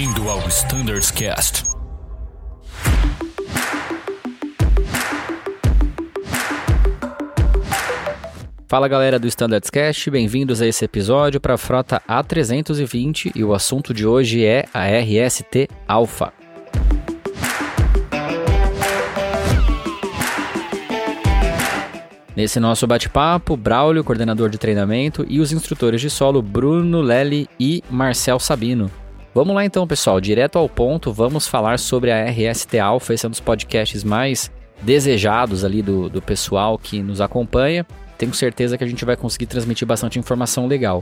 Bem-vindo 0.00 0.30
ao 0.30 0.38
Standards 0.48 1.10
Cast. 1.10 1.62
Fala 8.66 8.88
galera 8.88 9.18
do 9.18 9.26
Standards 9.26 9.68
Cast, 9.68 10.10
bem-vindos 10.10 10.62
a 10.62 10.66
esse 10.66 10.86
episódio 10.86 11.38
para 11.38 11.52
a 11.52 11.58
frota 11.58 12.00
A320 12.08 13.32
e 13.34 13.44
o 13.44 13.52
assunto 13.52 13.92
de 13.92 14.06
hoje 14.06 14.42
é 14.42 14.64
a 14.72 14.86
RST 14.86 15.68
Alpha. 15.86 16.32
Nesse 22.34 22.58
nosso 22.58 22.86
bate-papo, 22.86 23.54
Braulio, 23.54 24.02
coordenador 24.02 24.48
de 24.48 24.56
treinamento, 24.56 25.26
e 25.28 25.40
os 25.40 25.52
instrutores 25.52 26.00
de 26.00 26.08
solo 26.08 26.40
Bruno 26.40 27.02
Lely 27.02 27.46
e 27.60 27.84
Marcel 27.90 28.38
Sabino. 28.40 28.90
Vamos 29.34 29.54
lá 29.54 29.64
então, 29.64 29.86
pessoal, 29.86 30.20
direto 30.20 30.58
ao 30.58 30.68
ponto, 30.68 31.12
vamos 31.12 31.46
falar 31.46 31.78
sobre 31.78 32.10
a 32.10 32.24
RST 32.24 32.78
Alpha, 32.78 33.14
esse 33.14 33.24
é 33.24 33.28
um 33.28 33.30
dos 33.30 33.40
podcasts 33.40 34.02
mais 34.02 34.50
desejados 34.82 35.64
ali 35.64 35.82
do, 35.82 36.08
do 36.08 36.20
pessoal 36.20 36.76
que 36.76 37.02
nos 37.02 37.20
acompanha. 37.20 37.86
Tenho 38.18 38.34
certeza 38.34 38.76
que 38.76 38.84
a 38.84 38.86
gente 38.86 39.04
vai 39.04 39.16
conseguir 39.16 39.46
transmitir 39.46 39.86
bastante 39.86 40.18
informação 40.18 40.66
legal. 40.66 40.98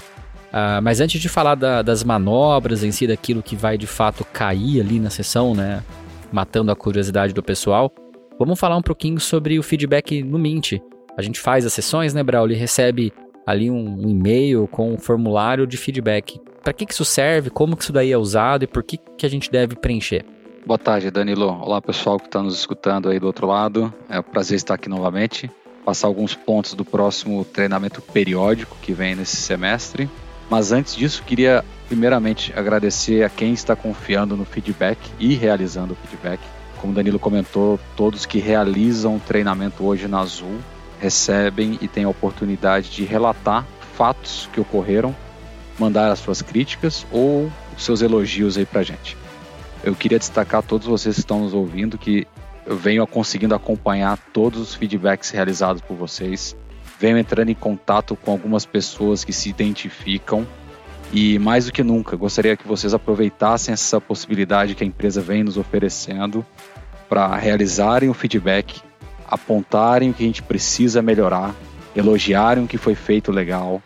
Uh, 0.48 0.82
mas 0.82 1.00
antes 1.00 1.20
de 1.20 1.28
falar 1.28 1.54
da, 1.54 1.82
das 1.82 2.04
manobras 2.04 2.84
em 2.84 2.92
si, 2.92 3.06
daquilo 3.06 3.42
que 3.42 3.56
vai 3.56 3.78
de 3.78 3.86
fato 3.86 4.24
cair 4.24 4.80
ali 4.80 5.00
na 5.00 5.10
sessão, 5.10 5.54
né, 5.54 5.82
matando 6.30 6.70
a 6.70 6.76
curiosidade 6.76 7.32
do 7.32 7.42
pessoal, 7.42 7.90
vamos 8.38 8.58
falar 8.58 8.76
um 8.76 8.82
pouquinho 8.82 9.18
sobre 9.20 9.58
o 9.58 9.62
feedback 9.62 10.22
no 10.22 10.38
Mint 10.38 10.74
a 11.18 11.22
gente 11.22 11.40
faz 11.40 11.66
as 11.66 11.72
sessões, 11.72 12.14
né, 12.14 12.22
Braulio? 12.22 12.56
Recebe 12.56 13.12
ali 13.44 13.68
um, 13.68 14.06
um 14.06 14.08
e-mail 14.08 14.68
com 14.68 14.92
um 14.92 14.98
formulário 14.98 15.66
de 15.66 15.76
feedback. 15.76 16.40
Para 16.62 16.72
que, 16.72 16.86
que 16.86 16.92
isso 16.92 17.04
serve? 17.04 17.50
Como 17.50 17.76
que 17.76 17.82
isso 17.82 17.92
daí 17.92 18.12
é 18.12 18.18
usado 18.18 18.64
e 18.64 18.66
por 18.66 18.82
que, 18.82 18.98
que 19.16 19.24
a 19.24 19.28
gente 19.28 19.50
deve 19.50 19.76
preencher? 19.76 20.24
Boa 20.66 20.78
tarde, 20.78 21.10
Danilo. 21.10 21.46
Olá, 21.62 21.80
pessoal 21.80 22.18
que 22.18 22.26
está 22.26 22.42
nos 22.42 22.58
escutando 22.58 23.08
aí 23.08 23.18
do 23.18 23.26
outro 23.26 23.46
lado. 23.46 23.92
É 24.08 24.20
um 24.20 24.22
prazer 24.22 24.56
estar 24.56 24.74
aqui 24.74 24.88
novamente. 24.88 25.50
Passar 25.84 26.08
alguns 26.08 26.34
pontos 26.34 26.74
do 26.74 26.84
próximo 26.84 27.44
treinamento 27.44 28.02
periódico 28.02 28.76
que 28.82 28.92
vem 28.92 29.14
nesse 29.14 29.36
semestre. 29.36 30.10
Mas 30.50 30.72
antes 30.72 30.94
disso, 30.94 31.22
queria 31.24 31.64
primeiramente 31.86 32.52
agradecer 32.54 33.22
a 33.22 33.30
quem 33.30 33.52
está 33.52 33.74
confiando 33.74 34.36
no 34.36 34.44
feedback 34.44 34.98
e 35.18 35.34
realizando 35.34 35.94
o 35.94 35.96
feedback. 35.96 36.40
Como 36.78 36.92
o 36.92 36.96
Danilo 36.96 37.18
comentou, 37.18 37.78
todos 37.96 38.26
que 38.26 38.38
realizam 38.38 39.16
o 39.16 39.20
treinamento 39.20 39.84
hoje 39.84 40.06
na 40.06 40.20
Azul 40.20 40.58
recebem 41.00 41.78
e 41.80 41.88
têm 41.88 42.04
a 42.04 42.08
oportunidade 42.08 42.90
de 42.90 43.04
relatar 43.04 43.64
fatos 43.94 44.48
que 44.52 44.60
ocorreram, 44.60 45.14
mandar 45.78 46.10
as 46.10 46.18
suas 46.18 46.42
críticas 46.42 47.06
ou 47.10 47.50
seus 47.76 48.02
elogios 48.02 48.56
aí 48.56 48.66
pra 48.66 48.82
gente. 48.82 49.16
Eu 49.82 49.94
queria 49.94 50.18
destacar 50.18 50.60
a 50.60 50.62
todos 50.62 50.86
vocês 50.86 51.14
que 51.14 51.20
estão 51.20 51.40
nos 51.40 51.54
ouvindo 51.54 51.96
que 51.96 52.26
eu 52.66 52.76
venho 52.76 53.06
conseguindo 53.06 53.54
acompanhar 53.54 54.18
todos 54.32 54.60
os 54.60 54.74
feedbacks 54.74 55.30
realizados 55.30 55.80
por 55.80 55.96
vocês, 55.96 56.56
venho 56.98 57.16
entrando 57.16 57.50
em 57.50 57.54
contato 57.54 58.16
com 58.16 58.32
algumas 58.32 58.66
pessoas 58.66 59.24
que 59.24 59.32
se 59.32 59.48
identificam 59.48 60.46
e 61.12 61.38
mais 61.38 61.66
do 61.66 61.72
que 61.72 61.82
nunca 61.82 62.16
gostaria 62.16 62.56
que 62.56 62.68
vocês 62.68 62.92
aproveitassem 62.92 63.72
essa 63.72 64.00
possibilidade 64.00 64.74
que 64.74 64.84
a 64.84 64.86
empresa 64.86 65.20
vem 65.20 65.42
nos 65.42 65.56
oferecendo 65.56 66.44
para 67.08 67.34
realizarem 67.36 68.10
o 68.10 68.14
feedback 68.14 68.82
apontarem 69.28 70.10
o 70.10 70.14
que 70.14 70.22
a 70.22 70.26
gente 70.26 70.42
precisa 70.42 71.02
melhorar, 71.02 71.54
elogiarem 71.94 72.64
o 72.64 72.66
que 72.66 72.78
foi 72.78 72.94
feito 72.94 73.30
legal. 73.30 73.82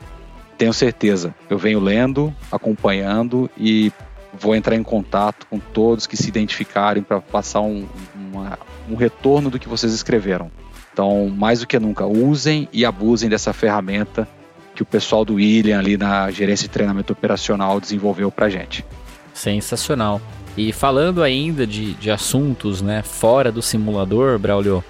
Tenho 0.63 0.73
certeza, 0.73 1.35
eu 1.51 1.59
venho 1.59 1.81
lendo, 1.81 2.33
acompanhando 2.49 3.51
e 3.59 3.91
vou 4.33 4.55
entrar 4.55 4.77
em 4.77 4.83
contato 4.85 5.45
com 5.51 5.59
todos 5.59 6.07
que 6.07 6.17
se 6.17 6.29
identificarem 6.29 7.03
para 7.03 7.21
passar 7.21 7.63
um, 7.63 7.85
uma, 8.15 8.57
um 8.89 8.95
retorno 8.95 9.51
do 9.51 9.59
que 9.59 9.69
vocês 9.69 9.93
escreveram. 9.93 10.53
Então, 10.93 11.29
mais 11.29 11.59
do 11.59 11.67
que 11.67 11.77
nunca, 11.81 12.07
usem 12.07 12.69
e 12.73 12.85
abusem 12.85 13.29
dessa 13.29 13.53
ferramenta 13.53 14.29
que 14.73 14.85
o 14.85 14.87
pessoal 14.87 15.25
do 15.25 15.35
William 15.35 15.81
ali 15.81 15.97
na 15.97 16.31
gerência 16.31 16.69
de 16.69 16.73
treinamento 16.73 17.13
operacional 17.13 17.81
desenvolveu 17.81 18.31
para 18.31 18.49
gente. 18.49 18.85
Sensacional. 19.35 20.21
E 20.57 20.73
falando 20.73 21.25
ainda 21.25 21.67
de, 21.67 21.95
de 21.95 22.09
assuntos 22.09 22.81
né, 22.81 23.03
fora 23.03 23.51
do 23.51 23.61
simulador, 23.61 24.39
Braulio, 24.39 24.85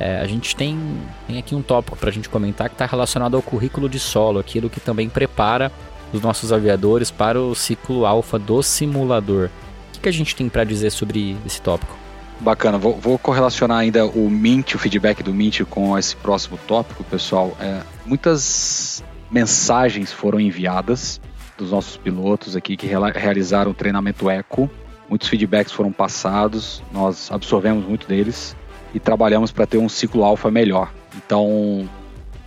é, 0.00 0.18
a 0.18 0.26
gente 0.26 0.56
tem, 0.56 0.80
tem 1.26 1.38
aqui 1.38 1.54
um 1.54 1.60
tópico 1.60 1.94
para 1.94 2.08
a 2.08 2.12
gente 2.12 2.26
comentar 2.26 2.70
que 2.70 2.74
está 2.74 2.86
relacionado 2.86 3.36
ao 3.36 3.42
currículo 3.42 3.86
de 3.86 3.98
solo, 3.98 4.38
aquilo 4.38 4.70
que 4.70 4.80
também 4.80 5.10
prepara 5.10 5.70
os 6.10 6.22
nossos 6.22 6.54
aviadores 6.54 7.10
para 7.10 7.38
o 7.38 7.54
ciclo 7.54 8.06
alfa 8.06 8.38
do 8.38 8.62
simulador. 8.62 9.50
O 9.88 9.92
que, 9.92 10.00
que 10.00 10.08
a 10.08 10.12
gente 10.12 10.34
tem 10.34 10.48
para 10.48 10.64
dizer 10.64 10.88
sobre 10.88 11.36
esse 11.44 11.60
tópico? 11.60 11.94
Bacana, 12.40 12.78
vou, 12.78 12.96
vou, 12.96 13.18
correlacionar 13.18 13.76
ainda 13.76 14.06
o 14.06 14.30
Mint, 14.30 14.74
o 14.74 14.78
feedback 14.78 15.22
do 15.22 15.34
Mint 15.34 15.60
com 15.68 15.98
esse 15.98 16.16
próximo 16.16 16.58
tópico, 16.66 17.04
pessoal. 17.04 17.54
É, 17.60 17.82
muitas 18.06 19.04
mensagens 19.30 20.10
foram 20.10 20.40
enviadas 20.40 21.20
dos 21.58 21.72
nossos 21.72 21.98
pilotos 21.98 22.56
aqui 22.56 22.74
que 22.74 22.86
realizaram 22.86 23.72
o 23.72 23.74
treinamento 23.74 24.30
eco. 24.30 24.70
Muitos 25.10 25.28
feedbacks 25.28 25.74
foram 25.74 25.92
passados, 25.92 26.82
nós 26.90 27.30
absorvemos 27.30 27.84
muito 27.84 28.08
deles 28.08 28.56
e 28.94 29.00
trabalhamos 29.00 29.52
para 29.52 29.66
ter 29.66 29.78
um 29.78 29.88
ciclo 29.88 30.24
alfa 30.24 30.50
melhor. 30.50 30.92
Então, 31.16 31.88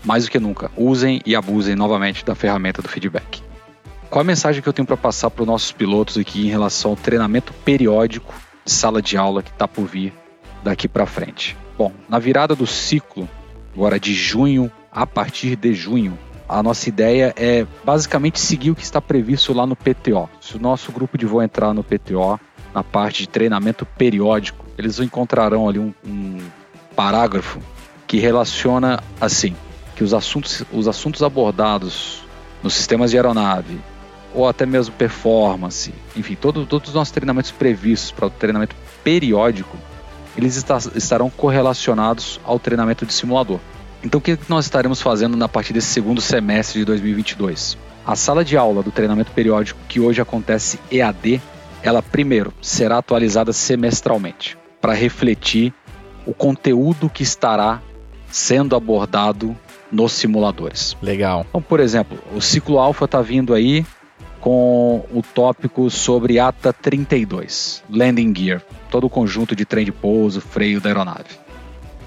mais 0.03 0.25
do 0.25 0.31
que 0.31 0.39
nunca, 0.39 0.71
usem 0.75 1.21
e 1.25 1.35
abusem 1.35 1.75
novamente 1.75 2.25
da 2.25 2.35
ferramenta 2.35 2.81
do 2.81 2.87
feedback. 2.87 3.41
Qual 4.09 4.21
a 4.21 4.23
mensagem 4.23 4.61
que 4.61 4.69
eu 4.69 4.73
tenho 4.73 4.85
para 4.85 4.97
passar 4.97 5.29
para 5.31 5.41
os 5.41 5.47
nossos 5.47 5.71
pilotos 5.71 6.17
aqui 6.17 6.45
em 6.45 6.49
relação 6.49 6.91
ao 6.91 6.97
treinamento 6.97 7.51
periódico 7.65 8.33
de 8.63 8.71
sala 8.71 9.01
de 9.01 9.17
aula 9.17 9.41
que 9.41 9.49
está 9.49 9.67
por 9.67 9.85
vir 9.85 10.13
daqui 10.63 10.87
para 10.87 11.05
frente? 11.05 11.57
Bom, 11.77 11.91
na 12.07 12.19
virada 12.19 12.55
do 12.55 12.67
ciclo, 12.67 13.27
agora 13.73 13.99
de 13.99 14.13
junho 14.13 14.71
a 14.91 15.07
partir 15.07 15.55
de 15.55 15.73
junho, 15.73 16.17
a 16.47 16.61
nossa 16.61 16.87
ideia 16.87 17.33
é 17.35 17.65
basicamente 17.83 18.39
seguir 18.39 18.69
o 18.69 18.75
que 18.75 18.83
está 18.83 19.01
previsto 19.01 19.51
lá 19.53 19.65
no 19.65 19.75
PTO. 19.75 20.29
Se 20.39 20.57
o 20.57 20.59
nosso 20.59 20.91
grupo 20.91 21.17
de 21.17 21.25
voo 21.25 21.41
entrar 21.41 21.73
no 21.73 21.83
PTO, 21.83 22.39
na 22.73 22.83
parte 22.83 23.23
de 23.23 23.29
treinamento 23.29 23.85
periódico, 23.85 24.65
eles 24.77 24.99
encontrarão 24.99 25.67
ali 25.69 25.79
um, 25.79 25.93
um 26.05 26.37
parágrafo 26.95 27.59
que 28.07 28.17
relaciona 28.17 29.01
assim 29.19 29.55
que 29.95 30.03
os 30.03 30.13
assuntos, 30.13 30.63
os 30.71 30.87
assuntos 30.87 31.21
abordados 31.21 32.23
nos 32.61 32.73
sistemas 32.73 33.11
de 33.11 33.17
aeronave 33.17 33.79
ou 34.33 34.47
até 34.47 34.65
mesmo 34.65 34.95
performance, 34.95 35.93
enfim, 36.15 36.35
todo, 36.35 36.65
todos 36.65 36.89
os 36.89 36.95
nossos 36.95 37.11
treinamentos 37.11 37.51
previstos 37.51 38.11
para 38.11 38.25
o 38.25 38.29
treinamento 38.31 38.75
periódico, 39.03 39.77
eles 40.35 40.55
está, 40.55 40.79
estarão 40.95 41.29
correlacionados 41.29 42.39
ao 42.43 42.57
treinamento 42.57 43.05
de 43.05 43.13
simulador. 43.13 43.59
Então, 44.03 44.17
o 44.17 44.21
que 44.21 44.37
nós 44.49 44.65
estaremos 44.65 45.01
fazendo 45.01 45.37
na 45.37 45.47
partir 45.47 45.71
desse 45.73 45.87
segundo 45.87 46.19
semestre 46.19 46.79
de 46.79 46.85
2022? 46.85 47.77
A 48.05 48.15
sala 48.15 48.43
de 48.43 48.57
aula 48.57 48.81
do 48.81 48.91
treinamento 48.91 49.31
periódico, 49.31 49.79
que 49.87 49.99
hoje 49.99 50.19
acontece 50.19 50.79
EAD, 50.91 51.41
ela 51.83 52.01
primeiro 52.01 52.53
será 52.61 52.97
atualizada 52.97 53.51
semestralmente 53.51 54.57
para 54.79 54.93
refletir 54.93 55.73
o 56.25 56.33
conteúdo 56.33 57.09
que 57.09 57.21
estará 57.21 57.81
sendo 58.31 58.75
abordado 58.75 59.55
nos 59.91 60.13
simuladores. 60.13 60.97
Legal. 61.01 61.45
Então, 61.49 61.61
por 61.61 61.79
exemplo, 61.79 62.17
o 62.33 62.41
ciclo 62.41 62.79
alfa 62.79 63.05
está 63.05 63.21
vindo 63.21 63.53
aí 63.53 63.85
com 64.39 65.05
o 65.13 65.21
tópico 65.21 65.89
sobre 65.89 66.39
ATA 66.39 66.73
32, 66.73 67.83
Landing 67.89 68.33
Gear, 68.35 68.61
todo 68.89 69.05
o 69.05 69.09
conjunto 69.09 69.55
de 69.55 69.65
trem 69.65 69.85
de 69.85 69.91
pouso, 69.91 70.41
freio 70.41 70.81
da 70.81 70.89
aeronave. 70.89 71.39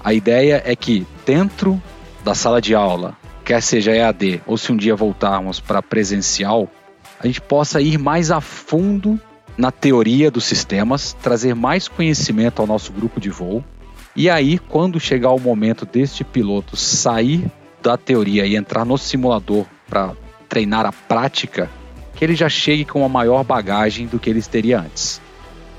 A 0.03 0.13
ideia 0.13 0.61
é 0.65 0.75
que 0.75 1.05
dentro 1.25 1.81
da 2.23 2.35
sala 2.35 2.61
de 2.61 2.75
aula, 2.75 3.17
quer 3.43 3.61
seja 3.61 3.95
EAD 3.95 4.41
ou 4.45 4.57
se 4.57 4.71
um 4.71 4.77
dia 4.77 4.95
voltarmos 4.95 5.59
para 5.59 5.81
presencial, 5.81 6.69
a 7.19 7.25
gente 7.25 7.41
possa 7.41 7.81
ir 7.81 7.97
mais 7.97 8.29
a 8.29 8.41
fundo 8.41 9.19
na 9.57 9.71
teoria 9.71 10.29
dos 10.29 10.45
sistemas, 10.45 11.13
trazer 11.13 11.55
mais 11.55 11.87
conhecimento 11.87 12.61
ao 12.61 12.67
nosso 12.67 12.93
grupo 12.93 13.19
de 13.19 13.29
voo. 13.29 13.63
E 14.15 14.29
aí, 14.29 14.59
quando 14.59 14.99
chegar 14.99 15.31
o 15.31 15.39
momento 15.39 15.85
deste 15.85 16.23
piloto 16.23 16.75
sair 16.75 17.49
da 17.81 17.97
teoria 17.97 18.45
e 18.45 18.55
entrar 18.55 18.85
no 18.85 18.97
simulador 18.97 19.65
para 19.89 20.13
treinar 20.47 20.85
a 20.85 20.91
prática, 20.91 21.69
que 22.15 22.23
ele 22.23 22.35
já 22.35 22.49
chegue 22.49 22.85
com 22.85 22.99
uma 22.99 23.09
maior 23.09 23.43
bagagem 23.43 24.07
do 24.07 24.19
que 24.19 24.29
ele 24.29 24.41
teria 24.41 24.79
antes. 24.79 25.21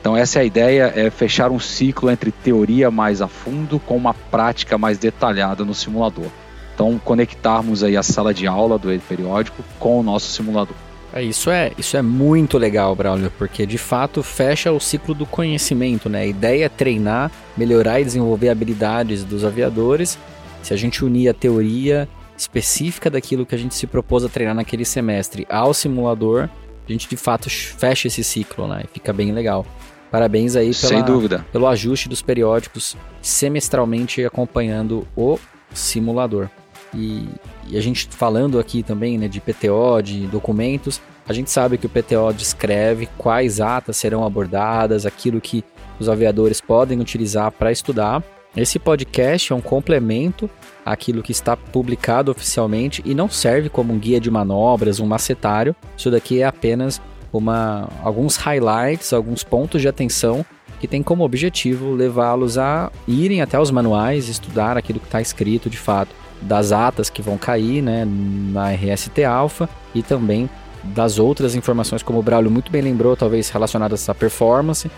Então 0.01 0.17
essa 0.17 0.39
é 0.39 0.43
a 0.43 0.45
ideia, 0.45 0.93
é 0.95 1.11
fechar 1.11 1.51
um 1.51 1.59
ciclo 1.59 2.11
entre 2.11 2.31
teoria 2.31 2.91
mais 2.91 3.21
a 3.21 3.27
fundo 3.27 3.81
com 3.81 3.97
uma 3.97 4.15
prática 4.15 4.79
mais 4.79 4.99
detalhada 4.99 5.65
no 5.65 5.75
simulador. 5.75 6.29
Então 6.75 6.99
conectarmos 7.05 7.83
aí 7.83 7.97
a 7.97 8.03
sala 8.03 8.33
de 8.33 8.47
aula 8.47 8.79
do 8.79 8.89
periódico 9.01 9.65
com 9.81 9.99
o 9.99 10.03
nosso 10.03 10.31
simulador. 10.31 10.77
É, 11.13 11.23
isso, 11.23 11.51
é, 11.51 11.73
isso 11.79 11.97
é 11.97 12.03
muito 12.03 12.59
legal, 12.59 12.95
Braulio, 12.95 13.33
porque 13.39 13.65
de 13.65 13.79
fato 13.79 14.23
fecha 14.23 14.71
o 14.71 14.79
ciclo 14.79 15.15
do 15.15 15.25
conhecimento, 15.25 16.09
né? 16.09 16.21
A 16.21 16.27
ideia 16.27 16.67
é 16.67 16.69
treinar, 16.69 17.31
melhorar 17.57 18.01
e 18.01 18.05
desenvolver 18.05 18.51
habilidades 18.51 19.25
dos 19.25 19.45
aviadores. 19.45 20.19
Se 20.63 20.75
a 20.75 20.77
gente 20.77 21.05
unir 21.05 21.29
a 21.29 21.35
teoria 21.35 22.09
específica 22.37 23.09
daquilo 23.11 23.47
que 23.47 23.55
a 23.55 23.59
gente 23.59 23.75
se 23.75 23.87
propôs 23.87 24.25
a 24.25 24.29
treinar 24.29 24.55
naquele 24.55 24.85
semestre 24.85 25.47
ao 25.49 25.73
simulador, 25.73 26.49
a 26.87 26.93
gente 26.93 27.09
de 27.09 27.17
fato 27.17 27.49
fecha 27.51 28.09
esse 28.09 28.23
ciclo, 28.23 28.69
né? 28.69 28.83
E 28.85 28.89
fica 28.89 29.13
bem 29.13 29.33
legal. 29.33 29.67
Parabéns 30.11 30.57
aí 30.57 30.75
pela, 30.75 30.75
Sem 30.75 31.03
dúvida. 31.03 31.45
pelo 31.53 31.67
ajuste 31.67 32.09
dos 32.09 32.23
periódicos 32.23 32.97
semestralmente 33.21 34.25
acompanhando 34.25 35.07
o 35.17 35.39
simulador. 35.73 36.49
E, 36.95 37.29
e, 37.71 37.77
a 37.77 37.81
gente 37.81 38.09
falando 38.09 38.59
aqui 38.59 38.83
também 38.83 39.19
né, 39.19 39.29
de 39.29 39.41
PTO, 39.41 40.03
de 40.03 40.27
documentos, 40.27 41.01
a 41.29 41.33
gente 41.33 41.51
sabe 41.51 41.77
que 41.77 41.87
o 41.87 41.89
PTO 41.89 42.33
descreve 42.35 43.09
quais 43.19 43.61
atas 43.61 43.97
serão 43.97 44.25
abordadas, 44.25 45.05
aquilo 45.05 45.41
que 45.41 45.63
os 46.01 46.09
aviadores 46.09 46.61
podem 46.61 47.01
utilizar 47.01 47.53
para 47.53 47.71
estudar. 47.71 48.23
Esse 48.57 48.79
podcast 48.79 49.53
é 49.53 49.57
um 49.57 49.61
complemento 49.61 50.49
àquilo 50.85 51.23
que 51.23 51.33
está 51.33 51.57
publicado 51.57 52.31
oficialmente 52.31 53.03
e 53.05 53.15
não 53.15 53.29
serve 53.29 53.69
como 53.69 53.93
um 53.93 53.99
guia 53.99 54.21
de 54.21 54.31
manobras, 54.31 55.01
um 55.01 55.07
macetário. 55.07 55.77
Isso 55.97 56.11
daqui 56.11 56.41
é 56.41 56.47
apenas 56.47 57.01
uma, 57.33 57.89
alguns 58.03 58.37
highlights, 58.37 59.13
alguns 59.13 59.45
pontos 59.45 59.83
de 59.83 59.89
atenção 59.89 60.45
que 60.81 60.89
tem 60.89 61.03
como 61.03 61.25
objetivo 61.25 61.93
levá-los 61.93 62.57
a 62.57 62.91
irem 63.07 63.43
até 63.43 63.59
os 63.61 63.71
manuais, 63.71 64.29
estudar 64.29 64.77
aquilo 64.77 65.01
que 65.01 65.07
está 65.07 65.21
escrito 65.21 65.69
de 65.69 65.77
fato, 65.77 66.15
das 66.41 66.73
atas 66.73 67.11
que 67.11 67.23
vão 67.23 67.37
cair 67.37 67.83
né, 67.83 68.05
na 68.07 68.71
RST 68.73 69.25
Alpha 69.25 69.69
e 69.95 70.03
também 70.03 70.49
das 70.85 71.19
outras 71.19 71.55
informações, 71.55 72.03
como 72.03 72.19
o 72.19 72.23
Braulio 72.23 72.51
muito 72.51 72.71
bem 72.71 72.83
lembrou, 72.83 73.17
talvez 73.17 73.51
relacionadas 73.51 74.09
à 74.09 74.15
performance, 74.15 74.91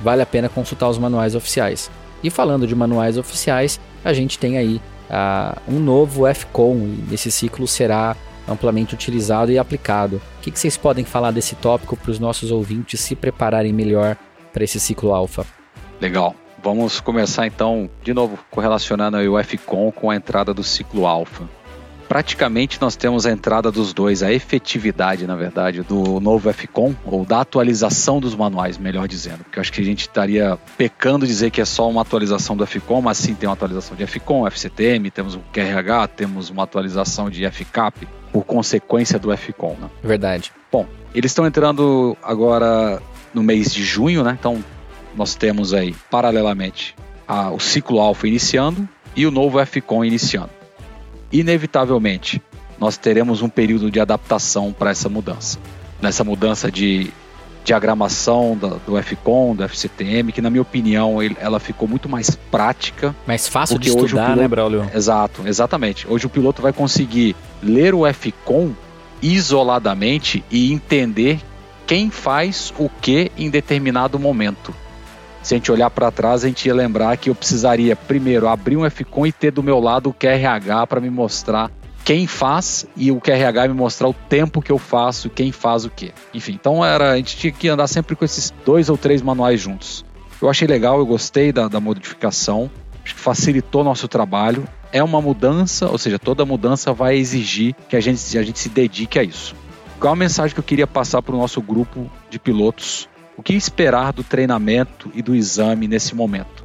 vale 0.00 0.22
a 0.22 0.26
pena 0.26 0.48
consultar 0.48 0.88
os 0.88 0.98
manuais 0.98 1.34
oficiais. 1.34 1.90
E 2.22 2.30
falando 2.30 2.66
de 2.66 2.74
manuais 2.74 3.18
oficiais, 3.18 3.80
a 4.04 4.12
gente 4.12 4.38
tem 4.38 4.56
aí 4.56 4.80
uh, 5.10 5.60
um 5.68 5.78
novo 5.78 6.32
FCON, 6.32 6.94
e 7.10 7.14
esse 7.14 7.30
ciclo 7.30 7.66
será 7.66 8.16
amplamente 8.48 8.94
utilizado 8.94 9.50
e 9.50 9.58
aplicado. 9.58 10.16
O 10.38 10.42
que, 10.42 10.50
que 10.50 10.58
vocês 10.58 10.76
podem 10.76 11.04
falar 11.04 11.30
desse 11.30 11.54
tópico 11.56 11.96
para 11.96 12.10
os 12.10 12.18
nossos 12.18 12.50
ouvintes 12.50 13.00
se 13.00 13.14
prepararem 13.14 13.72
melhor 13.72 14.16
para 14.52 14.64
esse 14.64 14.78
ciclo 14.78 15.12
alfa? 15.12 15.44
Legal. 16.00 16.34
Vamos 16.64 16.98
começar 16.98 17.46
então, 17.46 17.90
de 18.02 18.14
novo, 18.14 18.38
correlacionando 18.50 19.18
o 19.18 19.44
FCON 19.44 19.92
com 19.92 20.10
a 20.10 20.16
entrada 20.16 20.54
do 20.54 20.64
ciclo 20.64 21.06
alfa. 21.06 21.44
Praticamente 22.08 22.80
nós 22.80 22.96
temos 22.96 23.26
a 23.26 23.30
entrada 23.30 23.70
dos 23.70 23.92
dois, 23.92 24.22
a 24.22 24.32
efetividade, 24.32 25.26
na 25.26 25.36
verdade, 25.36 25.82
do 25.82 26.18
novo 26.20 26.50
FCON, 26.50 26.94
ou 27.04 27.22
da 27.26 27.42
atualização 27.42 28.18
dos 28.18 28.34
manuais, 28.34 28.78
melhor 28.78 29.06
dizendo. 29.06 29.44
Porque 29.44 29.58
eu 29.58 29.60
acho 29.60 29.70
que 29.70 29.82
a 29.82 29.84
gente 29.84 30.00
estaria 30.00 30.58
pecando 30.78 31.26
dizer 31.26 31.50
que 31.50 31.60
é 31.60 31.66
só 31.66 31.86
uma 31.86 32.00
atualização 32.00 32.56
do 32.56 32.66
FCON, 32.66 33.02
mas 33.02 33.18
sim 33.18 33.34
tem 33.34 33.46
uma 33.46 33.54
atualização 33.54 33.94
de 33.94 34.06
FCON, 34.06 34.46
FCTM, 34.46 35.10
temos 35.10 35.34
o 35.34 35.40
QRH, 35.52 36.08
temos 36.16 36.48
uma 36.48 36.62
atualização 36.62 37.28
de 37.28 37.44
FCAP, 37.50 38.08
por 38.32 38.42
consequência 38.46 39.18
do 39.18 39.36
FCON. 39.36 39.76
Né? 39.78 39.90
Verdade. 40.02 40.50
Bom, 40.72 40.86
eles 41.14 41.30
estão 41.30 41.46
entrando 41.46 42.16
agora 42.22 43.02
no 43.34 43.42
mês 43.42 43.70
de 43.74 43.84
junho, 43.84 44.24
né? 44.24 44.36
Então 44.38 44.64
nós 45.16 45.34
temos 45.34 45.72
aí, 45.72 45.94
paralelamente, 46.10 46.94
a, 47.26 47.50
o 47.50 47.60
ciclo 47.60 48.00
alfa 48.00 48.26
iniciando 48.26 48.88
e 49.16 49.26
o 49.26 49.30
novo 49.30 49.64
FCON 49.64 50.04
iniciando. 50.04 50.50
Inevitavelmente, 51.32 52.42
nós 52.78 52.96
teremos 52.96 53.42
um 53.42 53.48
período 53.48 53.90
de 53.90 54.00
adaptação 54.00 54.72
para 54.72 54.90
essa 54.90 55.08
mudança. 55.08 55.58
Nessa 56.00 56.24
mudança 56.24 56.70
de 56.70 57.12
diagramação 57.64 58.56
do, 58.56 58.76
do 58.86 59.02
FCON, 59.02 59.56
do 59.56 59.66
FCTM, 59.66 60.32
que 60.32 60.42
na 60.42 60.50
minha 60.50 60.62
opinião 60.62 61.22
ele, 61.22 61.36
ela 61.40 61.58
ficou 61.58 61.88
muito 61.88 62.08
mais 62.08 62.30
prática. 62.30 63.16
Mais 63.26 63.48
fácil 63.48 63.78
de 63.78 63.88
estudar, 63.88 64.26
piloto, 64.26 64.40
né, 64.40 64.48
Braulio? 64.48 64.90
Exato, 64.94 65.42
exatamente. 65.46 66.06
Hoje 66.06 66.26
o 66.26 66.28
piloto 66.28 66.60
vai 66.60 66.72
conseguir 66.72 67.34
ler 67.62 67.94
o 67.94 68.02
FCON 68.12 68.72
isoladamente 69.22 70.44
e 70.50 70.72
entender 70.72 71.40
quem 71.86 72.10
faz 72.10 72.72
o 72.78 72.88
que 72.88 73.32
em 73.36 73.48
determinado 73.48 74.18
momento. 74.18 74.74
Se 75.44 75.52
a 75.52 75.58
gente 75.58 75.70
olhar 75.70 75.90
para 75.90 76.10
trás, 76.10 76.42
a 76.42 76.48
gente 76.48 76.66
ia 76.66 76.74
lembrar 76.74 77.18
que 77.18 77.28
eu 77.28 77.34
precisaria 77.34 77.94
primeiro 77.94 78.48
abrir 78.48 78.78
um 78.78 78.90
FCON 78.90 79.26
e 79.26 79.30
ter 79.30 79.50
do 79.50 79.62
meu 79.62 79.78
lado 79.78 80.08
o 80.08 80.14
QRH 80.14 80.86
para 80.88 81.02
me 81.02 81.10
mostrar 81.10 81.70
quem 82.02 82.26
faz 82.26 82.86
e 82.96 83.12
o 83.12 83.20
QRH 83.20 83.68
me 83.68 83.74
mostrar 83.74 84.08
o 84.08 84.14
tempo 84.14 84.62
que 84.62 84.72
eu 84.72 84.78
faço 84.78 85.28
quem 85.28 85.52
faz 85.52 85.84
o 85.84 85.90
quê. 85.90 86.12
Enfim, 86.32 86.52
então 86.52 86.82
era, 86.82 87.12
a 87.12 87.16
gente 87.18 87.36
tinha 87.36 87.52
que 87.52 87.68
andar 87.68 87.88
sempre 87.88 88.16
com 88.16 88.24
esses 88.24 88.54
dois 88.64 88.88
ou 88.88 88.96
três 88.96 89.20
manuais 89.20 89.60
juntos. 89.60 90.02
Eu 90.40 90.48
achei 90.48 90.66
legal, 90.66 90.98
eu 90.98 91.04
gostei 91.04 91.52
da, 91.52 91.68
da 91.68 91.78
modificação, 91.78 92.70
acho 93.04 93.14
que 93.14 93.20
facilitou 93.20 93.84
nosso 93.84 94.08
trabalho. 94.08 94.66
É 94.90 95.02
uma 95.02 95.20
mudança, 95.20 95.90
ou 95.90 95.98
seja, 95.98 96.18
toda 96.18 96.46
mudança 96.46 96.90
vai 96.94 97.18
exigir 97.18 97.74
que 97.86 97.96
a 97.96 98.00
gente, 98.00 98.38
a 98.38 98.42
gente 98.42 98.58
se 98.58 98.70
dedique 98.70 99.18
a 99.18 99.22
isso. 99.22 99.54
Qual 100.00 100.14
a 100.14 100.16
mensagem 100.16 100.54
que 100.54 100.60
eu 100.60 100.64
queria 100.64 100.86
passar 100.86 101.20
para 101.20 101.34
o 101.34 101.38
nosso 101.38 101.60
grupo 101.60 102.10
de 102.30 102.38
pilotos? 102.38 103.10
O 103.36 103.42
que 103.42 103.54
esperar 103.54 104.12
do 104.12 104.22
treinamento 104.22 105.10
e 105.14 105.22
do 105.22 105.34
exame 105.34 105.88
nesse 105.88 106.14
momento? 106.14 106.64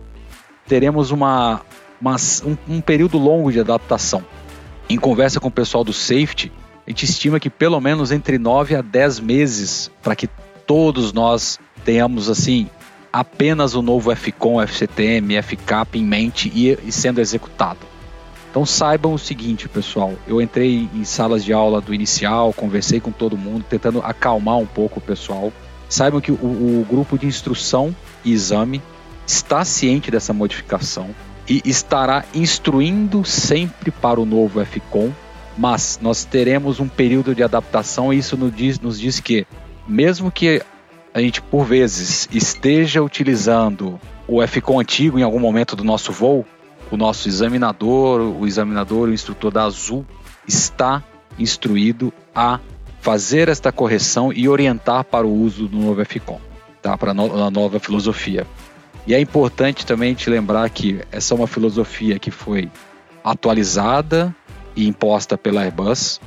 Teremos 0.68 1.12
uma, 1.12 1.62
uma 2.00 2.16
um, 2.46 2.76
um 2.76 2.82
período 2.82 3.18
longo 3.18 3.52
de 3.52 3.60
adaptação 3.60 4.24
em 4.90 4.98
conversa 4.98 5.40
com 5.40 5.48
o 5.48 5.52
pessoal 5.52 5.84
do 5.84 5.94
safety, 5.94 6.52
a 6.86 6.90
gente 6.90 7.06
estima 7.06 7.40
que 7.40 7.50
pelo 7.50 7.80
menos 7.80 8.12
entre 8.12 8.40
9 8.40 8.76
a 8.76 8.82
10 8.82 9.20
meses 9.20 9.92
para 10.02 10.16
que 10.16 10.28
todos 10.66 11.14
nós 11.14 11.60
tenhamos 11.86 12.28
assim 12.28 12.68
apenas 13.14 13.76
o 13.76 13.82
novo 13.84 14.12
FCOM, 14.16 14.60
FCTM, 14.62 15.40
FCAP 15.44 16.00
em 16.00 16.04
mente 16.04 16.52
e, 16.54 16.78
e 16.84 16.92
sendo 16.92 17.22
executado. 17.22 17.80
Então 18.50 18.66
saibam 18.66 19.14
o 19.14 19.20
seguinte, 19.20 19.70
pessoal. 19.70 20.16
Eu 20.28 20.42
entrei 20.42 20.90
em 20.92 21.04
salas 21.04 21.46
de 21.46 21.54
aula 21.54 21.80
do 21.80 21.94
inicial, 21.94 22.52
conversei 22.52 23.00
com 23.00 23.12
todo 23.12 23.38
mundo, 23.38 23.64
tentando 23.70 24.02
acalmar 24.02 24.58
um 24.58 24.66
pouco 24.66 24.98
o 24.98 25.02
pessoal. 25.02 25.54
Saibam 25.90 26.22
que 26.22 26.32
o, 26.32 26.36
o 26.36 26.86
grupo 26.88 27.18
de 27.18 27.26
instrução 27.26 27.94
e 28.24 28.32
exame 28.32 28.82
está 29.26 29.66
ciente 29.66 30.10
dessa 30.10 30.32
modificação 30.32 31.10
e 31.48 31.62
estará 31.66 32.24
instruindo 32.34 33.26
sempre 33.26 33.90
para 33.90 34.22
o 34.22 34.26
novo 34.26 34.64
FCOM, 34.64 35.12
mas 35.58 36.00
nós 36.02 36.24
teremos 36.24 36.80
um 36.80 36.88
período 36.88 37.34
de 37.34 37.42
adaptação 37.42 38.14
e 38.14 38.20
isso 38.20 38.38
nos 38.38 38.56
diz, 38.56 38.80
nos 38.80 39.00
diz 39.00 39.20
que, 39.20 39.48
mesmo 39.88 40.32
que 40.32 40.62
a 41.12 41.20
gente 41.20 41.42
por 41.42 41.66
vezes 41.66 42.30
esteja 42.32 43.02
utilizando 43.02 44.00
o 44.28 44.46
FCOM 44.46 44.80
antigo 44.80 45.18
em 45.18 45.24
algum 45.24 45.40
momento 45.40 45.76
do 45.76 45.84
nosso 45.84 46.12
voo, 46.12 46.46
o 46.92 46.98
nosso 46.98 47.28
examinador, 47.28 48.22
o 48.22 48.46
examinador, 48.46 49.10
o 49.10 49.14
instrutor 49.14 49.52
da 49.52 49.64
Azul 49.64 50.06
está 50.48 51.04
instruído 51.38 52.14
a 52.34 52.60
fazer 53.02 53.50
esta 53.50 53.72
correção 53.72 54.32
e 54.34 54.48
orientar 54.48 55.04
para 55.04 55.26
o 55.26 55.34
uso 55.34 55.68
do 55.68 55.78
novo 55.78 56.04
FCOM, 56.04 56.40
tá? 56.82 56.98
para 56.98 57.12
a 57.12 57.50
nova 57.52 57.80
filosofia. 57.80 58.46
E 59.08 59.14
é 59.14 59.20
importante 59.20 59.86
também 59.86 60.14
te 60.14 60.30
lembrar 60.30 60.70
que 60.70 61.02
essa 61.12 61.34
é 61.34 61.38
uma 61.38 61.48
filosofia 61.48 62.20
que 62.20 62.32
foi 62.32 62.70
atualizada 63.24 64.36
e 64.76 64.88
imposta 64.88 65.38
pela 65.38 65.62
Airbus. 65.62 66.20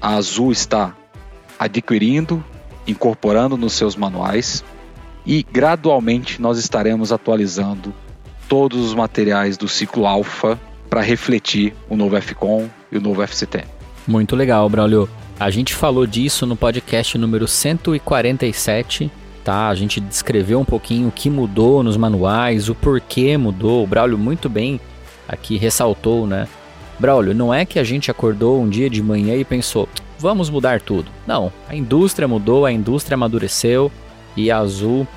A 0.00 0.14
Azul 0.16 0.52
está 0.52 0.94
adquirindo, 1.58 2.44
incorporando 2.86 3.56
nos 3.56 3.72
seus 3.72 3.96
manuais 3.96 4.64
e 5.24 5.42
gradualmente 5.42 6.40
nós 6.40 6.58
estaremos 6.58 7.12
atualizando 7.12 7.94
todos 8.48 8.78
os 8.78 8.94
materiais 8.94 9.56
do 9.56 9.68
ciclo 9.68 10.06
alfa 10.06 10.58
para 10.88 11.02
refletir 11.02 11.74
o 11.88 11.96
novo 11.96 12.20
FCOM 12.20 12.68
e 12.90 12.96
o 12.96 13.00
novo 13.00 13.26
FCT. 13.26 13.64
Muito 14.06 14.34
legal, 14.34 14.68
Braulio. 14.70 15.08
A 15.38 15.50
gente 15.50 15.74
falou 15.74 16.06
disso 16.06 16.44
no 16.46 16.56
podcast 16.56 17.16
número 17.16 17.46
147 17.46 19.10
tá? 19.48 19.68
A 19.68 19.74
gente 19.74 19.98
descreveu 19.98 20.60
um 20.60 20.64
pouquinho 20.64 21.08
o 21.08 21.10
que 21.10 21.30
mudou 21.30 21.82
nos 21.82 21.96
manuais, 21.96 22.68
o 22.68 22.74
porquê 22.74 23.34
mudou. 23.38 23.82
O 23.82 23.86
Braulio 23.86 24.18
muito 24.18 24.46
bem 24.46 24.78
aqui 25.26 25.56
ressaltou, 25.56 26.26
né? 26.26 26.46
Braulio, 26.98 27.34
não 27.34 27.54
é 27.54 27.64
que 27.64 27.78
a 27.78 27.84
gente 27.84 28.10
acordou 28.10 28.60
um 28.60 28.68
dia 28.68 28.90
de 28.90 29.02
manhã 29.02 29.34
e 29.34 29.46
pensou, 29.46 29.88
vamos 30.18 30.50
mudar 30.50 30.82
tudo. 30.82 31.10
Não, 31.26 31.50
a 31.66 31.74
indústria 31.74 32.28
mudou, 32.28 32.66
a 32.66 32.72
indústria 32.72 33.14
amadureceu 33.14 33.90
e 34.36 34.50
a 34.50 34.58
Azul 34.58 35.08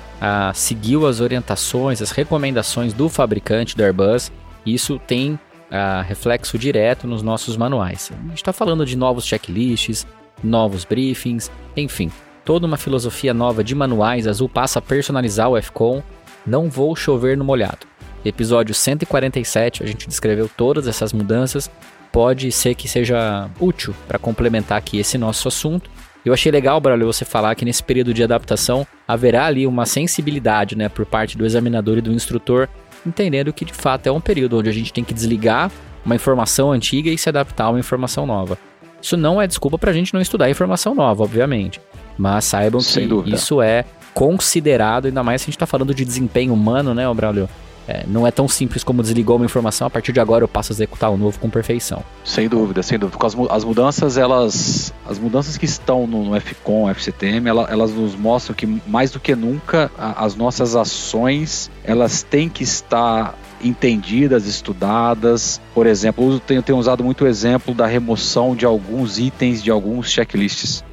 seguiu 0.54 1.06
as 1.06 1.20
orientações, 1.20 2.00
as 2.00 2.10
recomendações 2.10 2.94
do 2.94 3.10
fabricante 3.10 3.76
do 3.76 3.82
Airbus. 3.82 4.32
Isso 4.64 4.98
tem 5.06 5.38
ah, 5.72 6.04
reflexo 6.06 6.58
direto 6.58 7.06
nos 7.06 7.22
nossos 7.22 7.56
manuais. 7.56 8.12
A 8.12 8.28
gente 8.28 8.36
está 8.36 8.52
falando 8.52 8.84
de 8.84 8.94
novos 8.94 9.24
checklists, 9.24 10.06
novos 10.44 10.84
briefings, 10.84 11.50
enfim, 11.74 12.12
toda 12.44 12.66
uma 12.66 12.76
filosofia 12.76 13.32
nova 13.32 13.64
de 13.64 13.74
manuais, 13.74 14.26
Azul 14.26 14.48
passa 14.48 14.78
a 14.78 14.82
personalizar 14.82 15.48
o 15.48 15.60
FCOM. 15.60 16.02
Não 16.46 16.68
vou 16.68 16.94
chover 16.94 17.36
no 17.36 17.44
molhado. 17.44 17.86
Episódio 18.24 18.74
147, 18.74 19.82
a 19.82 19.86
gente 19.86 20.06
descreveu 20.06 20.48
todas 20.48 20.86
essas 20.86 21.12
mudanças. 21.12 21.70
Pode 22.12 22.52
ser 22.52 22.74
que 22.74 22.86
seja 22.86 23.48
útil 23.58 23.94
para 24.06 24.18
complementar 24.18 24.76
aqui 24.76 24.98
esse 24.98 25.16
nosso 25.16 25.48
assunto. 25.48 25.90
Eu 26.24 26.32
achei 26.32 26.52
legal, 26.52 26.80
Braulio, 26.80 27.06
você 27.06 27.24
falar 27.24 27.54
que 27.54 27.64
nesse 27.64 27.82
período 27.82 28.12
de 28.12 28.22
adaptação 28.22 28.86
haverá 29.08 29.46
ali 29.46 29.66
uma 29.66 29.86
sensibilidade 29.86 30.76
né, 30.76 30.88
por 30.88 31.04
parte 31.06 31.36
do 31.36 31.46
examinador 31.46 31.98
e 31.98 32.00
do 32.00 32.12
instrutor, 32.12 32.68
entendendo 33.06 33.52
que 33.52 33.64
de 33.64 33.72
fato 33.72 34.06
é 34.06 34.12
um 34.12 34.20
período 34.20 34.58
onde 34.58 34.68
a 34.68 34.72
gente 34.72 34.92
tem 34.92 35.04
que 35.04 35.14
desligar 35.14 35.70
uma 36.04 36.14
informação 36.14 36.72
antiga 36.72 37.10
e 37.10 37.18
se 37.18 37.28
adaptar 37.28 37.64
a 37.64 37.70
uma 37.70 37.80
informação 37.80 38.26
nova. 38.26 38.58
Isso 39.00 39.16
não 39.16 39.40
é 39.40 39.46
desculpa 39.46 39.78
para 39.78 39.90
a 39.90 39.94
gente 39.94 40.14
não 40.14 40.20
estudar 40.20 40.48
informação 40.48 40.94
nova, 40.94 41.24
obviamente. 41.24 41.80
Mas 42.16 42.44
saibam 42.44 42.80
Sem 42.80 43.04
que 43.04 43.08
dúvida. 43.08 43.36
isso 43.36 43.60
é 43.60 43.84
considerado, 44.14 45.06
ainda 45.06 45.22
mais 45.22 45.40
se 45.40 45.46
a 45.46 45.46
gente 45.46 45.56
está 45.56 45.66
falando 45.66 45.94
de 45.94 46.04
desempenho 46.04 46.52
humano, 46.52 46.94
né, 46.94 47.12
Braulio? 47.12 47.48
É, 47.88 48.04
não 48.06 48.26
é 48.26 48.30
tão 48.30 48.46
simples 48.46 48.84
como 48.84 49.02
desligou 49.02 49.36
uma 49.36 49.44
informação, 49.44 49.86
a 49.86 49.90
partir 49.90 50.12
de 50.12 50.20
agora 50.20 50.44
eu 50.44 50.48
passo 50.48 50.72
a 50.72 50.74
executar 50.74 51.10
o 51.10 51.16
novo 51.16 51.38
com 51.40 51.50
perfeição. 51.50 52.02
Sem 52.24 52.48
dúvida, 52.48 52.82
sem 52.82 52.98
dúvida. 52.98 53.18
As, 53.26 53.34
as 53.50 53.64
mudanças, 53.64 54.16
elas. 54.16 54.92
As 55.08 55.18
mudanças 55.18 55.56
que 55.56 55.64
estão 55.64 56.06
no, 56.06 56.24
no 56.24 56.40
FCOM, 56.40 56.88
FCTM, 56.90 57.48
ela- 57.48 57.66
elas 57.70 57.90
nos 57.92 58.14
mostram 58.14 58.54
que 58.54 58.66
mais 58.86 59.10
do 59.10 59.18
que 59.18 59.34
nunca 59.34 59.90
a- 59.98 60.24
as 60.24 60.34
nossas 60.36 60.76
ações 60.76 61.70
elas 61.84 62.22
têm 62.22 62.48
que 62.48 62.62
estar 62.62 63.34
entendidas, 63.64 64.46
estudadas. 64.46 65.60
Por 65.74 65.86
exemplo, 65.86 66.32
eu 66.34 66.40
tenho, 66.40 66.62
tenho 66.62 66.78
usado 66.78 67.02
muito 67.02 67.24
o 67.24 67.26
exemplo 67.26 67.74
da 67.74 67.86
remoção 67.86 68.54
de 68.54 68.64
alguns 68.66 69.18
itens 69.18 69.62
de 69.62 69.70
alguns 69.70 70.10
checklists. 70.10 70.84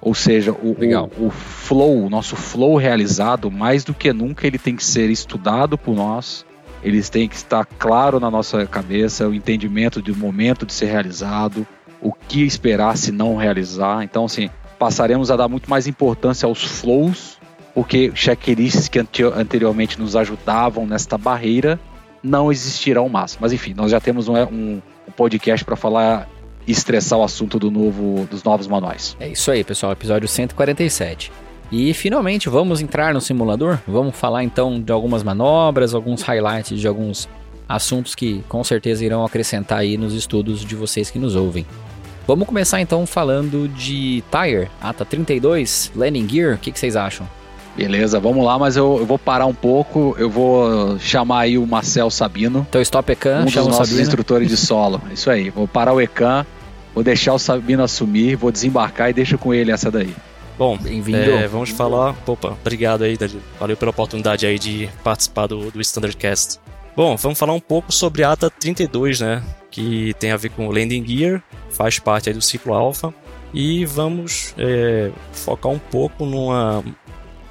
Ou 0.00 0.14
seja, 0.14 0.52
o, 0.52 0.76
o, 1.18 1.26
o 1.26 1.30
flow, 1.30 2.04
o 2.06 2.10
nosso 2.10 2.36
flow 2.36 2.76
realizado, 2.76 3.50
mais 3.50 3.82
do 3.84 3.92
que 3.92 4.12
nunca, 4.12 4.46
ele 4.46 4.58
tem 4.58 4.76
que 4.76 4.84
ser 4.84 5.10
estudado 5.10 5.76
por 5.76 5.94
nós. 5.94 6.46
Eles 6.82 7.08
têm 7.10 7.28
que 7.28 7.34
estar 7.34 7.64
claro 7.64 8.20
na 8.20 8.30
nossa 8.30 8.64
cabeça 8.66 9.26
o 9.28 9.34
entendimento 9.34 10.00
do 10.00 10.14
momento 10.16 10.64
de 10.64 10.72
ser 10.72 10.86
realizado, 10.86 11.66
o 12.00 12.12
que 12.12 12.44
esperar 12.44 12.96
se 12.96 13.10
não 13.10 13.36
realizar. 13.36 14.04
Então, 14.04 14.24
assim, 14.26 14.48
passaremos 14.78 15.30
a 15.32 15.36
dar 15.36 15.48
muito 15.48 15.68
mais 15.68 15.88
importância 15.88 16.46
aos 16.46 16.62
flows, 16.62 17.36
porque 17.74 18.12
checklists 18.14 18.88
que 18.88 19.00
ante- 19.00 19.24
anteriormente 19.24 19.98
nos 19.98 20.14
ajudavam 20.14 20.86
nesta 20.86 21.18
barreira 21.18 21.80
não 22.22 22.52
existirão 22.52 23.08
mais. 23.08 23.36
Mas 23.40 23.52
enfim, 23.52 23.74
nós 23.74 23.90
já 23.90 24.00
temos 24.00 24.28
um, 24.28 24.36
um- 24.36 24.82
um 25.08 25.12
podcast 25.16 25.64
para 25.64 25.74
falar 25.74 26.28
estressar 26.70 27.18
o 27.18 27.22
assunto 27.24 27.58
do 27.58 27.70
novo, 27.70 28.26
dos 28.30 28.42
novos 28.42 28.66
manuais. 28.66 29.16
É 29.18 29.28
isso 29.28 29.50
aí, 29.50 29.64
pessoal, 29.64 29.92
episódio 29.92 30.28
147. 30.28 31.32
E 31.70 31.92
finalmente 31.92 32.48
vamos 32.48 32.80
entrar 32.80 33.12
no 33.12 33.20
simulador? 33.20 33.78
Vamos 33.86 34.16
falar 34.16 34.42
então 34.42 34.80
de 34.80 34.90
algumas 34.90 35.22
manobras, 35.22 35.94
alguns 35.94 36.22
highlights 36.22 36.80
de 36.80 36.88
alguns 36.88 37.28
assuntos 37.68 38.14
que 38.14 38.42
com 38.48 38.64
certeza 38.64 39.04
irão 39.04 39.24
acrescentar 39.24 39.78
aí 39.80 39.98
nos 39.98 40.14
estudos 40.14 40.64
de 40.64 40.74
vocês 40.74 41.10
que 41.10 41.18
nos 41.18 41.36
ouvem. 41.36 41.66
Vamos 42.26 42.46
começar 42.46 42.80
então 42.80 43.06
falando 43.06 43.68
de 43.68 44.22
Tire, 44.30 44.68
ATA 44.80 45.04
32, 45.04 45.92
Landing 45.94 46.28
Gear, 46.28 46.54
o 46.54 46.58
que, 46.58 46.70
que 46.72 46.78
vocês 46.78 46.96
acham? 46.96 47.28
Beleza, 47.76 48.18
vamos 48.18 48.44
lá, 48.44 48.58
mas 48.58 48.76
eu, 48.76 48.96
eu 48.98 49.06
vou 49.06 49.18
parar 49.18 49.46
um 49.46 49.54
pouco, 49.54 50.14
eu 50.18 50.28
vou 50.28 50.98
chamar 50.98 51.40
aí 51.40 51.56
o 51.56 51.66
Marcel 51.66 52.10
Sabino, 52.10 52.66
Então 52.68 52.82
stop 52.82 53.12
Ecan, 53.12 53.42
um 53.42 53.44
dos 53.44 53.54
nossos 53.54 53.76
Sabino. 53.76 54.00
instrutores 54.00 54.48
de 54.48 54.56
solo. 54.56 55.00
Isso 55.12 55.30
aí, 55.30 55.48
vou 55.48 55.68
parar 55.68 55.92
o 55.92 56.00
Ecan, 56.00 56.44
vou 56.98 57.04
deixar 57.04 57.32
o 57.32 57.38
Sabino 57.38 57.84
assumir, 57.84 58.34
vou 58.34 58.50
desembarcar 58.50 59.08
e 59.08 59.12
deixo 59.12 59.38
com 59.38 59.54
ele 59.54 59.70
essa 59.70 59.88
daí. 59.88 60.12
Bom, 60.58 60.76
Bem-vindo. 60.76 61.16
é, 61.16 61.46
vamos 61.46 61.70
falar. 61.70 62.12
Opa, 62.26 62.56
obrigado 62.60 63.04
aí, 63.04 63.16
Danilo. 63.16 63.40
Valeu 63.60 63.76
pela 63.76 63.92
oportunidade 63.92 64.44
aí 64.44 64.58
de 64.58 64.90
participar 65.04 65.46
do, 65.46 65.70
do 65.70 65.80
Standardcast. 65.80 66.58
Bom, 66.96 67.16
vamos 67.16 67.38
falar 67.38 67.52
um 67.52 67.60
pouco 67.60 67.92
sobre 67.92 68.24
a 68.24 68.32
ATA 68.32 68.50
32, 68.50 69.20
né? 69.20 69.44
Que 69.70 70.12
tem 70.18 70.32
a 70.32 70.36
ver 70.36 70.48
com 70.48 70.66
o 70.66 70.72
Landing 70.72 71.06
Gear, 71.06 71.40
faz 71.70 72.00
parte 72.00 72.30
aí 72.30 72.34
do 72.34 72.42
ciclo 72.42 72.74
Alpha. 72.74 73.14
E 73.54 73.84
vamos 73.84 74.52
é, 74.58 75.12
focar 75.30 75.70
um 75.70 75.78
pouco 75.78 76.26
numa, 76.26 76.82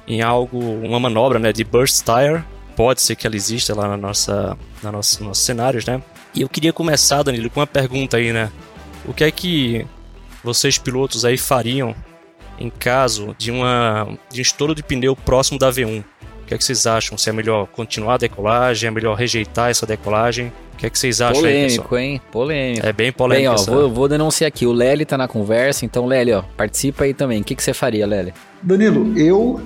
em 0.06 0.20
algo, 0.20 0.58
uma 0.58 1.00
manobra 1.00 1.38
né, 1.38 1.54
de 1.54 1.64
Burst 1.64 2.04
Tire. 2.04 2.44
Pode 2.76 3.00
ser 3.00 3.16
que 3.16 3.26
ela 3.26 3.34
exista 3.34 3.74
lá 3.74 3.88
na 3.88 3.96
nossa, 3.96 4.58
na 4.82 4.92
nossa, 4.92 5.20
nos 5.20 5.28
nossos 5.28 5.44
cenários, 5.44 5.86
né? 5.86 6.02
E 6.34 6.42
eu 6.42 6.48
queria 6.50 6.72
começar, 6.72 7.22
Danilo, 7.22 7.48
com 7.48 7.60
uma 7.60 7.66
pergunta 7.66 8.18
aí, 8.18 8.30
né? 8.30 8.52
O 9.08 9.14
que 9.14 9.24
é 9.24 9.30
que 9.30 9.86
vocês 10.44 10.78
pilotos 10.78 11.24
aí 11.24 11.36
fariam 11.36 11.94
em 12.58 12.70
caso 12.70 13.34
de, 13.38 13.50
uma, 13.50 14.08
de 14.30 14.40
um 14.40 14.42
estouro 14.42 14.74
de 14.74 14.82
pneu 14.82 15.14
próximo 15.14 15.58
da 15.58 15.70
V1. 15.70 16.00
O 16.00 16.46
que, 16.48 16.54
é 16.54 16.58
que 16.58 16.64
vocês 16.64 16.86
acham? 16.86 17.16
Se 17.18 17.28
é 17.28 17.32
melhor 17.32 17.66
continuar 17.66 18.14
a 18.14 18.18
decolagem? 18.18 18.88
É 18.88 18.90
melhor 18.90 19.14
rejeitar 19.14 19.70
essa 19.70 19.86
decolagem? 19.86 20.52
O 20.74 20.76
que 20.78 20.86
é 20.86 20.90
que 20.90 20.98
vocês 20.98 21.20
acham 21.20 21.44
aí, 21.44 21.64
pessoal? 21.64 21.88
Polêmico, 21.88 21.96
hein? 21.98 22.20
Polêmico. 22.32 22.86
É 22.86 22.92
bem 22.92 23.06
Bem, 23.06 23.12
polêmico 23.12 23.50
ó, 23.50 23.54
essa... 23.54 23.70
vou, 23.70 23.90
vou 23.90 24.08
denunciar 24.08 24.48
aqui. 24.48 24.64
O 24.66 24.72
Lely 24.72 25.04
tá 25.04 25.18
na 25.18 25.28
conversa, 25.28 25.84
então, 25.84 26.06
Lely, 26.06 26.32
ó, 26.32 26.42
participa 26.56 27.04
aí 27.04 27.12
também. 27.12 27.40
O 27.40 27.44
que, 27.44 27.54
que 27.54 27.62
você 27.62 27.74
faria, 27.74 28.06
Lely? 28.06 28.32
Danilo, 28.62 29.18
eu 29.18 29.60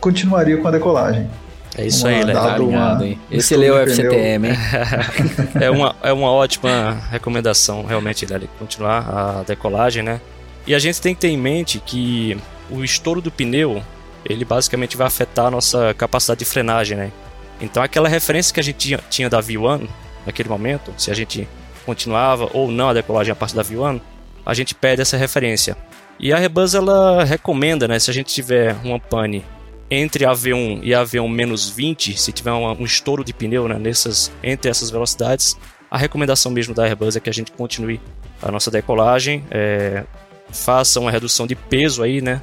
continuaria 0.00 0.56
com 0.56 0.68
a 0.68 0.70
decolagem. 0.70 1.28
É 1.76 1.86
isso 1.86 2.06
Uma 2.06 2.16
aí, 2.16 2.24
Léo. 2.24 2.34
data- 2.34 2.54
Tá 2.56 2.62
uma- 2.62 2.94
um 3.02 3.16
Esse 3.30 3.56
leu 3.56 3.74
o. 3.74 3.78
FCTM, 3.78 4.48
hein? 4.48 4.54
É 5.60 5.70
uma, 5.70 5.94
é 6.02 6.12
uma 6.12 6.30
ótima 6.30 7.00
recomendação, 7.10 7.84
realmente, 7.84 8.26
Lely, 8.26 8.48
continuar 8.58 9.08
a 9.08 9.42
decolagem, 9.44 10.02
né? 10.02 10.20
E 10.66 10.74
a 10.74 10.78
gente 10.78 11.00
tem 11.00 11.14
que 11.14 11.20
ter 11.20 11.28
em 11.28 11.36
mente 11.36 11.80
que 11.84 12.36
o 12.70 12.82
estouro 12.84 13.20
do 13.20 13.30
pneu, 13.30 13.82
ele 14.24 14.44
basicamente 14.44 14.96
vai 14.96 15.06
afetar 15.06 15.46
a 15.46 15.50
nossa 15.50 15.94
capacidade 15.94 16.40
de 16.40 16.44
frenagem, 16.44 16.96
né? 16.96 17.10
Então 17.60 17.82
aquela 17.82 18.08
referência 18.08 18.52
que 18.52 18.60
a 18.60 18.62
gente 18.62 18.76
tinha, 18.78 19.00
tinha 19.08 19.28
da 19.30 19.40
V1 19.40 19.86
naquele 20.26 20.48
momento, 20.48 20.92
se 20.98 21.10
a 21.10 21.14
gente 21.14 21.48
continuava 21.86 22.48
ou 22.52 22.70
não 22.70 22.90
a 22.90 22.92
decolagem 22.94 23.32
a 23.32 23.36
partir 23.36 23.54
da 23.56 23.62
V1, 23.62 24.00
a 24.44 24.54
gente 24.54 24.74
perde 24.74 25.02
essa 25.02 25.16
referência. 25.16 25.76
E 26.18 26.32
a 26.32 26.36
Rebus 26.38 26.74
ela 26.74 27.24
recomenda, 27.24 27.88
né, 27.88 27.98
se 27.98 28.10
a 28.10 28.14
gente 28.14 28.32
tiver 28.32 28.76
uma 28.84 28.98
pane 28.98 29.44
entre 29.90 30.24
a 30.24 30.32
V1 30.32 30.80
e 30.82 30.94
a 30.94 31.02
V1 31.02 31.28
menos 31.28 31.68
20, 31.68 32.16
se 32.18 32.32
tiver 32.32 32.52
uma- 32.52 32.72
um 32.72 32.84
estouro 32.84 33.24
de 33.24 33.32
pneu 33.32 33.66
né, 33.66 33.78
nessas, 33.78 34.30
entre 34.42 34.70
essas 34.70 34.90
velocidades, 34.90 35.56
a 35.90 35.98
recomendação 35.98 36.52
mesmo 36.52 36.74
da 36.74 36.84
Airbus 36.84 37.16
é 37.16 37.20
que 37.20 37.28
a 37.28 37.32
gente 37.32 37.50
continue 37.52 38.00
a 38.40 38.50
nossa 38.52 38.70
decolagem, 38.70 39.44
é, 39.50 40.04
faça 40.52 41.00
uma 41.00 41.10
redução 41.10 41.46
de 41.46 41.54
peso 41.56 42.02
aí, 42.02 42.20
né, 42.20 42.40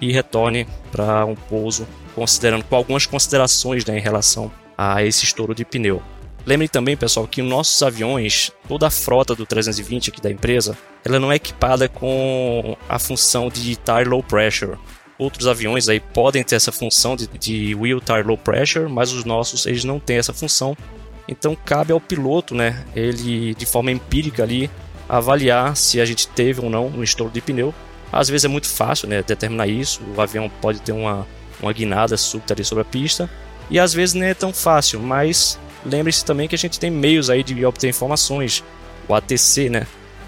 e 0.00 0.12
retorne 0.12 0.66
para 0.90 1.24
um 1.24 1.34
pouso, 1.34 1.86
considerando 2.14 2.64
com 2.64 2.76
algumas 2.76 3.06
considerações 3.06 3.84
né, 3.84 3.98
em 3.98 4.00
relação 4.00 4.50
a 4.76 5.02
esse 5.02 5.24
estouro 5.24 5.54
de 5.54 5.64
pneu. 5.64 6.02
Lembrem 6.44 6.68
também, 6.68 6.96
pessoal, 6.96 7.26
que 7.26 7.42
nossos 7.42 7.82
aviões, 7.82 8.52
toda 8.68 8.86
a 8.86 8.90
frota 8.90 9.34
do 9.34 9.44
320 9.44 10.10
aqui 10.10 10.20
da 10.20 10.30
empresa, 10.30 10.78
ela 11.04 11.18
não 11.18 11.32
é 11.32 11.36
equipada 11.36 11.88
com 11.88 12.76
a 12.88 12.98
função 12.98 13.48
de 13.48 13.74
tire 13.74 14.08
low 14.08 14.22
pressure. 14.22 14.76
Outros 15.18 15.46
aviões 15.46 15.88
aí 15.88 15.98
podem 15.98 16.44
ter 16.44 16.56
essa 16.56 16.70
função 16.70 17.16
de, 17.16 17.26
de 17.26 17.74
wheel 17.74 18.00
tire 18.00 18.22
low 18.22 18.36
pressure, 18.36 18.88
mas 18.88 19.12
os 19.12 19.24
nossos 19.24 19.64
eles 19.66 19.84
não 19.84 19.98
têm 19.98 20.18
essa 20.18 20.32
função. 20.32 20.76
Então 21.28 21.56
cabe 21.56 21.92
ao 21.92 22.00
piloto, 22.00 22.54
né, 22.54 22.84
ele 22.94 23.54
de 23.54 23.66
forma 23.66 23.90
empírica 23.90 24.42
ali 24.42 24.70
avaliar 25.08 25.76
se 25.76 26.00
a 26.00 26.04
gente 26.04 26.28
teve 26.28 26.60
ou 26.60 26.70
não 26.70 26.86
um 26.88 27.02
estouro 27.02 27.32
de 27.32 27.40
pneu. 27.40 27.74
Às 28.12 28.28
vezes 28.28 28.44
é 28.44 28.48
muito 28.48 28.68
fácil, 28.68 29.08
né, 29.08 29.22
determinar 29.22 29.66
isso. 29.66 30.00
O 30.16 30.20
avião 30.20 30.50
pode 30.60 30.80
ter 30.80 30.92
uma 30.92 31.26
uma 31.60 31.72
guinada 31.72 32.16
súbita 32.16 32.54
ali 32.54 32.64
sobre 32.64 32.82
a 32.82 32.84
pista 32.84 33.30
e 33.70 33.78
às 33.78 33.92
vezes 33.92 34.14
não 34.14 34.26
é 34.26 34.34
tão 34.34 34.52
fácil, 34.52 35.00
mas 35.00 35.58
lembre-se 35.84 36.24
também 36.24 36.46
que 36.46 36.54
a 36.54 36.58
gente 36.58 36.78
tem 36.78 36.90
meios 36.90 37.30
aí 37.30 37.42
de 37.42 37.64
obter 37.64 37.88
informações. 37.88 38.62
O 39.08 39.14
ATC, 39.14 39.68
né, 39.70 39.86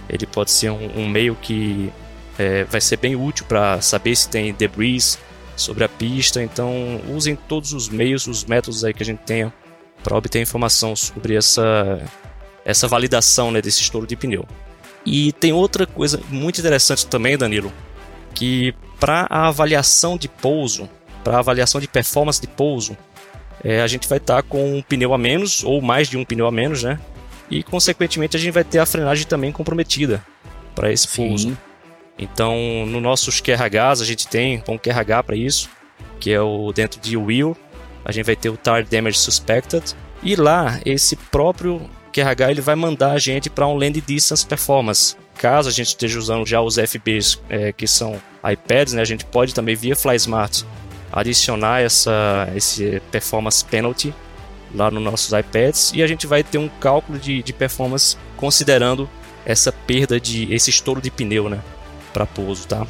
ele 0.08 0.26
pode 0.26 0.50
ser 0.50 0.70
um, 0.70 1.00
um 1.00 1.08
meio 1.08 1.34
que 1.36 1.92
é, 2.38 2.64
vai 2.64 2.80
ser 2.80 2.96
bem 2.96 3.16
útil 3.16 3.44
para 3.46 3.80
saber 3.80 4.14
se 4.14 4.28
tem 4.28 4.54
debris 4.54 5.18
sobre 5.56 5.84
a 5.84 5.88
pista. 5.88 6.42
Então, 6.42 7.00
usem 7.08 7.34
todos 7.34 7.72
os 7.72 7.88
meios, 7.88 8.26
os 8.26 8.44
métodos 8.44 8.84
aí 8.84 8.94
que 8.94 9.02
a 9.02 9.06
gente 9.06 9.20
tenha 9.20 9.52
para 10.02 10.16
obter 10.16 10.40
informação 10.40 10.94
sobre 10.94 11.34
essa, 11.34 12.00
essa 12.64 12.86
validação 12.86 13.50
né, 13.50 13.60
desse 13.60 13.82
estouro 13.82 14.06
de 14.06 14.16
pneu. 14.16 14.46
E 15.04 15.32
tem 15.32 15.52
outra 15.52 15.86
coisa 15.86 16.20
muito 16.28 16.60
interessante 16.60 17.06
também, 17.06 17.36
Danilo, 17.36 17.72
que 18.34 18.74
para 19.00 19.26
a 19.28 19.48
avaliação 19.48 20.16
de 20.16 20.28
pouso, 20.28 20.88
para 21.24 21.36
a 21.36 21.38
avaliação 21.40 21.80
de 21.80 21.88
performance 21.88 22.40
de 22.40 22.46
pouso, 22.46 22.96
é, 23.64 23.82
a 23.82 23.86
gente 23.86 24.08
vai 24.08 24.18
estar 24.18 24.42
com 24.42 24.76
um 24.76 24.82
pneu 24.82 25.12
a 25.12 25.18
menos 25.18 25.64
ou 25.64 25.80
mais 25.80 26.08
de 26.08 26.16
um 26.16 26.24
pneu 26.24 26.46
a 26.46 26.52
menos, 26.52 26.82
né? 26.82 27.00
E 27.50 27.62
consequentemente 27.62 28.36
a 28.36 28.40
gente 28.40 28.52
vai 28.52 28.62
ter 28.62 28.78
a 28.78 28.86
frenagem 28.86 29.26
também 29.26 29.50
comprometida 29.50 30.24
para 30.74 30.92
esse 30.92 31.08
pouso. 31.08 31.48
Sim. 31.48 31.56
Então, 32.18 32.84
no 32.86 33.00
nossos 33.00 33.40
QRHs, 33.40 34.00
a 34.00 34.04
gente 34.04 34.26
tem 34.26 34.62
um 34.68 34.76
QRH 34.76 35.22
para 35.22 35.36
isso, 35.36 35.70
que 36.18 36.32
é 36.32 36.40
o 36.40 36.72
dentro 36.72 37.00
de 37.00 37.16
Wheel, 37.16 37.56
a 38.04 38.10
gente 38.10 38.26
vai 38.26 38.34
ter 38.34 38.50
o 38.50 38.56
Tire 38.56 38.84
Damage 38.84 39.18
Suspected, 39.18 39.94
e 40.22 40.34
lá, 40.34 40.80
esse 40.84 41.14
próprio 41.14 41.88
QRH 42.12 42.50
ele 42.50 42.60
vai 42.60 42.74
mandar 42.74 43.12
a 43.12 43.18
gente 43.18 43.48
para 43.48 43.66
um 43.66 43.76
Land 43.76 44.00
Distance 44.00 44.44
Performance. 44.44 45.16
Caso 45.36 45.68
a 45.68 45.72
gente 45.72 45.88
esteja 45.88 46.18
usando 46.18 46.44
já 46.44 46.60
os 46.60 46.74
FBs, 46.76 47.40
é, 47.48 47.72
que 47.72 47.86
são 47.86 48.20
iPads, 48.44 48.94
né, 48.94 49.02
a 49.02 49.04
gente 49.04 49.24
pode 49.24 49.54
também, 49.54 49.76
via 49.76 49.94
FlySmart, 49.94 50.62
adicionar 51.12 51.80
essa, 51.80 52.50
esse 52.56 53.00
Performance 53.12 53.64
Penalty 53.64 54.12
lá 54.74 54.90
nos 54.90 55.02
nossos 55.02 55.32
iPads, 55.32 55.92
e 55.94 56.02
a 56.02 56.06
gente 56.06 56.26
vai 56.26 56.42
ter 56.42 56.58
um 56.58 56.68
cálculo 56.68 57.18
de, 57.18 57.42
de 57.42 57.52
performance 57.52 58.16
considerando 58.36 59.08
essa 59.46 59.72
perda 59.72 60.20
de 60.20 60.52
esse 60.52 60.68
estouro 60.68 61.00
de 61.00 61.10
pneu, 61.10 61.48
né? 61.48 61.60
Para 62.18 62.26
pouso, 62.26 62.66
tá? 62.66 62.84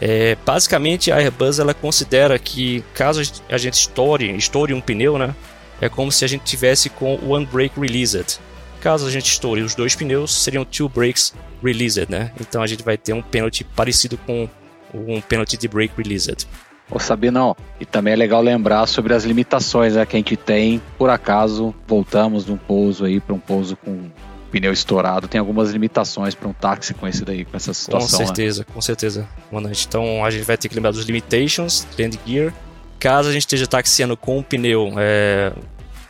É, 0.00 0.36
basicamente 0.44 1.10
a 1.10 1.16
Airbus 1.16 1.58
ela 1.58 1.72
considera 1.72 2.38
que 2.38 2.84
caso 2.94 3.20
a 3.48 3.58
gente 3.58 3.74
estoure, 3.74 4.36
estoure 4.36 4.74
um 4.74 4.80
pneu, 4.80 5.18
né, 5.18 5.34
é 5.80 5.88
como 5.88 6.12
se 6.12 6.24
a 6.24 6.28
gente 6.28 6.44
tivesse 6.44 6.90
com 6.90 7.18
one 7.26 7.46
brake 7.46 7.80
released. 7.80 8.38
Caso 8.80 9.06
a 9.06 9.10
gente 9.10 9.26
estoure 9.26 9.62
os 9.62 9.74
dois 9.74 9.96
pneus, 9.96 10.32
seriam 10.32 10.64
two 10.64 10.88
brakes 10.88 11.34
released, 11.62 12.08
né? 12.08 12.30
Então 12.40 12.62
a 12.62 12.66
gente 12.66 12.84
vai 12.84 12.96
ter 12.96 13.12
um 13.12 13.20
penalty 13.20 13.64
parecido 13.64 14.16
com 14.18 14.48
um 14.94 15.20
penalty 15.20 15.56
de 15.56 15.66
brake 15.66 15.94
released. 15.96 16.46
Ô 16.88 16.98
Sabinão, 17.00 17.56
e 17.80 17.84
também 17.84 18.12
é 18.12 18.16
legal 18.16 18.40
lembrar 18.40 18.86
sobre 18.86 19.14
as 19.14 19.24
limitações 19.24 19.94
né, 19.94 20.06
que 20.06 20.16
a 20.16 20.18
gente 20.18 20.36
tem, 20.36 20.80
por 20.96 21.10
acaso 21.10 21.74
voltamos 21.86 22.46
de 22.46 22.52
um 22.52 22.56
pouso 22.56 23.04
aí 23.04 23.18
para 23.18 23.34
um 23.34 23.40
pouso 23.40 23.76
com 23.76 24.08
pneu 24.50 24.72
estourado, 24.72 25.28
tem 25.28 25.38
algumas 25.38 25.70
limitações 25.70 26.34
para 26.34 26.48
um 26.48 26.52
táxi 26.52 26.94
com 26.94 27.06
esse 27.06 27.24
daí, 27.24 27.44
com 27.44 27.56
essa 27.56 27.72
situação. 27.72 28.18
Com 28.18 28.26
certeza, 28.26 28.60
né? 28.60 28.66
com 28.74 28.80
certeza, 28.80 29.28
comandante. 29.48 29.86
Então 29.86 30.24
a 30.24 30.30
gente 30.30 30.44
vai 30.44 30.56
ter 30.56 30.68
que 30.68 30.74
lembrar 30.74 30.90
dos 30.90 31.04
limitations, 31.04 31.86
land 31.98 32.18
gear. 32.26 32.52
Caso 32.98 33.28
a 33.28 33.32
gente 33.32 33.42
esteja 33.42 33.66
taxiando 33.66 34.16
com 34.16 34.38
um 34.38 34.42
pneu 34.42 34.92
é, 34.96 35.52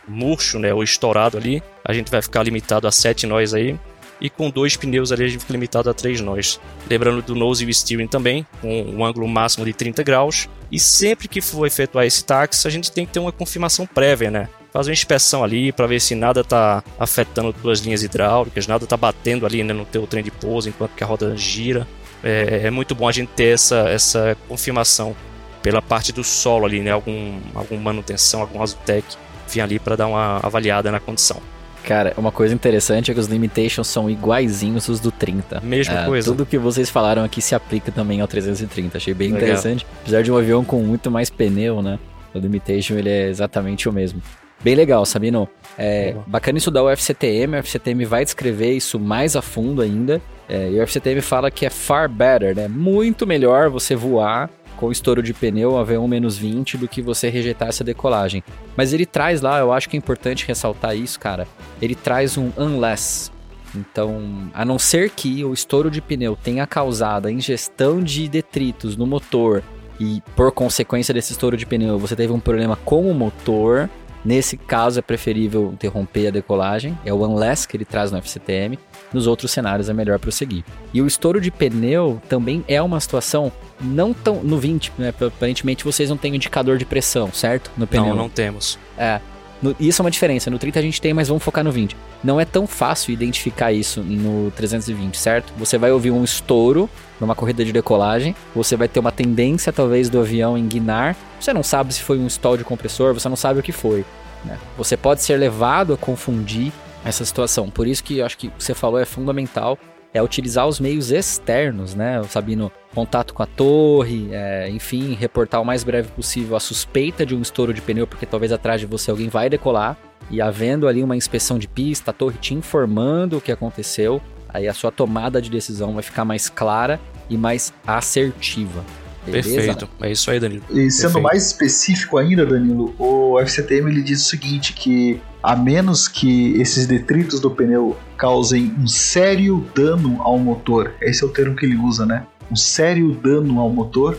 murcho, 0.07 0.59
né, 0.59 0.73
ou 0.73 0.83
estourado 0.83 1.37
ali, 1.37 1.63
a 1.85 1.93
gente 1.93 2.11
vai 2.11 2.23
ficar 2.23 2.43
limitado 2.43 2.87
a 2.87 2.93
7 2.93 3.27
nós 3.27 3.53
aí 3.53 3.79
e 4.21 4.29
com 4.29 4.51
dois 4.51 4.77
pneus 4.77 5.13
ali 5.13 5.25
a 5.25 5.29
gente 5.29 5.41
fica 5.41 5.53
limitado 5.53 5.89
a 5.89 5.95
três 5.95 6.21
nós. 6.21 6.61
Lembrando 6.89 7.23
do 7.23 7.35
nose 7.35 7.69
e 7.69 7.73
steering 7.73 8.09
também, 8.09 8.47
com 8.61 8.83
um 8.83 9.05
ângulo 9.05 9.29
máximo 9.29 9.65
de 9.65 9.73
30 9.73 10.03
graus. 10.03 10.49
E 10.71 10.79
sempre 10.79 11.29
que 11.29 11.41
for 11.41 11.67
efetuar 11.67 12.05
esse 12.05 12.25
táxi, 12.25 12.67
a 12.67 12.71
gente 12.71 12.91
tem 12.91 13.07
que 13.07 13.13
ter 13.13 13.21
uma 13.21 13.33
confirmação 13.33 13.87
prévia, 13.87 14.31
né? 14.31 14.49
Fazer 14.73 14.91
uma 14.91 14.95
inspeção 14.95 15.43
ali 15.43 15.73
para 15.73 15.87
ver 15.87 16.01
se 16.01 16.15
nada 16.15 16.41
está 16.41 16.83
afetando 16.99 17.55
duas 17.63 17.81
linhas 17.81 18.03
hidráulicas, 18.03 18.67
nada 18.67 18.85
está 18.85 18.97
batendo 18.97 19.47
ali 19.47 19.63
né, 19.65 19.73
no 19.73 19.85
teu 19.85 20.07
trem 20.07 20.23
de 20.23 20.31
pouso 20.31 20.69
enquanto 20.69 20.93
que 20.93 21.03
a 21.03 21.07
roda 21.07 21.37
gira. 21.37 21.87
É, 22.23 22.63
é, 22.65 22.71
muito 22.71 22.95
bom 22.95 23.09
a 23.09 23.13
gente 23.13 23.31
ter 23.35 23.55
essa, 23.55 23.89
essa 23.89 24.37
confirmação 24.49 25.15
pela 25.63 25.81
parte 25.81 26.13
do 26.13 26.25
solo 26.25 26.67
ali, 26.67 26.81
né? 26.81 26.91
Algum, 26.91 27.39
alguma 27.55 27.81
manutenção, 27.81 28.41
algum 28.41 28.63
Azutec 28.63 29.05
vir 29.49 29.61
ali 29.61 29.79
para 29.79 29.97
dar 29.97 30.07
uma 30.07 30.39
avaliada 30.43 30.91
na 30.91 31.01
condição. 31.01 31.41
Cara, 31.85 32.13
uma 32.19 32.31
coisa 32.31 32.55
interessante 32.55 33.11
é 33.11 33.15
que 33.15 33.21
os 33.21 33.27
limitations 33.27 33.87
são 33.87 34.11
iguaizinhos 34.11 34.89
os 34.89 35.01
do 35.01 35.11
30. 35.11 35.61
Mesma 35.61 36.01
é, 36.01 36.05
coisa. 36.05 36.31
Tudo 36.31 36.45
que 36.45 36.59
vocês 36.59 36.91
falaram 36.91 37.25
aqui 37.25 37.41
se 37.41 37.55
aplica 37.55 37.91
também 37.91 38.21
ao 38.21 38.29
330. 38.29 38.99
Achei 38.99 39.15
bem 39.15 39.33
Legal. 39.33 39.49
interessante. 39.49 39.87
Apesar 40.03 40.23
de 40.23 40.31
um 40.31 40.37
avião 40.37 40.65
com 40.65 40.83
muito 40.83 41.11
mais 41.11 41.31
pneu, 41.31 41.81
né? 41.81 41.99
O 42.35 42.39
limitation 42.39 42.95
ele 42.95 43.09
é 43.09 43.29
exatamente 43.29 43.89
o 43.89 43.93
mesmo. 43.93 44.21
Bem 44.61 44.75
legal, 44.75 45.07
Sabino. 45.07 45.49
É 45.79 46.17
bacana 46.27 46.59
estudar 46.59 46.83
o 46.83 46.91
FCTM. 46.91 47.55
O 47.55 47.59
FCTM 47.59 48.05
vai 48.05 48.25
descrever 48.25 48.73
isso 48.73 48.99
mais 48.99 49.37
a 49.37 49.43
fundo 49.43 49.81
ainda. 49.81 50.21
É, 50.49 50.71
e 50.71 50.81
o 50.81 50.83
FCTM 50.83 51.21
fala 51.21 51.51
que 51.51 51.65
é 51.65 51.71
far 51.71 52.09
better, 52.09 52.57
né? 52.57 52.67
Muito 52.67 53.27
melhor 53.27 53.71
você 53.71 53.95
voar 53.95 54.51
com 54.77 54.93
estouro 54.93 55.23
de 55.23 55.35
pneu 55.35 55.77
a 55.77 55.85
V1 55.85 56.09
menos 56.09 56.39
20 56.39 56.77
do 56.79 56.89
que 56.89 57.03
você 57.03 57.29
rejeitar 57.29 57.69
essa 57.69 57.85
decolagem. 57.85 58.43
Mas 58.77 58.93
ele 58.93 59.05
traz 59.05 59.41
lá, 59.41 59.59
eu 59.59 59.73
acho 59.73 59.89
que 59.89 59.97
é 59.97 59.99
importante 59.99 60.47
ressaltar 60.47 60.97
isso, 60.97 61.19
cara. 61.19 61.47
Ele 61.83 61.95
traz 61.95 62.39
um 62.39 62.51
unless. 62.57 63.31
Então, 63.75 64.51
a 64.55 64.65
não 64.65 64.79
ser 64.79 65.11
que 65.11 65.45
o 65.45 65.53
estouro 65.53 65.91
de 65.91 66.01
pneu 66.01 66.37
tenha 66.37 66.67
causado 66.67 67.27
a 67.27 67.33
ingestão 67.33 68.03
de 68.03 68.29
detritos 68.29 68.97
no 68.97 69.07
motor 69.07 69.63
e 70.01 70.23
por 70.35 70.53
consequência 70.53 71.13
desse 71.13 71.33
estouro 71.33 71.57
de 71.57 71.67
pneu 71.67 71.99
você 71.99 72.17
teve 72.17 72.33
um 72.33 72.41
problema 72.41 72.77
com 72.77 73.11
o 73.11 73.15
motor, 73.15 73.91
Nesse 74.25 74.57
caso, 74.57 74.99
é 74.99 75.03
preferível 75.03 75.71
interromper 75.73 76.29
a 76.29 76.31
decolagem, 76.31 76.99
é 77.05 77.13
o 77.13 77.25
unless 77.25 77.67
que 77.67 77.77
ele 77.77 77.85
traz 77.85 78.11
no 78.11 78.19
FCTM. 78.19 78.79
Nos 79.13 79.27
outros 79.27 79.51
cenários, 79.51 79.89
é 79.89 79.93
melhor 79.93 80.19
prosseguir. 80.19 80.65
E 80.93 81.01
o 81.01 81.07
estouro 81.07 81.41
de 81.41 81.51
pneu 81.51 82.21
também 82.29 82.65
é 82.69 82.81
uma 82.83 83.01
situação 83.01 83.51
não 83.81 84.13
tão. 84.13 84.43
No 84.43 84.59
20, 84.59 84.93
né? 84.99 85.15
Aparentemente 85.21 85.85
vocês 85.85 86.11
não 86.11 86.17
têm 86.17 86.35
indicador 86.35 86.79
de 86.79 86.85
pressão, 86.85 87.33
certo? 87.33 87.71
No 87.77 87.87
pneu. 87.87 88.09
Não, 88.09 88.17
não 88.17 88.29
temos. 88.29 88.79
É. 88.97 89.21
No, 89.63 89.75
isso 89.79 90.01
é 90.01 90.05
uma 90.05 90.11
diferença. 90.11 90.51
No 90.51 90.59
30 90.59 90.79
a 90.79 90.83
gente 90.83 91.01
tem, 91.01 91.13
mas 91.13 91.29
vamos 91.29 91.43
focar 91.43 91.65
no 91.65 91.73
20. 91.73 91.97
Não 92.23 92.41
é 92.41 92.45
tão 92.45 92.67
fácil 92.67 93.13
identificar 93.13 93.73
isso 93.73 94.03
no 94.03 94.51
320, 94.53 95.17
certo? 95.17 95.53
Você 95.57 95.77
vai 95.77 95.91
ouvir 95.91 96.11
um 96.11 96.23
estouro 96.23 96.89
numa 97.21 97.35
corrida 97.35 97.65
de 97.65 97.73
decolagem, 97.73 98.35
você 98.55 98.77
vai 98.77 98.87
ter 98.87 99.01
uma 99.01 99.11
tendência 99.11 99.73
talvez 99.73 100.09
do 100.09 100.21
avião 100.21 100.57
enguinar. 100.57 101.17
Você 101.41 101.53
não 101.53 101.63
sabe 101.63 101.93
se 101.93 102.03
foi 102.03 102.19
um 102.19 102.27
stall 102.27 102.57
de 102.57 102.65
compressor, 102.65 103.13
você 103.13 103.29
não 103.29 103.37
sabe 103.37 103.59
o 103.61 103.63
que 103.63 103.73
foi. 103.73 104.05
Né? 104.45 104.57
Você 104.77 104.97
pode 104.97 105.23
ser 105.23 105.37
levado 105.37 105.93
a 105.95 105.97
confundir 105.97 106.73
essa 107.05 107.25
situação. 107.25 107.69
Por 107.71 107.87
isso 107.87 108.03
que 108.05 108.19
eu 108.19 108.27
acho 108.27 108.39
que 108.39 108.49
o 108.49 108.51
que 108.51 108.63
você 108.63 108.75
falou 108.75 109.01
é 109.01 109.05
fundamental 109.05 109.79
é 110.13 110.23
utilizar 110.23 110.67
os 110.67 110.81
meios 110.81 111.11
externos, 111.11 111.95
né? 111.95 112.23
Sabino, 112.25 112.73
contato 112.95 113.35
com 113.35 113.43
a 113.43 113.47
torre, 113.47 114.29
é, 114.33 114.69
enfim, 114.71 115.15
reportar 115.15 115.61
o 115.61 115.65
mais 115.65 115.85
breve 115.85 116.11
possível 116.13 116.57
a 116.57 116.61
suspeita 116.61 117.25
de 117.25 117.35
um 117.35 117.43
estouro 117.43 117.75
de 117.75 117.81
pneu, 117.81 118.07
porque 118.07 118.27
talvez 118.27 118.53
atrás 118.53 118.81
de 118.81 118.87
você 118.87 119.11
alguém 119.11 119.29
vai 119.29 119.49
decolar. 119.49 119.97
E 120.31 120.41
havendo 120.41 120.87
ali 120.89 121.03
uma 121.03 121.17
inspeção 121.17 121.59
de 121.59 121.69
pista, 121.69 122.11
a 122.11 122.15
torre 122.15 122.39
te 122.39 122.55
informando 122.55 123.39
o 123.39 123.41
que 123.41 123.53
aconteceu, 123.53 124.21
aí 124.49 124.69
a 124.69 124.75
sua 124.75 124.91
tomada 124.91 125.41
de 125.41 125.51
decisão 125.51 125.95
vai 125.95 126.03
ficar 126.03 126.25
mais 126.25 126.49
clara 126.49 127.01
e 127.31 127.37
mais 127.37 127.73
assertiva. 127.87 128.85
Beleza? 129.31 129.55
Perfeito, 129.55 129.89
é 130.01 130.13
isso 130.13 130.31
aí, 130.31 130.41
Danilo. 130.41 130.63
E 130.71 130.91
sendo 130.91 131.13
Perfeito. 131.13 131.23
mais 131.23 131.47
específico 131.47 132.19
ainda, 132.19 132.45
Danilo, 132.45 132.95
o 132.99 133.39
FCTM 133.41 133.91
ele 133.91 134.03
diz 134.03 134.23
o 134.23 134.29
seguinte, 134.29 134.73
que 134.73 135.21
a 135.43 135.55
menos 135.55 136.09
que 136.09 136.61
esses 136.61 136.87
detritos 136.87 137.41
do 137.41 137.51
pneu 137.51 137.97
causem 138.17 138.75
um 138.79 138.87
sério 138.87 139.65
dano 139.75 140.21
ao 140.23 140.39
motor, 140.39 140.93
esse 141.01 141.23
é 141.23 141.27
o 141.27 141.31
termo 141.31 141.55
que 141.55 141.65
ele 141.65 141.77
usa, 141.77 142.05
né? 142.05 142.27
Um 142.51 142.57
sério 142.57 143.13
dano 143.15 143.61
ao 143.61 143.71
motor, 143.71 144.19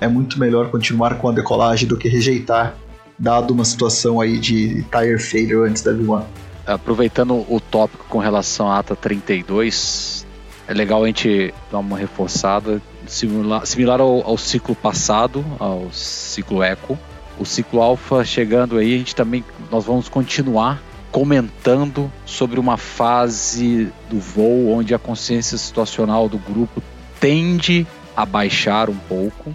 é 0.00 0.08
muito 0.08 0.38
melhor 0.38 0.70
continuar 0.70 1.18
com 1.18 1.28
a 1.28 1.32
decolagem 1.32 1.88
do 1.88 1.96
que 1.96 2.08
rejeitar, 2.08 2.74
dado 3.18 3.52
uma 3.52 3.64
situação 3.64 4.20
aí 4.20 4.38
de 4.38 4.82
tire 4.84 5.18
failure 5.18 5.70
antes 5.70 5.82
da 5.82 5.92
V1. 5.92 6.24
Aproveitando 6.66 7.34
o 7.48 7.60
tópico 7.60 8.04
com 8.08 8.18
relação 8.18 8.68
à 8.68 8.78
ATA 8.78 8.96
32, 8.96 10.26
é 10.66 10.74
legal 10.74 11.04
a 11.04 11.06
gente 11.06 11.54
dar 11.70 11.78
uma 11.78 11.96
reforçada, 11.96 12.82
similar, 13.08 13.66
similar 13.66 14.00
ao, 14.00 14.22
ao 14.26 14.38
ciclo 14.38 14.74
passado, 14.74 15.44
ao 15.58 15.90
ciclo 15.92 16.62
Eco. 16.62 16.98
O 17.38 17.44
ciclo 17.44 17.82
Alpha 17.82 18.24
chegando 18.24 18.78
aí, 18.78 18.94
a 18.94 18.98
gente 18.98 19.14
também 19.14 19.44
nós 19.70 19.84
vamos 19.84 20.08
continuar 20.08 20.80
comentando 21.10 22.10
sobre 22.24 22.60
uma 22.60 22.76
fase 22.76 23.90
do 24.10 24.18
voo 24.18 24.70
onde 24.70 24.94
a 24.94 24.98
consciência 24.98 25.56
situacional 25.56 26.28
do 26.28 26.38
grupo 26.38 26.82
tende 27.20 27.86
a 28.16 28.26
baixar 28.26 28.90
um 28.90 28.96
pouco, 28.96 29.54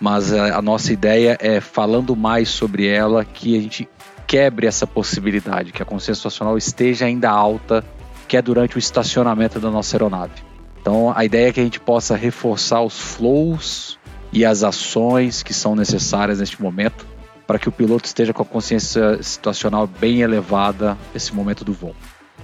mas 0.00 0.32
a, 0.32 0.58
a 0.58 0.62
nossa 0.62 0.92
ideia 0.92 1.36
é 1.40 1.60
falando 1.60 2.16
mais 2.16 2.48
sobre 2.48 2.86
ela 2.86 3.24
que 3.24 3.56
a 3.56 3.60
gente 3.60 3.88
quebre 4.26 4.66
essa 4.66 4.86
possibilidade, 4.86 5.72
que 5.72 5.82
a 5.82 5.86
consciência 5.86 6.16
situacional 6.16 6.58
esteja 6.58 7.06
ainda 7.06 7.30
alta, 7.30 7.84
que 8.26 8.36
é 8.36 8.42
durante 8.42 8.76
o 8.76 8.78
estacionamento 8.78 9.60
da 9.60 9.70
nossa 9.70 9.96
aeronave. 9.96 10.45
Então 10.86 11.12
a 11.16 11.24
ideia 11.24 11.48
é 11.48 11.52
que 11.52 11.58
a 11.58 11.64
gente 11.64 11.80
possa 11.80 12.14
reforçar 12.14 12.80
os 12.80 12.96
flows 12.96 13.98
e 14.32 14.44
as 14.44 14.62
ações 14.62 15.42
que 15.42 15.52
são 15.52 15.74
necessárias 15.74 16.38
neste 16.38 16.62
momento 16.62 17.04
para 17.44 17.58
que 17.58 17.68
o 17.68 17.72
piloto 17.72 18.06
esteja 18.06 18.32
com 18.32 18.42
a 18.42 18.44
consciência 18.44 19.20
situacional 19.20 19.88
bem 19.88 20.20
elevada 20.20 20.96
nesse 21.12 21.34
momento 21.34 21.64
do 21.64 21.72
voo. 21.72 21.92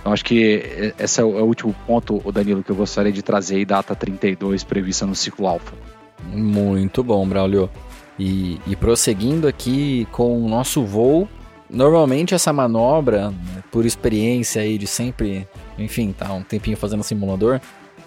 Então 0.01 0.13
acho 0.13 0.25
que 0.25 0.93
esse 0.99 1.21
é 1.21 1.25
o, 1.25 1.39
é 1.39 1.43
último 1.43 1.73
ponto, 1.87 2.21
Danilo, 2.33 2.65
que 2.65 2.73
eu 2.73 2.75
gostaria 2.75 3.13
de 3.13 3.23
trazer 3.23 3.59
aí, 3.59 3.65
data 3.65 3.95
32 3.95 4.65
prevista 4.65 5.07
no 5.07 5.15
ciclo 5.15 5.47
alfa. 5.47 5.77
Muito 6.25 7.05
bom, 7.05 7.25
Braulio. 7.29 7.71
E, 8.19 8.61
e 8.67 8.75
prosseguindo 8.75 9.47
aqui 9.47 10.09
com 10.11 10.45
o 10.45 10.49
nosso 10.49 10.85
voo, 10.85 11.29
Normalmente 11.73 12.35
essa 12.35 12.53
manobra, 12.53 13.31
né, 13.31 13.63
por 13.71 13.87
experiência 13.87 14.61
aí 14.61 14.77
de 14.77 14.87
sempre, 14.87 15.49
enfim, 15.79 16.13
tá 16.13 16.31
um 16.35 16.43
tempinho 16.43 16.77
fazendo 16.77 17.03
simulador, 17.03 17.63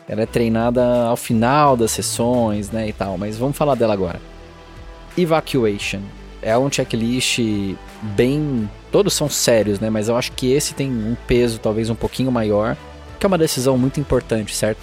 ela 0.07 0.21
é 0.21 0.25
treinada 0.25 1.05
ao 1.05 1.17
final 1.17 1.75
das 1.75 1.91
sessões, 1.91 2.69
né, 2.71 2.87
e 2.87 2.93
tal, 2.93 3.17
mas 3.17 3.37
vamos 3.37 3.57
falar 3.57 3.75
dela 3.75 3.93
agora. 3.93 4.21
Evacuation. 5.17 6.01
É 6.41 6.55
um 6.57 6.71
checklist 6.71 7.39
bem, 8.01 8.69
todos 8.91 9.13
são 9.13 9.27
sérios, 9.27 9.79
né, 9.79 9.89
mas 9.89 10.07
eu 10.07 10.15
acho 10.15 10.31
que 10.33 10.51
esse 10.51 10.75
tem 10.75 10.91
um 10.91 11.15
peso 11.27 11.59
talvez 11.59 11.89
um 11.89 11.95
pouquinho 11.95 12.31
maior, 12.31 12.77
que 13.19 13.25
é 13.25 13.27
uma 13.27 13.37
decisão 13.37 13.77
muito 13.77 13.99
importante, 13.99 14.55
certo? 14.55 14.79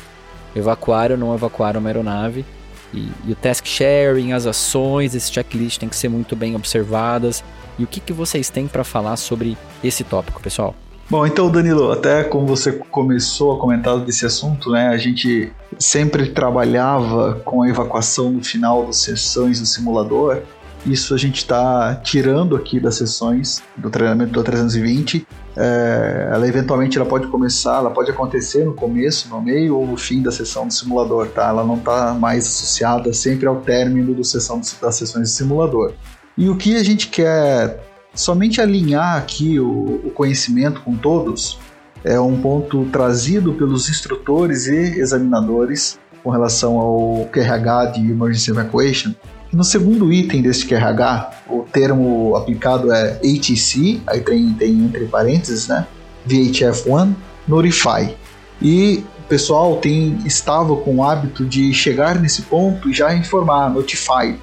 Evacuar 0.57 1.13
ou 1.13 1.19
não 1.19 1.35
evacuar 1.35 1.77
uma 1.77 1.89
aeronave. 1.89 2.45
E, 2.93 3.11
e 3.25 3.33
o 3.33 3.37
task 3.37 3.65
sharing, 3.65 4.33
as 4.33 4.45
ações, 4.45 5.15
esse 5.15 5.33
checklist 5.33 5.79
tem 5.79 5.89
que 5.89 5.97
ser 5.97 6.09
muito 6.09 6.37
bem 6.37 6.55
observadas 6.55 7.43
e 7.79 7.85
o 7.85 7.87
que, 7.87 8.01
que 8.01 8.13
vocês 8.13 8.51
têm 8.51 8.67
para 8.67 8.85
falar 8.85 9.17
sobre 9.17 9.57
esse 9.83 10.05
tópico, 10.05 10.43
pessoal? 10.43 10.75
Bom, 11.11 11.27
então, 11.27 11.51
Danilo, 11.51 11.93
até 11.93 12.25
como 12.25 12.47
você 12.47 12.73
começou 12.73 13.55
a 13.55 13.59
comentar 13.59 13.99
desse 13.99 14.25
assunto, 14.25 14.71
né, 14.71 14.89
a 14.89 14.97
gente 14.97 15.53
sempre 15.79 16.29
trabalhava 16.29 17.41
com 17.45 17.63
a 17.63 17.69
evacuação 17.69 18.31
no 18.31 18.43
final 18.43 18.87
das 18.87 18.97
sessões 18.97 19.61
do 19.61 19.67
simulador. 19.67 20.43
Isso 20.87 21.15
a 21.15 21.19
gente 21.19 21.37
está 21.37 21.95
tirando 21.97 22.57
aqui 22.57 22.81
das 22.81 22.97
sessões 22.97 23.63
do 23.77 23.89
treinamento 23.89 24.33
do 24.33 24.43
320. 24.43 25.27
É, 25.57 26.31
ela 26.33 26.49
eventualmente 26.49 26.97
ela 26.97 27.07
pode 27.07 27.27
começar, 27.29 27.77
ela 27.77 27.91
pode 27.91 28.11
acontecer 28.11 28.65
no 28.65 28.75
começo, 28.75 29.29
no 29.29 29.41
meio 29.41 29.77
ou 29.77 29.87
no 29.87 29.97
fim 29.97 30.23
da 30.23 30.33
sessão 30.33 30.67
do 30.67 30.73
simulador, 30.73 31.29
tá? 31.29 31.49
Ela 31.49 31.63
não 31.63 31.77
está 31.77 32.15
mais 32.15 32.47
associada 32.47 33.13
sempre 33.13 33.47
ao 33.47 33.57
término 33.57 34.15
do 34.15 34.25
sessão, 34.25 34.61
das 34.81 34.95
sessões 34.97 35.29
de 35.29 35.37
simulador. 35.37 35.93
E 36.37 36.49
o 36.49 36.57
que 36.57 36.75
a 36.77 36.83
gente 36.83 37.09
quer 37.09 37.92
somente 38.15 38.61
alinhar 38.61 39.17
aqui 39.17 39.59
o, 39.59 40.01
o 40.05 40.11
conhecimento 40.11 40.81
com 40.81 40.97
todos 40.97 41.59
é 42.05 42.19
um 42.19 42.41
ponto 42.41 42.85
trazido 42.87 43.53
pelos 43.55 43.89
instrutores 43.89 44.67
e 44.67 45.01
examinadores 45.01 45.99
com 46.23 46.31
relação 46.31 46.79
ao 46.79 47.29
QRH 47.33 47.93
de 47.95 48.11
Emergency 48.11 48.51
Evacuation. 48.51 49.15
No 49.53 49.63
segundo 49.63 50.13
item 50.13 50.43
desse 50.43 50.67
QRH, 50.67 51.31
o 51.49 51.61
termo 51.61 52.35
aplicado 52.37 52.93
é 52.93 53.13
ATC, 53.17 54.01
aí 54.07 54.21
tem, 54.21 54.53
tem 54.55 54.85
entre 54.85 55.05
parênteses, 55.07 55.69
né? 55.69 55.87
VHF1 56.27 57.13
Notify. 57.47 58.15
E 58.61 59.05
o 59.19 59.29
pessoal 59.29 59.77
tem, 59.77 60.19
estava 60.25 60.75
com 60.77 60.97
o 60.97 61.05
hábito 61.05 61.45
de 61.45 61.73
chegar 61.75 62.19
nesse 62.19 62.43
ponto 62.43 62.89
e 62.89 62.93
já 62.93 63.15
informar, 63.15 63.71
notify, 63.71 64.37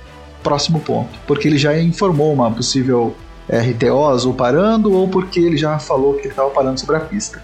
próximo 0.44 0.80
ponto, 0.80 1.10
porque 1.26 1.48
ele 1.48 1.58
já 1.58 1.80
informou 1.80 2.34
uma 2.34 2.52
possível 2.52 3.16
RTOs 3.50 4.26
ou 4.26 4.34
parando, 4.34 4.94
ou 4.94 5.08
porque 5.08 5.40
ele 5.40 5.58
já 5.58 5.80
falou 5.80 6.14
que 6.14 6.28
estava 6.28 6.50
parando 6.52 6.80
sobre 6.80 6.96
a 6.96 7.00
pista. 7.00 7.42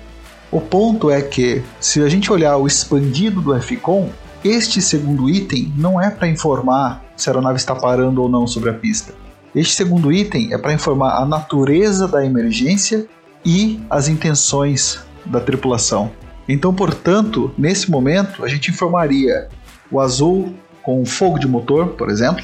O 0.52 0.62
ponto 0.62 1.10
é 1.10 1.22
que, 1.22 1.64
se 1.80 2.02
a 2.02 2.08
gente 2.08 2.32
olhar 2.32 2.58
o 2.58 2.68
expandido 2.68 3.42
do 3.42 3.60
FCOM, 3.60 4.10
este 4.44 4.82
segundo 4.82 5.28
item 5.30 5.74
não 5.76 6.00
é 6.00 6.12
para 6.12 6.28
informar 6.28 7.04
se 7.18 7.28
a 7.28 7.34
aeronave 7.34 7.58
está 7.58 7.76
parando 7.76 8.22
ou 8.22 8.30
não 8.30 8.46
sobre 8.46 8.70
a 8.70 8.74
pista. 8.74 9.14
Este 9.56 9.74
segundo 9.74 10.12
item 10.12 10.54
é 10.54 10.58
para 10.58 10.74
informar 10.74 11.18
a 11.18 11.26
natureza 11.26 12.08
da 12.08 12.24
emergência 12.24 13.08
e 13.44 13.82
as 13.90 14.08
intenções 14.08 15.00
da 15.26 15.40
tripulação. 15.40 16.12
Então, 16.48 16.74
portanto, 16.74 17.52
nesse 17.58 17.90
momento, 17.90 18.46
a 18.46 18.48
gente 18.48 18.70
informaria 18.70 19.50
o 19.92 20.00
azul 20.00 20.54
com 20.84 21.04
fogo 21.06 21.40
de 21.40 21.48
motor, 21.48 21.88
por 21.88 22.10
exemplo, 22.10 22.44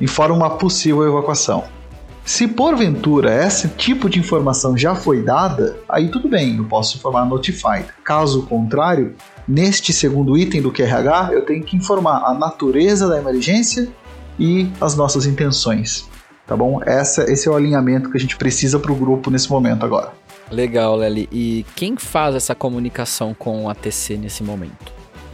informa 0.00 0.34
uma 0.34 0.50
possível 0.50 1.06
evacuação. 1.06 1.64
Se 2.28 2.46
porventura 2.46 3.46
esse 3.46 3.68
tipo 3.68 4.06
de 4.06 4.18
informação 4.18 4.76
já 4.76 4.94
foi 4.94 5.22
dada, 5.22 5.78
aí 5.88 6.10
tudo 6.10 6.28
bem, 6.28 6.58
eu 6.58 6.64
posso 6.66 6.98
informar 6.98 7.24
notified. 7.24 7.86
Caso 8.04 8.42
contrário, 8.42 9.14
neste 9.48 9.94
segundo 9.94 10.36
item 10.36 10.60
do 10.60 10.70
QRH, 10.70 11.30
eu 11.32 11.46
tenho 11.46 11.64
que 11.64 11.74
informar 11.74 12.22
a 12.26 12.34
natureza 12.34 13.08
da 13.08 13.18
emergência 13.18 13.88
e 14.38 14.70
as 14.78 14.94
nossas 14.94 15.24
intenções. 15.24 16.06
Tá 16.46 16.54
bom? 16.54 16.82
Essa, 16.84 17.24
esse 17.32 17.48
é 17.48 17.50
o 17.50 17.54
alinhamento 17.54 18.10
que 18.10 18.18
a 18.18 18.20
gente 18.20 18.36
precisa 18.36 18.78
para 18.78 18.92
o 18.92 18.94
grupo 18.94 19.30
nesse 19.30 19.48
momento 19.48 19.86
agora. 19.86 20.12
Legal, 20.50 20.96
Lely. 20.96 21.30
E 21.32 21.64
quem 21.74 21.96
faz 21.96 22.34
essa 22.34 22.54
comunicação 22.54 23.32
com 23.32 23.64
o 23.64 23.70
ATC 23.70 24.18
nesse 24.18 24.44
momento? 24.44 24.92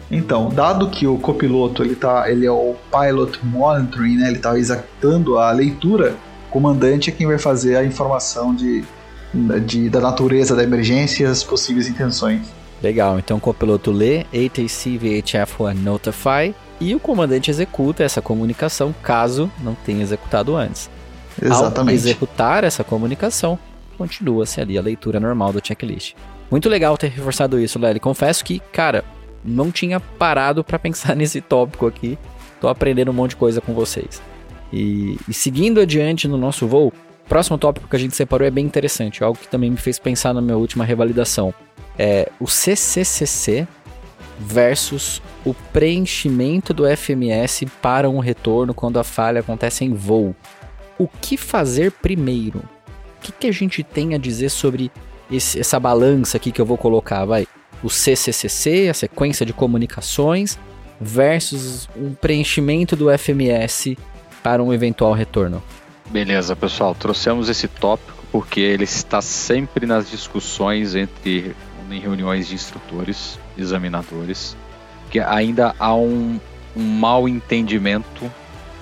Então, 0.09 0.49
dado 0.49 0.89
que 0.91 1.09
o 1.09 1.19
copiloto 1.19 1.83
ele, 1.83 1.97
tá, 1.97 2.31
ele 2.31 2.47
é 2.47 2.53
o 2.53 2.77
pilot 2.89 3.45
monitoring, 3.45 4.19
né, 4.19 4.29
ele 4.29 4.37
está 4.37 4.57
executando 4.57 5.39
a 5.39 5.51
leitura, 5.51 6.15
comandante 6.55 7.11
é 7.11 7.13
quem 7.13 7.27
vai 7.27 7.37
fazer 7.37 7.75
a 7.75 7.85
informação 7.85 8.55
de, 8.55 8.85
de, 9.67 9.91
da 9.91 10.01
natureza 10.01 10.55
da 10.55 10.63
emergência 10.63 11.25
e 11.25 11.27
as 11.27 11.43
possíveis 11.43 11.89
intenções. 11.89 12.43
Legal, 12.81 13.19
então 13.19 13.39
o 13.39 13.41
copiloto 13.41 13.91
lê 13.91 14.21
ATC 14.21 14.91
VHF1 14.91 15.75
Notify 15.75 16.55
e 16.81 16.95
o 16.95 17.01
comandante 17.01 17.51
executa 17.51 18.05
essa 18.05 18.23
comunicação 18.23 18.95
caso 19.03 19.51
não 19.65 19.75
tenha 19.75 20.01
executado 20.01 20.55
antes. 20.55 20.89
Exatamente. 21.43 21.91
Ao 21.91 21.95
executar 21.95 22.63
essa 22.63 22.85
comunicação, 22.85 23.59
continua-se 23.99 24.61
ali 24.61 24.79
a 24.79 24.83
leitura 24.83 25.19
normal 25.19 25.53
do 25.53 25.67
checklist. 25.67 26.15
Muito 26.49 26.69
legal 26.69 26.97
ter 26.97 27.09
reforçado 27.09 27.59
isso, 27.59 27.81
Lely. 27.81 27.99
Confesso 27.99 28.45
que, 28.45 28.61
cara, 28.73 29.05
não 29.45 29.73
tinha 29.73 29.99
parado 29.99 30.63
para 30.63 30.79
pensar 30.79 31.17
nesse 31.17 31.41
tópico 31.41 31.85
aqui. 31.85 32.17
Tô 32.61 32.69
aprendendo 32.69 33.11
um 33.11 33.15
monte 33.15 33.31
de 33.31 33.37
coisa 33.37 33.61
com 33.61 33.75
vocês. 33.75 34.23
E, 34.73 35.19
e, 35.29 35.35
seguindo 35.35 35.81
adiante 35.81 36.27
no 36.27 36.37
nosso 36.37 36.67
voo, 36.67 36.93
o 37.25 37.29
próximo 37.29 37.57
tópico 37.57 37.89
que 37.89 37.97
a 37.97 37.99
gente 37.99 38.17
separou 38.17 38.47
é 38.47 38.51
bem 38.51 38.65
interessante, 38.65 39.23
algo 39.23 39.39
que 39.39 39.49
também 39.49 39.71
me 39.71 39.77
fez 39.77 39.99
pensar 39.99 40.35
na 40.35 40.41
minha 40.41 40.57
última 40.57 40.85
revalidação. 40.85 41.55
É 41.99 42.31
o 42.41 42.47
CCCC 42.47 43.67
versus 44.39 45.23
o 45.45 45.55
preenchimento 45.73 46.75
do 46.75 46.85
FMS 46.97 47.67
para 47.81 48.11
um 48.11 48.19
retorno 48.19 48.75
quando 48.75 48.99
a 48.99 49.05
falha 49.05 49.41
acontece 49.41 49.85
em 49.85 49.95
voo. 49.95 50.35
O 50.99 51.09
que 51.09 51.37
fazer 51.37 51.93
primeiro? 51.93 52.59
O 52.59 53.21
que, 53.21 53.33
que 53.33 53.47
a 53.47 53.53
gente 53.53 53.83
tem 53.83 54.15
a 54.15 54.19
dizer 54.19 54.51
sobre 54.51 54.91
esse, 55.31 55.59
essa 55.59 55.79
balança 55.81 56.37
aqui 56.37 56.53
que 56.53 56.61
eu 56.61 56.67
vou 56.67 56.77
colocar? 56.77 57.25
Vai, 57.25 57.47
o 57.83 57.89
CCCC, 57.89 58.89
a 58.89 58.95
sequência 58.95 59.47
de 59.47 59.53
comunicações, 59.53 60.59
versus 61.01 61.89
um 61.97 62.15
preenchimento 62.15 62.97
do 62.97 63.07
FMS 63.17 63.97
para 64.45 64.63
um 64.63 64.75
eventual 64.75 65.15
retorno. 65.15 65.63
Beleza, 66.11 66.55
pessoal. 66.55 66.95
Trouxemos 66.95 67.49
esse 67.49 67.67
tópico 67.67 68.23
porque 68.31 68.61
ele 68.61 68.85
está 68.85 69.23
sempre 69.23 69.87
nas 69.87 70.11
discussões 70.11 70.95
entre 70.95 71.57
em 71.91 71.99
reuniões 71.99 72.49
de 72.49 72.55
instrutores, 72.55 73.39
examinadores, 73.57 74.55
que 75.11 75.19
ainda 75.19 75.75
há 75.79 75.95
um, 75.95 76.39
um 76.77 76.83
mal 76.83 77.27
entendimento 77.27 78.31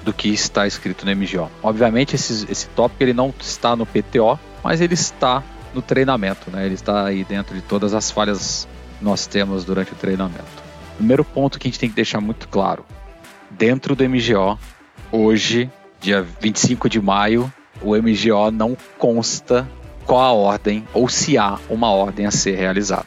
do 0.04 0.12
que 0.12 0.30
está 0.30 0.66
escrito 0.66 1.06
no 1.06 1.14
MGO. 1.14 1.48
Obviamente 1.62 2.16
esse, 2.16 2.50
esse 2.50 2.66
tópico 2.70 3.00
ele 3.04 3.12
não 3.12 3.32
está 3.38 3.76
no 3.76 3.86
PTO, 3.86 4.38
mas 4.64 4.80
ele 4.80 4.94
está 4.94 5.44
no 5.72 5.80
treinamento, 5.80 6.50
né? 6.50 6.66
Ele 6.66 6.74
está 6.74 7.06
aí 7.06 7.22
dentro 7.22 7.54
de 7.54 7.62
todas 7.62 7.94
as 7.94 8.10
falhas 8.10 8.66
nós 9.00 9.26
temos 9.26 9.64
durante 9.64 9.92
o 9.92 9.96
treinamento. 9.96 10.62
Primeiro 10.96 11.24
ponto 11.24 11.58
que 11.58 11.68
a 11.68 11.70
gente 11.70 11.78
tem 11.78 11.88
que 11.88 11.96
deixar 11.96 12.20
muito 12.20 12.48
claro: 12.48 12.84
dentro 13.50 13.94
do 13.94 14.08
MGO, 14.08 14.58
hoje, 15.12 15.70
dia 16.00 16.22
25 16.22 16.88
de 16.88 17.00
maio, 17.00 17.52
o 17.82 17.94
MGO 17.94 18.50
não 18.50 18.76
consta 18.98 19.68
qual 20.06 20.20
a 20.20 20.32
ordem 20.32 20.84
ou 20.94 21.08
se 21.08 21.36
há 21.36 21.58
uma 21.68 21.90
ordem 21.90 22.24
a 22.24 22.30
ser 22.30 22.56
realizada. 22.56 23.06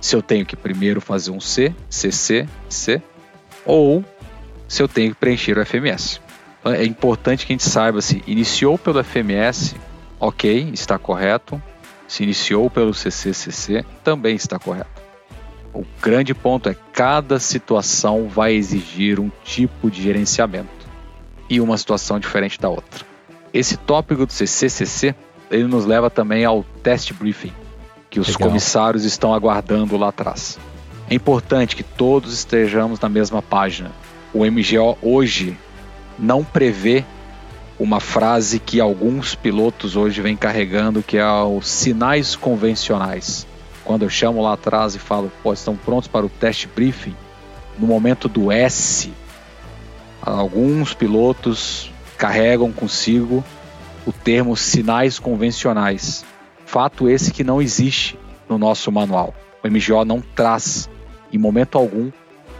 Se 0.00 0.16
eu 0.16 0.22
tenho 0.22 0.46
que 0.46 0.56
primeiro 0.56 1.00
fazer 1.00 1.30
um 1.30 1.38
C, 1.38 1.72
CC, 1.88 2.48
C, 2.68 3.00
ou 3.64 4.02
se 4.66 4.82
eu 4.82 4.88
tenho 4.88 5.10
que 5.10 5.20
preencher 5.20 5.56
o 5.58 5.64
FMS. 5.64 6.20
É 6.64 6.84
importante 6.84 7.46
que 7.46 7.52
a 7.52 7.54
gente 7.54 7.68
saiba 7.68 8.00
se 8.00 8.22
iniciou 8.26 8.78
pelo 8.78 9.02
FMS, 9.04 9.76
ok, 10.18 10.70
está 10.72 10.98
correto. 10.98 11.62
Se 12.08 12.22
iniciou 12.24 12.68
pelo 12.68 12.92
CCCC, 12.92 13.84
também 14.02 14.34
está 14.34 14.58
correto. 14.58 15.02
O 15.72 15.84
grande 16.00 16.34
ponto 16.34 16.68
é 16.68 16.76
cada 16.92 17.38
situação 17.38 18.28
vai 18.28 18.54
exigir 18.54 19.18
um 19.18 19.30
tipo 19.44 19.90
de 19.90 20.02
gerenciamento 20.02 20.81
e 21.52 21.60
uma 21.60 21.76
situação 21.76 22.18
diferente 22.18 22.58
da 22.58 22.70
outra. 22.70 23.04
Esse 23.52 23.76
tópico 23.76 24.24
do 24.24 24.32
CCCC 24.32 25.14
ele 25.50 25.64
nos 25.64 25.84
leva 25.84 26.08
também 26.08 26.46
ao 26.46 26.64
test 26.82 27.12
briefing 27.12 27.52
que 28.08 28.18
os 28.18 28.28
Legal. 28.28 28.48
comissários 28.48 29.04
estão 29.04 29.34
aguardando 29.34 29.98
lá 29.98 30.08
atrás. 30.08 30.58
É 31.10 31.14
importante 31.14 31.76
que 31.76 31.82
todos 31.82 32.32
estejamos 32.32 32.98
na 32.98 33.08
mesma 33.08 33.42
página. 33.42 33.92
O 34.32 34.46
MGO 34.46 34.96
hoje 35.02 35.56
não 36.18 36.42
prevê 36.42 37.04
uma 37.78 38.00
frase 38.00 38.58
que 38.58 38.80
alguns 38.80 39.34
pilotos 39.34 39.94
hoje 39.94 40.22
vêm 40.22 40.36
carregando, 40.36 41.02
que 41.02 41.18
é 41.18 41.26
os 41.26 41.68
sinais 41.68 42.34
convencionais 42.34 43.46
quando 43.84 44.02
eu 44.02 44.08
chamo 44.08 44.40
lá 44.40 44.54
atrás 44.54 44.94
e 44.94 44.98
falo, 44.98 45.30
pô, 45.42 45.52
estão 45.52 45.76
prontos 45.76 46.08
para 46.08 46.24
o 46.24 46.28
teste 46.28 46.66
briefing, 46.66 47.14
no 47.78 47.86
momento 47.86 48.28
do 48.28 48.50
S, 48.50 49.12
alguns 50.30 50.94
pilotos 50.94 51.90
carregam 52.16 52.70
consigo 52.70 53.44
o 54.06 54.12
termo 54.12 54.56
sinais 54.56 55.18
convencionais. 55.18 56.24
Fato 56.64 57.08
esse 57.08 57.32
que 57.32 57.44
não 57.44 57.60
existe 57.60 58.18
no 58.48 58.58
nosso 58.58 58.90
manual. 58.92 59.34
O 59.62 59.68
MGO 59.68 60.04
não 60.04 60.20
traz, 60.20 60.88
em 61.32 61.38
momento 61.38 61.76
algum, 61.76 62.10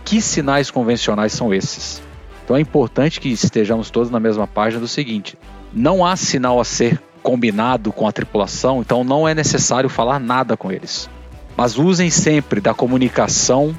que 0.05 0.21
sinais 0.21 0.71
convencionais 0.71 1.33
são 1.33 1.55
esses. 1.55 2.03
Então 2.45 2.57
é 2.57 2.61
importante 2.61 3.21
que 3.21 3.29
estejamos 3.29 3.91
todos 3.91 4.11
na 4.11 4.21
mesma 4.21 4.47
página 4.47 4.81
do 4.81 4.89
seguinte: 4.89 5.39
não 5.73 6.05
há 6.05 6.17
sinal 6.17 6.61
a 6.61 6.65
ser 6.65 7.01
combinado 7.23 7.93
com 7.93 8.07
a 8.07 8.13
tripulação, 8.13 8.81
então 8.81 9.05
não 9.05 9.27
é 9.27 9.35
necessário 9.35 9.89
falar 9.89 10.19
nada 10.19 10.57
com 10.57 10.71
eles. 10.71 11.09
Mas 11.57 11.79
usem 11.79 12.11
sempre 12.11 12.61
da 12.61 12.75
comunicação 12.75 13.77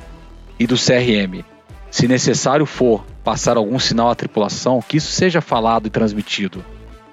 e 0.58 0.65
do 0.65 0.76
CRM. 0.76 1.43
Se 1.93 2.08
necessário 2.08 2.65
for 2.65 3.06
passar 3.23 3.56
algum 3.56 3.77
sinal 3.77 4.10
à 4.10 4.15
tripulação, 4.15 4.82
que 4.82 4.97
isso 4.97 5.12
seja 5.12 5.41
falado 5.41 5.86
e 5.86 5.91
transmitido. 5.91 6.65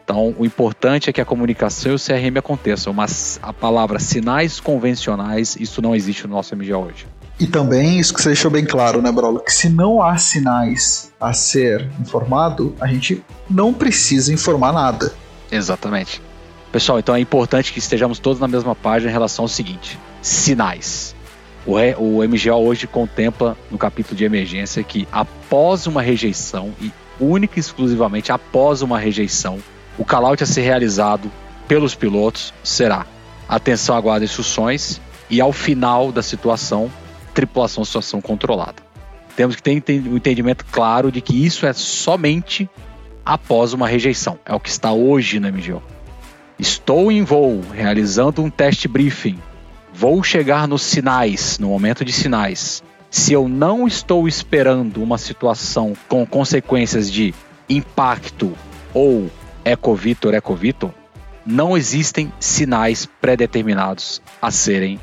Então, 0.02 0.34
o 0.38 0.46
importante 0.46 1.10
é 1.10 1.12
que 1.12 1.20
a 1.20 1.24
comunicação 1.26 1.92
e 1.92 1.94
o 1.96 1.98
CRM 1.98 2.38
aconteçam, 2.38 2.90
mas 2.90 3.38
a 3.42 3.52
palavra 3.52 3.98
sinais 3.98 4.58
convencionais, 4.58 5.54
isso 5.54 5.82
não 5.82 5.94
existe 5.94 6.26
no 6.26 6.32
nosso 6.32 6.54
MG 6.54 6.72
hoje. 6.72 7.06
E 7.38 7.46
também, 7.46 7.98
isso 7.98 8.14
que 8.14 8.22
você 8.22 8.30
deixou 8.30 8.50
bem 8.50 8.64
claro, 8.64 9.02
né, 9.02 9.12
Brolo? 9.12 9.40
Que 9.40 9.52
se 9.52 9.68
não 9.68 10.02
há 10.02 10.16
sinais 10.16 11.12
a 11.20 11.34
ser 11.34 11.86
informado, 12.00 12.74
a 12.80 12.86
gente 12.86 13.22
não 13.50 13.74
precisa 13.74 14.32
informar 14.32 14.72
nada. 14.72 15.12
Exatamente. 15.52 16.22
Pessoal, 16.72 16.98
então 16.98 17.14
é 17.14 17.20
importante 17.20 17.70
que 17.70 17.78
estejamos 17.78 18.18
todos 18.18 18.40
na 18.40 18.48
mesma 18.48 18.74
página 18.74 19.10
em 19.10 19.12
relação 19.12 19.44
ao 19.44 19.48
seguinte: 19.48 19.98
sinais. 20.22 21.14
O, 21.66 21.74
o 21.74 22.26
MGO 22.26 22.54
hoje 22.54 22.86
contempla 22.86 23.56
no 23.70 23.76
capítulo 23.76 24.16
de 24.16 24.24
emergência 24.24 24.82
que 24.82 25.06
após 25.12 25.86
uma 25.86 26.02
rejeição, 26.02 26.72
e 26.80 26.92
única 27.20 27.58
e 27.58 27.60
exclusivamente 27.60 28.32
após 28.32 28.82
uma 28.82 28.98
rejeição, 28.98 29.58
o 29.98 30.04
call-out 30.04 30.42
a 30.42 30.46
ser 30.46 30.62
realizado 30.62 31.30
pelos 31.68 31.94
pilotos 31.94 32.54
será 32.64 33.06
atenção, 33.48 33.96
aguarda 33.96 34.24
instruções 34.24 35.00
e 35.28 35.40
ao 35.40 35.52
final 35.52 36.10
da 36.10 36.22
situação, 36.22 36.90
tripulação 37.34 37.84
situação 37.84 38.20
controlada. 38.20 38.82
temos 39.36 39.54
que 39.54 39.62
ter 39.62 40.00
o 40.00 40.12
um 40.12 40.16
entendimento 40.16 40.64
claro 40.70 41.12
de 41.12 41.20
que 41.20 41.44
isso 41.44 41.66
é 41.66 41.72
somente 41.72 42.68
após 43.24 43.72
uma 43.72 43.86
rejeição. 43.86 44.38
É 44.44 44.54
o 44.54 44.60
que 44.60 44.68
está 44.68 44.92
hoje 44.92 45.38
no 45.38 45.48
MGO. 45.52 45.82
Estou 46.58 47.10
em 47.12 47.22
voo, 47.22 47.62
realizando 47.72 48.42
um 48.42 48.50
teste 48.50 48.88
briefing. 48.88 49.38
Vou 50.00 50.22
chegar 50.22 50.66
nos 50.66 50.80
sinais, 50.80 51.58
no 51.58 51.68
momento 51.68 52.06
de 52.06 52.10
sinais. 52.10 52.82
Se 53.10 53.34
eu 53.34 53.46
não 53.46 53.86
estou 53.86 54.26
esperando 54.26 55.02
uma 55.02 55.18
situação 55.18 55.92
com 56.08 56.24
consequências 56.24 57.12
de 57.12 57.34
impacto 57.68 58.56
ou 58.94 59.30
ecovitor, 59.62 60.32
ecovitor, 60.32 60.90
não 61.44 61.76
existem 61.76 62.32
sinais 62.40 63.04
pré-determinados 63.20 64.22
a 64.40 64.50
serem 64.50 64.98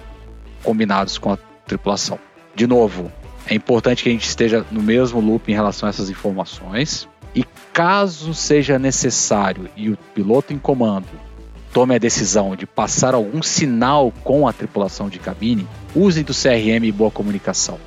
combinados 0.64 1.20
com 1.20 1.32
a 1.32 1.38
tripulação. 1.68 2.18
De 2.56 2.66
novo, 2.66 3.12
é 3.46 3.54
importante 3.54 4.02
que 4.02 4.10
a 4.10 4.14
gente 4.14 4.28
esteja 4.28 4.66
no 4.72 4.82
mesmo 4.82 5.20
loop 5.20 5.52
em 5.52 5.54
relação 5.54 5.86
a 5.86 5.92
essas 5.92 6.10
informações. 6.10 7.08
E 7.36 7.46
caso 7.72 8.34
seja 8.34 8.80
necessário 8.80 9.70
e 9.78 9.92
o 9.92 9.98
piloto 10.16 10.54
em 10.54 10.58
comando 10.58 11.27
tome 11.74 11.96
a 11.96 12.00
decisão 12.00 12.56
de 12.56 12.66
passar 12.66 13.14
algum 13.14 13.42
sinal 13.42 14.12
com 14.24 14.48
a 14.48 14.54
tripulação 14.54 15.10
de 15.10 15.20
cabine, 15.20 15.68
use 15.96 16.24
do 16.24 16.34
CRM 16.34 16.86
e 16.86 16.92
boa 16.92 17.12
comunicação, 17.12 17.78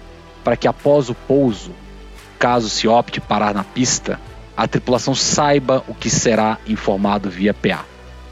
para 0.44 0.56
que 0.56 0.68
após 0.68 1.08
o 1.08 1.14
pouso, 1.14 1.72
caso 2.38 2.68
se 2.68 2.86
opte 2.88 3.20
parar 3.20 3.54
na 3.54 3.64
pista, 3.64 4.18
a 4.56 4.68
tripulação 4.68 5.14
saiba 5.14 5.84
o 5.88 5.94
que 5.94 6.10
será 6.10 6.58
informado 6.66 7.30
via 7.30 7.54
PA. 7.54 7.84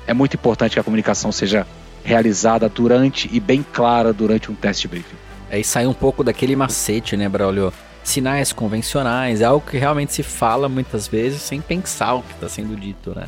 É 0.06 0.14
muito 0.14 0.34
importante 0.34 0.72
que 0.74 0.80
a 0.80 0.84
comunicação 0.84 1.32
seja 1.32 1.66
realizada 2.04 2.68
durante 2.68 3.28
e 3.32 3.40
bem 3.40 3.64
clara 3.72 4.12
durante 4.12 4.50
um 4.50 4.54
teste 4.54 4.88
briefing. 4.88 5.16
Aí 5.50 5.86
um 5.86 5.94
pouco 5.94 6.22
daquele 6.22 6.54
macete, 6.54 7.16
né, 7.16 7.28
Braulio? 7.28 7.72
Sinais 8.04 8.52
convencionais, 8.52 9.40
é 9.40 9.44
algo 9.44 9.66
que 9.66 9.76
realmente 9.76 10.14
se 10.14 10.22
fala 10.22 10.68
muitas 10.68 11.06
vezes 11.06 11.42
sem 11.42 11.60
pensar 11.60 12.14
o 12.14 12.22
que 12.22 12.32
está 12.32 12.48
sendo 12.48 12.74
dito, 12.74 13.14
né? 13.14 13.26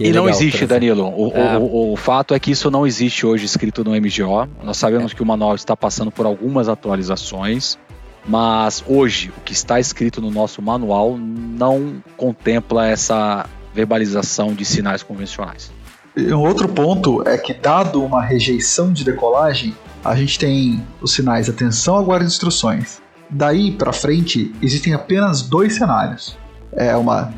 É 0.00 0.06
e 0.06 0.12
não 0.12 0.28
existe, 0.28 0.66
Danilo. 0.66 1.04
O, 1.04 1.32
é. 1.34 1.58
o, 1.58 1.62
o, 1.62 1.92
o, 1.92 1.96
fato 1.96 2.34
é 2.34 2.40
que 2.40 2.50
isso 2.50 2.70
não 2.70 2.86
existe 2.86 3.26
hoje 3.26 3.44
escrito 3.44 3.84
no 3.84 3.90
MGO. 3.92 4.48
Nós 4.62 4.76
sabemos 4.76 5.12
é. 5.12 5.14
que 5.14 5.22
o 5.22 5.26
manual 5.26 5.54
está 5.54 5.76
passando 5.76 6.10
por 6.10 6.26
algumas 6.26 6.68
atualizações, 6.68 7.78
mas 8.26 8.82
hoje 8.86 9.32
o 9.36 9.40
que 9.40 9.52
está 9.52 9.78
escrito 9.78 10.20
no 10.20 10.30
nosso 10.30 10.62
manual 10.62 11.16
não 11.18 12.02
contempla 12.16 12.86
essa 12.86 13.46
verbalização 13.74 14.54
de 14.54 14.64
sinais 14.64 15.02
convencionais. 15.02 15.70
Um 16.16 16.40
outro 16.40 16.68
ponto 16.68 17.26
é 17.26 17.38
que, 17.38 17.54
dado 17.54 18.04
uma 18.04 18.22
rejeição 18.22 18.92
de 18.92 19.02
decolagem, 19.02 19.74
a 20.04 20.14
gente 20.14 20.38
tem 20.38 20.84
os 21.00 21.12
sinais 21.14 21.48
atenção, 21.48 21.96
aguarde 21.96 22.26
instruções. 22.26 23.00
Daí 23.30 23.72
para 23.72 23.92
frente, 23.94 24.54
existem 24.60 24.92
apenas 24.92 25.40
dois 25.40 25.76
cenários. 25.76 26.36
É 26.72 26.94
uma 26.96 27.32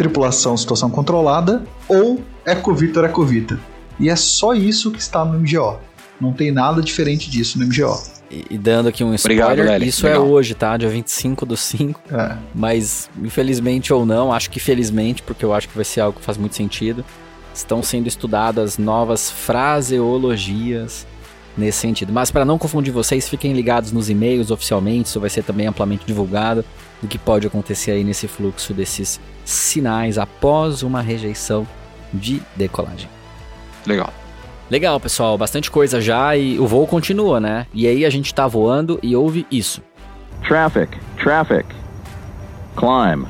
tripulação 0.00 0.56
situação 0.56 0.88
controlada 0.88 1.62
ou 1.86 2.24
Ecovita 2.46 3.00
Ecovita. 3.00 3.60
E 3.98 4.08
é 4.08 4.16
só 4.16 4.54
isso 4.54 4.90
que 4.90 4.98
está 4.98 5.22
no 5.26 5.38
MGO. 5.38 5.78
Não 6.18 6.32
tem 6.32 6.50
nada 6.50 6.80
diferente 6.80 7.28
disso 7.28 7.58
no 7.58 7.66
MGO. 7.66 8.02
E, 8.30 8.46
e 8.48 8.56
dando 8.56 8.88
aqui 8.88 9.04
um 9.04 9.12
spoiler, 9.12 9.46
Obrigado, 9.46 9.82
isso 9.84 10.06
é 10.06 10.12
Legal. 10.12 10.24
é 10.24 10.28
hoje, 10.30 10.54
tá? 10.54 10.74
Dia 10.78 10.88
25 10.88 11.44
do 11.44 11.54
5. 11.54 12.00
É. 12.10 12.34
Mas, 12.54 13.10
infelizmente 13.22 13.92
ou 13.92 14.06
não, 14.06 14.32
acho 14.32 14.50
que 14.50 14.58
felizmente, 14.58 15.22
porque 15.22 15.44
eu 15.44 15.52
acho 15.52 15.68
que 15.68 15.76
vai 15.76 15.84
ser 15.84 16.00
algo 16.00 16.18
que 16.18 16.24
faz 16.24 16.38
muito 16.38 16.56
sentido 16.56 17.04
estão 17.52 17.82
sendo 17.82 18.06
estudadas 18.06 18.78
novas 18.78 19.30
fraseologias 19.30 21.06
nesse 21.58 21.78
sentido. 21.78 22.10
Mas 22.10 22.30
para 22.30 22.44
não 22.44 22.56
confundir 22.56 22.90
vocês, 22.90 23.28
fiquem 23.28 23.52
ligados 23.52 23.92
nos 23.92 24.08
e-mails 24.08 24.50
oficialmente, 24.50 25.08
isso 25.10 25.20
vai 25.20 25.28
ser 25.28 25.42
também 25.42 25.66
amplamente 25.66 26.06
divulgado 26.06 26.64
do 27.00 27.08
que 27.08 27.18
pode 27.18 27.46
acontecer 27.46 27.92
aí 27.92 28.04
nesse 28.04 28.28
fluxo 28.28 28.74
desses 28.74 29.20
sinais 29.44 30.18
após 30.18 30.82
uma 30.82 31.00
rejeição 31.00 31.66
de 32.12 32.42
decolagem. 32.56 33.08
Legal. 33.86 34.12
Legal, 34.70 35.00
pessoal, 35.00 35.36
bastante 35.36 35.70
coisa 35.70 36.00
já 36.00 36.36
e 36.36 36.58
o 36.58 36.66
voo 36.66 36.86
continua, 36.86 37.40
né? 37.40 37.66
E 37.74 37.88
aí 37.88 38.04
a 38.04 38.10
gente 38.10 38.32
tá 38.32 38.46
voando 38.46 39.00
e 39.02 39.16
ouve 39.16 39.46
isso. 39.50 39.82
Traffic, 40.46 40.96
traffic. 41.16 41.66
Climb, 42.76 43.26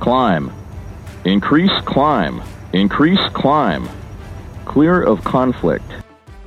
climb. 0.00 0.50
Increase 1.24 1.82
climb. 1.82 2.40
Increase 2.72 3.28
climb. 3.30 3.88
Clear 4.66 5.08
of 5.08 5.22
conflict. 5.22 5.84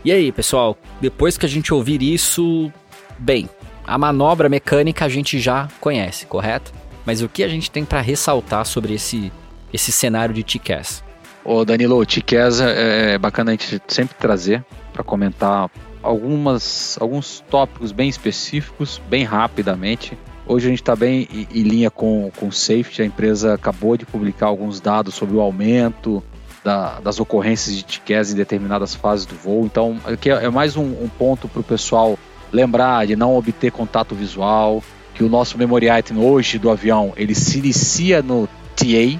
E 0.05 0.11
aí, 0.11 0.31
pessoal, 0.31 0.77
depois 1.01 1.37
que 1.37 1.45
a 1.45 1.49
gente 1.49 1.73
ouvir 1.73 2.01
isso, 2.01 2.71
bem, 3.19 3.49
a 3.87 3.97
manobra 3.97 4.49
mecânica 4.49 5.05
a 5.05 5.09
gente 5.09 5.39
já 5.39 5.69
conhece, 5.79 6.25
correto? 6.25 6.73
Mas 7.05 7.21
o 7.21 7.29
que 7.29 7.41
a 7.43 7.47
gente 7.47 7.71
tem 7.71 7.85
para 7.85 8.01
ressaltar 8.01 8.65
sobre 8.65 8.93
esse, 8.93 9.31
esse 9.73 9.93
cenário 9.93 10.35
de 10.35 10.43
TCAS? 10.43 11.01
Ô 11.43 11.63
Danilo, 11.63 11.97
o 11.97 12.05
TCAS 12.05 12.59
é, 12.59 13.13
é 13.13 13.17
bacana 13.17 13.51
a 13.51 13.53
gente 13.53 13.81
sempre 13.87 14.15
trazer 14.19 14.65
para 14.91 15.03
comentar 15.03 15.71
algumas, 16.03 16.97
alguns 16.99 17.41
tópicos 17.49 17.93
bem 17.93 18.09
específicos, 18.09 19.01
bem 19.09 19.23
rapidamente. 19.23 20.17
Hoje 20.45 20.67
a 20.67 20.69
gente 20.69 20.81
está 20.81 20.95
bem 20.95 21.27
em 21.31 21.63
linha 21.63 21.89
com, 21.89 22.29
o 22.41 22.51
safety. 22.51 23.01
A 23.01 23.05
empresa 23.05 23.53
acabou 23.53 23.95
de 23.95 24.05
publicar 24.05 24.47
alguns 24.47 24.81
dados 24.81 25.15
sobre 25.15 25.37
o 25.37 25.41
aumento 25.41 26.21
da, 26.63 26.99
das 26.99 27.19
ocorrências 27.21 27.77
de 27.77 27.83
TCAS 27.83 28.31
em 28.31 28.35
determinadas 28.35 28.93
fases 28.93 29.25
do 29.25 29.35
voo. 29.35 29.65
Então, 29.65 29.97
aqui 30.05 30.29
é, 30.29 30.45
é 30.45 30.49
mais 30.49 30.75
um, 30.75 30.83
um 30.83 31.09
ponto 31.17 31.47
para 31.47 31.61
o 31.61 31.63
pessoal 31.63 32.19
lembrar 32.51 33.07
de 33.07 33.15
não 33.15 33.35
obter 33.35 33.71
contato 33.71 34.15
visual, 34.15 34.83
que 35.13 35.23
o 35.23 35.29
nosso 35.29 35.57
memory 35.57 35.89
item 35.89 36.17
hoje 36.17 36.59
do 36.59 36.69
avião 36.69 37.13
ele 37.17 37.33
se 37.33 37.59
inicia 37.59 38.21
no 38.21 38.47
TA 38.75 39.19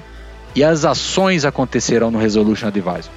e 0.54 0.64
as 0.64 0.84
ações 0.84 1.44
acontecerão 1.44 2.10
no 2.10 2.18
Resolution 2.18 2.68
Advisor. 2.68 3.12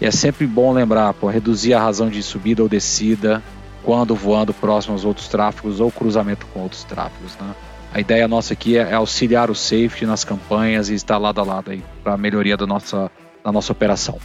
E 0.00 0.06
é 0.06 0.10
sempre 0.10 0.46
bom 0.46 0.72
lembrar, 0.72 1.14
por 1.14 1.32
reduzir 1.32 1.72
a 1.72 1.80
razão 1.80 2.10
de 2.10 2.22
subida 2.22 2.62
ou 2.62 2.68
descida, 2.68 3.42
quando 3.82 4.14
voando 4.14 4.52
próximo 4.52 4.94
aos 4.94 5.04
outros 5.04 5.28
tráfegos 5.28 5.80
ou 5.80 5.90
cruzamento 5.90 6.46
com 6.52 6.60
outros 6.60 6.84
tráfegos. 6.84 7.36
Né? 7.40 7.54
A 7.94 8.00
ideia 8.00 8.28
nossa 8.28 8.52
aqui 8.52 8.76
é, 8.76 8.92
auxiliar 8.92 9.50
o 9.50 9.54
safety 9.54 10.04
nas 10.04 10.24
campanhas 10.24 10.90
e 10.90 10.94
estar 10.94 11.16
lado 11.16 11.40
a 11.40 11.44
lado 11.44 11.70
aí 11.70 11.82
para 12.02 12.12
a 12.12 12.18
melhoria 12.18 12.56
da 12.56 12.66
nossa, 12.66 13.10
da 13.42 13.50
nossa 13.50 13.72
operação. 13.72 14.18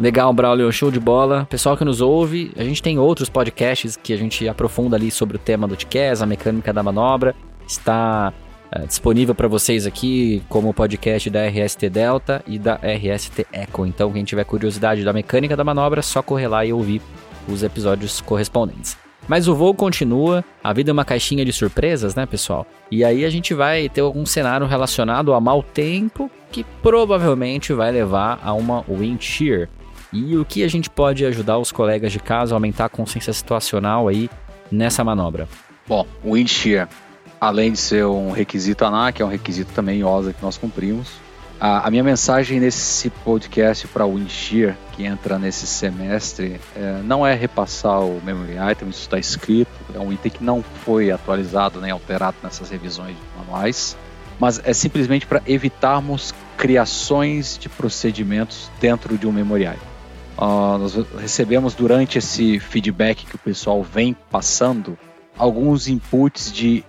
Legal, 0.00 0.32
Braulio, 0.32 0.72
show 0.72 0.90
de 0.90 0.98
bola. 0.98 1.46
Pessoal 1.50 1.76
que 1.76 1.84
nos 1.84 2.00
ouve, 2.00 2.52
a 2.56 2.64
gente 2.64 2.82
tem 2.82 2.98
outros 2.98 3.28
podcasts 3.28 3.98
que 3.98 4.14
a 4.14 4.16
gente 4.16 4.48
aprofunda 4.48 4.96
ali 4.96 5.10
sobre 5.10 5.36
o 5.36 5.38
tema 5.38 5.68
do 5.68 5.76
TCAS, 5.76 6.22
a 6.22 6.26
mecânica 6.26 6.72
da 6.72 6.82
manobra. 6.82 7.34
Está 7.68 8.32
é, 8.72 8.86
disponível 8.86 9.34
para 9.34 9.46
vocês 9.46 9.86
aqui 9.86 10.42
como 10.48 10.72
podcast 10.72 11.28
da 11.28 11.46
RST 11.46 11.90
Delta 11.90 12.42
e 12.46 12.58
da 12.58 12.76
RST 12.76 13.46
Echo. 13.52 13.84
Então, 13.84 14.10
quem 14.10 14.24
tiver 14.24 14.44
curiosidade 14.44 15.04
da 15.04 15.12
mecânica 15.12 15.54
da 15.54 15.62
manobra, 15.62 16.00
só 16.00 16.22
correr 16.22 16.48
lá 16.48 16.64
e 16.64 16.72
ouvir 16.72 17.02
os 17.46 17.62
episódios 17.62 18.22
correspondentes. 18.22 18.96
Mas 19.28 19.48
o 19.48 19.54
voo 19.54 19.74
continua, 19.74 20.42
a 20.64 20.72
vida 20.72 20.90
é 20.90 20.94
uma 20.94 21.04
caixinha 21.04 21.44
de 21.44 21.52
surpresas, 21.52 22.14
né, 22.14 22.24
pessoal? 22.24 22.66
E 22.90 23.04
aí 23.04 23.22
a 23.22 23.28
gente 23.28 23.52
vai 23.52 23.86
ter 23.90 24.00
algum 24.00 24.24
cenário 24.24 24.66
relacionado 24.66 25.34
a 25.34 25.40
mau 25.42 25.62
tempo 25.62 26.30
que 26.50 26.64
provavelmente 26.82 27.74
vai 27.74 27.92
levar 27.92 28.40
a 28.42 28.54
uma 28.54 28.82
wind 28.88 29.20
shear. 29.20 29.68
E 30.12 30.36
o 30.36 30.44
que 30.44 30.62
a 30.64 30.68
gente 30.68 30.90
pode 30.90 31.24
ajudar 31.24 31.58
os 31.58 31.70
colegas 31.70 32.12
de 32.12 32.18
casa 32.18 32.54
a 32.54 32.56
aumentar 32.56 32.86
a 32.86 32.88
consciência 32.88 33.32
situacional 33.32 34.08
aí 34.08 34.28
nessa 34.70 35.04
manobra? 35.04 35.48
Bom, 35.86 36.06
wind 36.24 36.48
shear, 36.48 36.88
além 37.40 37.72
de 37.72 37.78
ser 37.78 38.04
um 38.06 38.30
requisito 38.30 38.84
ANAC, 38.84 39.20
é 39.20 39.24
um 39.24 39.28
requisito 39.28 39.72
também 39.72 40.02
OSA 40.02 40.32
que 40.32 40.42
nós 40.42 40.56
cumprimos, 40.56 41.08
a, 41.60 41.86
a 41.86 41.90
minha 41.90 42.02
mensagem 42.02 42.58
nesse 42.58 43.10
podcast 43.10 43.86
para 43.88 44.06
o 44.06 44.14
Windshear, 44.14 44.78
que 44.92 45.04
entra 45.04 45.38
nesse 45.38 45.66
semestre, 45.66 46.58
é, 46.74 47.02
não 47.04 47.26
é 47.26 47.34
repassar 47.34 48.00
o 48.00 48.18
memory 48.24 48.54
item, 48.72 48.88
isso 48.88 49.02
está 49.02 49.18
escrito, 49.18 49.70
é 49.94 49.98
um 49.98 50.10
item 50.10 50.32
que 50.32 50.42
não 50.42 50.62
foi 50.62 51.10
atualizado 51.10 51.78
nem 51.78 51.90
alterado 51.90 52.38
nessas 52.42 52.70
revisões 52.70 53.14
manuais, 53.36 53.94
mas 54.38 54.58
é 54.64 54.72
simplesmente 54.72 55.26
para 55.26 55.42
evitarmos 55.46 56.32
criações 56.56 57.58
de 57.58 57.68
procedimentos 57.68 58.70
dentro 58.80 59.18
de 59.18 59.26
um 59.26 59.32
memory 59.32 59.64
item. 59.64 59.89
Uh, 60.40 60.78
nós 60.78 60.94
recebemos 61.20 61.74
durante 61.74 62.16
esse 62.16 62.58
feedback 62.58 63.26
que 63.26 63.36
o 63.36 63.38
pessoal 63.38 63.82
vem 63.82 64.16
passando 64.30 64.98
alguns 65.36 65.86
inputs 65.86 66.50
de 66.50 66.82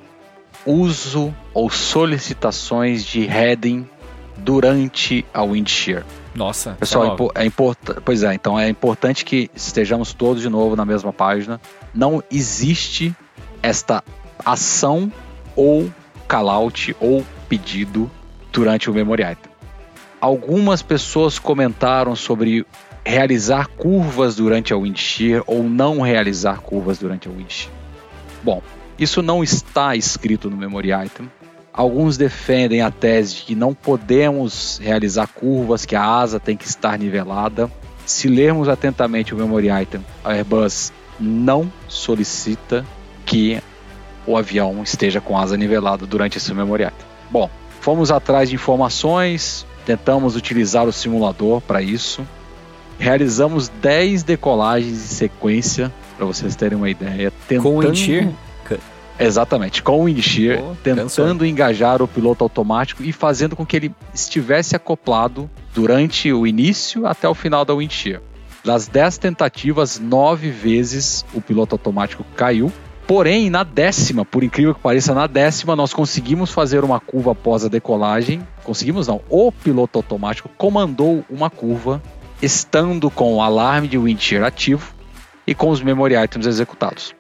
uso 0.66 1.34
ou 1.54 1.70
solicitações 1.70 3.04
de 3.04 3.26
heading 3.26 3.86
durante 4.38 5.26
a 5.34 5.44
wind 5.44 5.68
shear. 5.68 6.06
Nossa, 6.34 6.78
pessoal, 6.80 7.18
é, 7.36 7.44
é 7.44 7.46
importante. 7.46 8.00
Pois 8.06 8.24
é, 8.24 8.34
então 8.34 8.58
é 8.58 8.70
importante 8.70 9.26
que 9.26 9.52
estejamos 9.54 10.14
todos 10.14 10.42
de 10.42 10.50
novo 10.50 10.78
na 10.78 10.86
mesma 10.86 11.12
página. 11.12 11.60
Não 11.94 12.24
existe 12.32 13.14
esta 13.62 14.02
ação 14.46 15.12
ou 15.58 15.92
callout 16.26 16.96
ou 17.02 17.26
pedido 17.50 18.10
durante 18.52 18.90
o 18.90 18.94
memory 18.94 19.24
item. 19.24 19.52
Algumas 20.22 20.82
pessoas 20.82 21.38
comentaram 21.38 22.16
sobre 22.16 22.66
realizar 23.06 23.68
curvas 23.68 24.36
durante 24.36 24.74
a 24.74 24.78
wind 24.78 24.98
shear 24.98 25.44
ou 25.48 25.64
não 25.64 26.02
realizar 26.02 26.62
curvas 26.62 26.98
durante 26.98 27.28
a 27.28 27.32
wind 27.32 27.50
shear. 27.50 27.74
Bom, 28.44 28.62
Isso 29.02 29.24
não 29.24 29.44
está 29.44 29.96
escrito 29.96 30.48
no 30.48 30.56
memory 30.56 30.92
item. 30.92 31.28
Alguns 31.74 32.18
defendem 32.18 32.84
a 32.84 32.92
tese 32.92 33.38
de 33.38 33.42
que 33.42 33.56
não 33.56 33.74
podemos 33.74 34.80
realizar 34.80 35.26
curvas, 35.26 35.86
que 35.86 35.96
a 35.96 36.06
asa 36.06 36.40
tem 36.40 36.56
que 36.56 36.68
estar 36.68 37.00
nivelada. 37.00 37.68
Se 38.06 38.28
lermos 38.28 38.70
atentamente 38.70 39.34
o 39.34 39.38
memory 39.38 39.70
item, 39.70 40.06
a 40.24 40.34
Airbus 40.34 40.94
não 41.20 41.72
solicita 41.88 42.86
que 43.26 43.60
o 44.28 44.38
avião 44.38 44.84
esteja 44.84 45.20
com 45.20 45.36
asa 45.36 45.58
nivelada 45.58 46.06
durante 46.06 46.38
esse 46.38 46.54
memory 46.54 46.84
item. 46.84 47.08
Bom, 47.32 47.50
fomos 47.80 48.12
atrás 48.12 48.50
de 48.50 48.56
informações, 48.56 49.66
tentamos 49.84 50.36
utilizar 50.36 50.86
o 50.88 50.94
simulador 50.94 51.60
para 51.60 51.82
isso. 51.82 52.22
Realizamos 53.02 53.68
10 53.68 54.22
decolagens 54.22 54.94
em 54.94 55.08
sequência, 55.08 55.92
para 56.16 56.24
vocês 56.24 56.56
terem 56.56 56.78
uma 56.78 56.88
ideia. 56.88 57.34
Tentando... 57.48 57.64
Com 57.64 57.80
o? 57.80 58.52
Exatamente, 59.20 59.82
com 59.82 60.04
o 60.04 60.10
Indir, 60.10 60.62
tentando 60.84 61.04
cansou. 61.04 61.46
engajar 61.46 62.00
o 62.02 62.08
piloto 62.08 62.44
automático 62.44 63.02
e 63.04 63.12
fazendo 63.12 63.56
com 63.56 63.66
que 63.66 63.76
ele 63.76 63.92
estivesse 64.14 64.76
acoplado 64.76 65.50
durante 65.74 66.32
o 66.32 66.46
início 66.46 67.08
até 67.08 67.28
o 67.28 67.34
final 67.34 67.66
da 67.66 67.74
Windshear. 67.74 68.22
Das 68.64 68.88
10 68.88 69.18
tentativas, 69.18 70.00
9 70.00 70.52
vezes 70.52 71.26
o 71.34 71.42
piloto 71.42 71.74
automático 71.74 72.24
caiu. 72.36 72.72
Porém, 73.08 73.50
na 73.50 73.64
décima, 73.64 74.24
por 74.24 74.44
incrível 74.44 74.76
que 74.76 74.82
pareça, 74.82 75.14
na 75.16 75.26
décima 75.26 75.76
nós 75.76 75.92
conseguimos 75.92 76.52
fazer 76.52 76.84
uma 76.84 77.00
curva 77.00 77.32
após 77.32 77.66
a 77.66 77.68
decolagem. 77.68 78.46
Conseguimos 78.64 79.08
não, 79.08 79.22
o 79.28 79.52
piloto 79.52 79.98
automático 79.98 80.50
comandou 80.56 81.26
uma 81.30 81.50
curva 81.50 82.00
estando 82.42 83.10
com 83.12 83.36
o 83.36 83.42
alarme 83.42 83.88
de 83.88 83.98
wind 83.98 84.20
shear 84.20 84.44
ativo 84.44 84.94
e 85.46 85.54
com 85.54 85.70
os 85.70 85.82
memory 85.82 86.16
items 86.16 86.48
executados. 86.48 87.14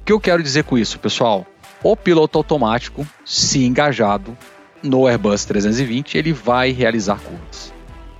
O 0.00 0.04
que 0.04 0.12
eu 0.12 0.20
quero 0.20 0.42
dizer 0.42 0.64
com 0.64 0.78
isso, 0.78 0.98
pessoal? 0.98 1.46
O 1.82 1.96
piloto 1.96 2.38
automático, 2.38 3.06
se 3.24 3.64
engajado 3.64 4.36
no 4.82 5.06
Airbus 5.06 5.44
320, 5.44 6.16
ele 6.16 6.32
vai 6.32 6.70
realizar 6.70 7.20
curvas. 7.20 7.72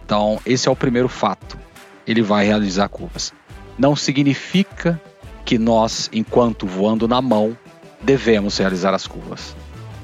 Então, 0.05 0.41
esse 0.45 0.69
é 0.69 0.71
o 0.71 0.77
primeiro 0.77 1.09
fato. 1.09 1.59
Ele 2.07 2.23
vai 2.23 2.45
realizar 2.45 2.89
curvas. 2.89 3.33
Não 3.79 3.97
significa 3.97 5.01
que 5.45 5.59
nós, 5.59 6.11
enquanto 6.13 6.67
voando 6.67 7.09
na 7.09 7.21
mão, 7.23 7.57
devemos 8.01 8.59
realizar 8.59 8.95
as 8.95 9.07
curvas. 9.07 9.57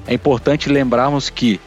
É 0.07 0.13
importante 0.13 0.69
lembrarmos 0.69 1.29
que 1.29 1.59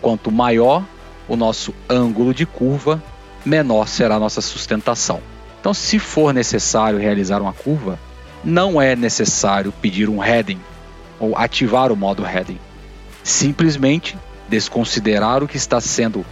quanto 0.00 0.30
maior 0.30 0.84
o 1.28 1.36
nosso 1.36 1.74
ângulo 1.88 2.32
de 2.32 2.46
curva, 2.46 3.02
menor 3.44 3.88
será 3.88 4.16
a 4.16 4.20
nossa 4.20 4.40
sustentação. 4.40 5.20
Então, 5.60 5.74
se 5.74 5.98
for 5.98 6.32
necessário 6.32 6.98
realizar 6.98 7.40
uma 7.40 7.52
curva, 7.52 7.98
não 8.42 8.80
é 8.80 8.96
necessário 8.96 9.72
pedir 9.72 10.08
um 10.08 10.18
heading 10.18 10.60
ou 11.18 11.36
ativar 11.36 11.92
o 11.92 11.96
modo 11.96 12.22
heading. 12.22 12.58
Simplesmente 13.22 14.16
desconsiderar 14.48 15.42
o 15.42 15.48
que 15.48 15.56
está 15.56 15.80
sendo 15.80 16.24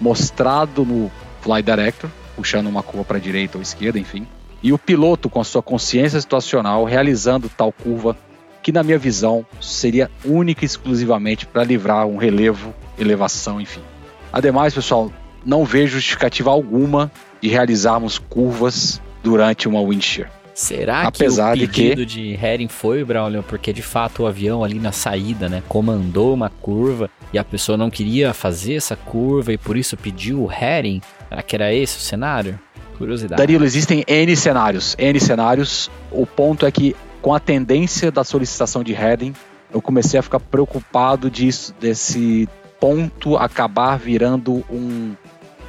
mostrado 0.00 0.84
no 0.84 1.10
Fly 1.40 1.62
Director, 1.62 2.10
puxando 2.34 2.66
uma 2.66 2.82
curva 2.82 3.04
para 3.04 3.16
a 3.18 3.20
direita 3.20 3.56
ou 3.56 3.62
esquerda, 3.62 3.98
enfim, 3.98 4.26
e 4.62 4.72
o 4.72 4.78
piloto 4.78 5.30
com 5.30 5.40
a 5.40 5.44
sua 5.44 5.62
consciência 5.62 6.20
situacional 6.20 6.84
realizando 6.84 7.48
tal 7.48 7.72
curva 7.72 8.16
que 8.62 8.70
na 8.70 8.82
minha 8.82 8.98
visão 8.98 9.44
seria 9.60 10.10
única 10.24 10.64
e 10.64 10.66
exclusivamente 10.66 11.46
para 11.46 11.64
livrar 11.64 12.06
um 12.06 12.16
relevo, 12.16 12.72
elevação, 12.96 13.60
enfim. 13.60 13.80
Ademais, 14.32 14.72
pessoal, 14.72 15.12
não 15.44 15.64
vejo 15.64 15.94
justificativa 15.94 16.50
alguma 16.50 17.10
de 17.40 17.48
realizarmos 17.48 18.18
curvas 18.18 19.00
durante 19.22 19.68
uma 19.68 19.80
windshear. 19.82 20.30
Será 20.54 21.06
Apesar 21.08 21.56
que 21.56 21.64
o 21.64 21.68
pedido 21.68 22.06
de, 22.06 22.14
que... 22.16 22.20
de 22.20 22.34
heading 22.34 22.68
foi, 22.68 23.02
Braulio, 23.04 23.42
porque 23.42 23.72
de 23.72 23.80
fato 23.80 24.22
o 24.22 24.26
avião 24.26 24.62
ali 24.62 24.78
na 24.78 24.92
saída, 24.92 25.48
né, 25.48 25.62
comandou 25.66 26.34
uma 26.34 26.50
curva 26.50 27.08
e 27.32 27.38
a 27.38 27.44
pessoa 27.44 27.78
não 27.78 27.88
queria 27.88 28.34
fazer 28.34 28.74
essa 28.74 28.94
curva 28.94 29.52
e 29.52 29.58
por 29.58 29.76
isso 29.76 29.96
pediu 29.96 30.42
o 30.42 30.46
heading? 30.46 31.00
Será 31.28 31.42
que 31.42 31.56
era 31.56 31.72
esse 31.72 31.96
o 31.96 32.00
cenário? 32.00 32.60
Curiosidade. 32.98 33.40
Danilo, 33.40 33.64
existem 33.64 34.04
N 34.06 34.36
cenários, 34.36 34.94
N 34.98 35.18
cenários. 35.18 35.90
O 36.10 36.26
ponto 36.26 36.66
é 36.66 36.70
que 36.70 36.94
com 37.22 37.32
a 37.32 37.40
tendência 37.40 38.10
da 38.10 38.22
solicitação 38.22 38.84
de 38.84 38.92
heading, 38.92 39.32
eu 39.72 39.80
comecei 39.80 40.20
a 40.20 40.22
ficar 40.22 40.38
preocupado 40.38 41.30
disso, 41.30 41.74
desse 41.80 42.46
ponto 42.78 43.36
acabar 43.36 43.96
virando 43.96 44.64
um 44.70 45.14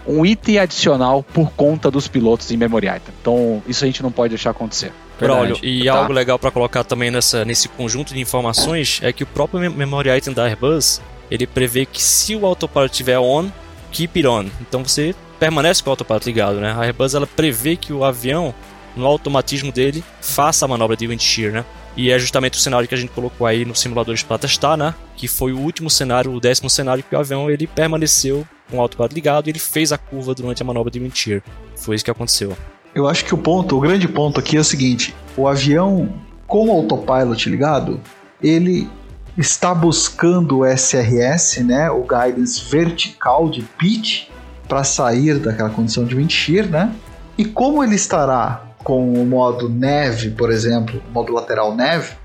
um 0.07 0.25
item 0.25 0.59
adicional 0.59 1.23
por 1.23 1.51
conta 1.51 1.89
dos 1.89 2.07
pilotos 2.07 2.51
em 2.51 2.57
memory 2.57 2.87
item. 2.87 3.13
Então, 3.21 3.63
isso 3.67 3.83
a 3.83 3.87
gente 3.87 4.03
não 4.03 4.11
pode 4.11 4.29
deixar 4.29 4.51
acontecer. 4.51 4.91
Braulio, 5.19 5.57
e 5.61 5.85
tá. 5.85 5.93
algo 5.93 6.13
legal 6.13 6.37
para 6.37 6.51
colocar 6.51 6.83
também 6.83 7.09
nessa, 7.09 7.45
nesse 7.45 7.69
conjunto 7.69 8.13
de 8.13 8.19
informações 8.19 8.99
é 9.01 9.13
que 9.13 9.23
o 9.23 9.27
próprio 9.27 9.71
memory 9.71 10.09
item 10.09 10.33
da 10.33 10.45
Airbus, 10.45 11.01
ele 11.29 11.47
prevê 11.47 11.85
que 11.85 12.01
se 12.01 12.35
o 12.35 12.45
autopilot 12.45 12.91
estiver 12.91 13.19
on, 13.19 13.49
keep 13.91 14.19
it 14.19 14.27
on. 14.27 14.49
Então 14.59 14.83
você 14.83 15.15
permanece 15.39 15.81
com 15.81 15.89
o 15.89 15.91
autopilot 15.91 16.25
ligado, 16.25 16.55
né? 16.59 16.73
A 16.73 16.81
Airbus 16.81 17.13
ela 17.13 17.27
prevê 17.27 17.75
que 17.75 17.93
o 17.93 18.03
avião, 18.03 18.53
no 18.95 19.05
automatismo 19.05 19.71
dele, 19.71 20.03
faça 20.19 20.65
a 20.65 20.67
manobra 20.67 20.97
de 20.97 21.07
wind 21.07 21.21
shear, 21.21 21.53
né? 21.53 21.65
E 21.95 22.09
é 22.09 22.17
justamente 22.17 22.57
o 22.57 22.61
cenário 22.61 22.87
que 22.87 22.95
a 22.95 22.97
gente 22.97 23.11
colocou 23.11 23.45
aí 23.45 23.65
no 23.65 23.75
simulador 23.75 24.17
para 24.25 24.39
testar, 24.39 24.75
né? 24.75 24.95
Que 25.15 25.27
foi 25.27 25.53
o 25.53 25.59
último 25.59 25.89
cenário, 25.89 26.33
o 26.33 26.39
décimo 26.39 26.69
cenário 26.69 27.03
que 27.03 27.15
o 27.15 27.19
avião 27.19 27.49
ele 27.51 27.67
permaneceu 27.67 28.47
com 28.73 28.79
o 28.79 28.81
autopilot 28.81 29.13
ligado 29.13 29.49
ele 29.49 29.59
fez 29.59 29.91
a 29.91 29.99
curva 29.99 30.33
durante 30.33 30.63
a 30.63 30.65
manobra 30.65 30.89
de 30.89 30.99
mentir. 30.99 31.43
Foi 31.75 31.95
isso 31.95 32.03
que 32.03 32.09
aconteceu. 32.09 32.57
Eu 32.95 33.07
acho 33.07 33.23
que 33.23 33.33
o 33.33 33.37
ponto, 33.37 33.77
o 33.77 33.79
grande 33.79 34.07
ponto 34.07 34.39
aqui 34.39 34.57
é 34.57 34.59
o 34.59 34.63
seguinte: 34.63 35.15
o 35.37 35.47
avião 35.47 36.11
com 36.47 36.69
o 36.69 36.71
autopilot 36.71 37.49
ligado, 37.49 38.01
ele 38.41 38.89
está 39.37 39.73
buscando 39.73 40.59
o 40.59 40.65
SRS, 40.65 41.63
né, 41.63 41.89
o 41.89 42.01
guidance 42.01 42.63
vertical 42.69 43.47
de 43.47 43.61
pitch 43.61 44.27
para 44.67 44.83
sair 44.83 45.37
daquela 45.37 45.69
condição 45.69 46.03
de 46.03 46.29
shear, 46.29 46.67
né? 46.67 46.93
E 47.37 47.45
como 47.45 47.83
ele 47.83 47.95
estará 47.95 48.63
com 48.83 49.13
o 49.13 49.25
modo 49.25 49.69
neve, 49.69 50.31
por 50.31 50.51
exemplo, 50.51 51.01
modo 51.11 51.33
lateral 51.33 51.75
neve, 51.75 52.15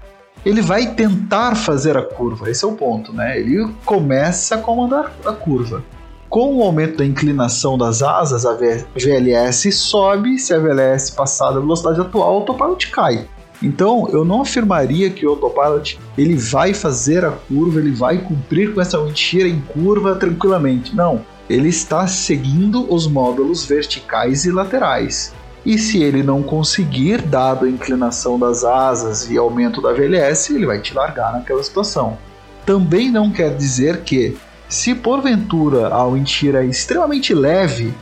ele 0.44 0.60
vai 0.60 0.94
tentar 0.94 1.54
fazer 1.54 1.96
a 1.96 2.02
curva. 2.02 2.50
Esse 2.50 2.64
é 2.64 2.68
o 2.68 2.72
ponto, 2.72 3.12
né? 3.12 3.38
Ele 3.38 3.68
começa 3.84 4.54
a 4.54 4.58
comandar 4.58 5.12
a 5.24 5.32
curva. 5.32 5.82
Com 6.28 6.58
o 6.58 6.62
aumento 6.62 6.98
da 6.98 7.06
inclinação 7.06 7.78
das 7.78 8.02
asas, 8.02 8.44
a 8.44 8.52
VLS 8.54 9.72
sobe, 9.72 10.38
se 10.38 10.52
a 10.52 10.58
VLS 10.58 11.12
passar 11.12 11.52
da 11.52 11.60
velocidade 11.60 12.00
atual, 12.00 12.34
o 12.34 12.36
autopilot 12.36 12.90
cai. 12.90 13.26
Então, 13.62 14.08
eu 14.12 14.24
não 14.24 14.42
afirmaria 14.42 15.08
que 15.08 15.26
o 15.26 15.30
autopilot 15.30 15.98
ele 16.18 16.36
vai 16.36 16.74
fazer 16.74 17.24
a 17.24 17.30
curva, 17.30 17.80
ele 17.80 17.92
vai 17.92 18.18
cumprir 18.18 18.74
com 18.74 18.80
essa 18.80 19.02
mentira 19.02 19.48
em 19.48 19.60
curva 19.60 20.16
tranquilamente. 20.16 20.94
Não, 20.94 21.24
ele 21.48 21.70
está 21.70 22.06
seguindo 22.06 22.92
os 22.92 23.06
módulos 23.06 23.64
verticais 23.64 24.44
e 24.44 24.52
laterais. 24.52 25.32
E 25.64 25.78
se 25.78 26.02
ele 26.02 26.22
não 26.22 26.42
conseguir, 26.42 27.22
dado 27.22 27.64
a 27.64 27.70
inclinação 27.70 28.38
das 28.38 28.64
asas 28.64 29.30
e 29.30 29.38
aumento 29.38 29.80
da 29.80 29.92
VLS, 29.92 30.54
ele 30.54 30.66
vai 30.66 30.78
te 30.78 30.94
largar 30.94 31.32
naquela 31.32 31.62
situação. 31.62 32.18
Também 32.64 33.10
não 33.10 33.30
quer 33.30 33.56
dizer 33.56 34.02
que, 34.02 34.36
se 34.68 34.94
porventura 34.94 35.88
a 35.88 36.08
mentira 36.10 36.64
é 36.64 36.68
extremamente 36.68 37.34
leve 37.34 37.92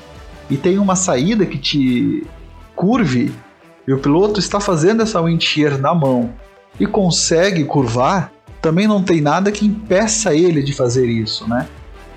e 0.51 0.57
tem 0.57 0.79
uma 0.79 0.97
saída 0.97 1.47
que 1.47 1.59
te 1.59 2.27
curve, 2.75 3.33
e 3.87 3.93
o 3.93 3.99
piloto 3.99 4.41
está 4.41 4.59
fazendo 4.59 5.03
essa 5.03 5.23
wind 5.23 5.43
shear 5.43 5.79
na 5.79 5.95
mão 5.95 6.33
e 6.79 6.87
consegue 6.87 7.65
curvar, 7.65 8.33
também 8.61 8.89
não 8.89 9.03
tem 9.03 9.21
nada 9.21 9.53
que 9.53 9.65
impeça 9.65 10.35
ele 10.35 10.63
de 10.63 10.73
fazer 10.73 11.07
isso, 11.07 11.49
né? 11.49 11.69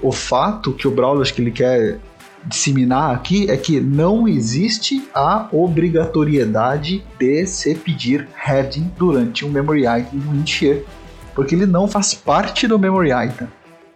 O 0.02 0.12
fato 0.12 0.74
que 0.74 0.88
o 0.88 0.92
Brawler 0.92 1.22
acho 1.22 1.34
que 1.34 1.42
ele 1.42 1.52
quer 1.52 2.00
disseminar 2.46 3.14
aqui 3.14 3.50
é 3.52 3.58
que 3.58 3.80
não 3.80 4.28
existe 4.28 5.08
a 5.14 5.48
obrigatoriedade 5.52 7.04
de 7.20 7.46
se 7.46 7.76
pedir 7.76 8.28
heading 8.34 8.92
durante 8.98 9.46
um 9.46 9.50
memory 9.50 9.82
item 9.82 10.20
do 10.20 10.32
Windshare, 10.32 10.86
porque 11.36 11.54
ele 11.54 11.66
não 11.66 11.88
faz 11.88 12.14
parte 12.14 12.68
do 12.68 12.80
memory 12.80 13.12
item. 13.12 13.48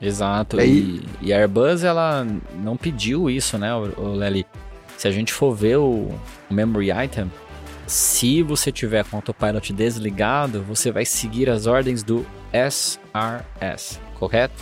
Exato, 0.03 0.59
e, 0.59 1.01
e, 1.21 1.31
a 1.31 1.37
Airbus 1.37 1.81
ela 1.83 2.27
não 2.61 2.75
pediu 2.75 3.29
isso, 3.29 3.57
né, 3.57 3.73
o 3.73 4.13
Lely? 4.13 4.45
Se 4.97 5.07
a 5.07 5.11
gente 5.11 5.31
for 5.31 5.55
ver 5.55 5.77
o, 5.77 6.11
o 6.49 6.53
memory 6.53 6.91
item, 6.91 7.31
se 7.87 8.43
você 8.43 8.69
tiver 8.69 9.05
com 9.05 9.15
o 9.15 9.19
autopilot 9.19 9.71
desligado, 9.71 10.61
você 10.61 10.91
vai 10.91 11.05
seguir 11.05 11.49
as 11.49 11.67
ordens 11.67 12.03
do 12.03 12.25
SRS, 12.51 13.99
correto? 14.19 14.61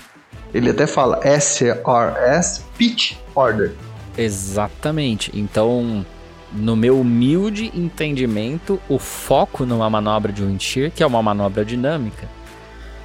Ele 0.54 0.70
até 0.70 0.86
fala 0.86 1.20
SRS 1.26 2.64
Pitch 2.78 3.16
Order. 3.34 3.74
Exatamente. 4.18 5.32
Então, 5.34 6.06
no 6.52 6.76
meu 6.76 7.00
humilde 7.00 7.72
entendimento, 7.74 8.80
o 8.90 9.00
foco 9.00 9.66
numa 9.66 9.90
manobra 9.90 10.32
de 10.32 10.44
wind 10.44 10.62
shear, 10.62 10.92
que 10.92 11.02
é 11.02 11.08
uma 11.08 11.24
manobra 11.24 11.64
dinâmica, 11.64 12.28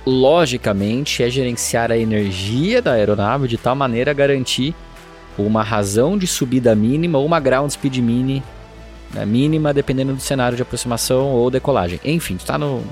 logicamente 0.07 1.23
é 1.23 1.29
gerenciar 1.29 1.91
a 1.91 1.99
energia 1.99 2.81
da 2.81 2.93
aeronave 2.93 3.49
de 3.49 3.59
tal 3.59 3.75
maneira 3.75 4.13
a 4.13 4.15
garantir 4.15 4.75
uma 5.37 5.63
razão 5.63 6.17
de 6.17 6.27
subida 6.27 6.75
mínima 6.75 7.19
ou 7.19 7.27
uma 7.27 7.41
ground 7.41 7.71
speed 7.71 7.99
mini, 7.99 8.43
né, 9.13 9.27
mínima, 9.27 9.75
dependendo 9.75 10.15
do 10.15 10.21
cenário 10.21 10.57
de 10.57 10.63
aproximação 10.63 11.27
ou 11.33 11.51
decolagem. 11.51 12.01
Enfim, 12.05 12.37
está 12.37 12.57
no, 12.57 12.83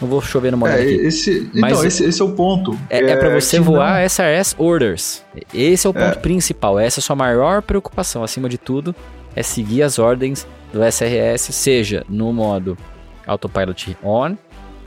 Não 0.00 0.08
vou 0.08 0.20
chover 0.20 0.50
no 0.50 0.56
molhado 0.58 0.80
É, 0.80 0.84
aqui. 0.84 0.94
esse, 0.94 1.48
Mas 1.54 1.72
então, 1.74 1.84
esse, 1.86 2.04
esse 2.04 2.20
é 2.20 2.24
o 2.24 2.32
ponto. 2.32 2.76
É, 2.90 2.98
é 2.98 3.16
para 3.16 3.28
você 3.38 3.60
voar 3.60 4.00
não- 4.00 4.04
SRS 4.06 4.56
Orders. 4.58 5.22
Esse 5.54 5.86
é 5.86 5.90
o 5.90 5.94
ponto 5.94 6.18
É. 6.18 6.20
principal. 6.20 6.76
Essa 6.80 6.98
é 6.98 7.00
a 7.00 7.04
sua 7.04 7.14
maior 7.14 7.62
preocupação, 7.62 8.24
acima 8.24 8.48
de 8.48 8.58
tudo, 8.58 8.92
é 9.36 9.44
seguir 9.44 9.82
as 9.84 10.00
ordens 10.00 10.44
do 10.72 10.82
SRS, 10.82 11.52
seja 11.52 12.04
no 12.08 12.32
modo 12.32 12.76
Autopilot 13.24 13.96
On 14.02 14.34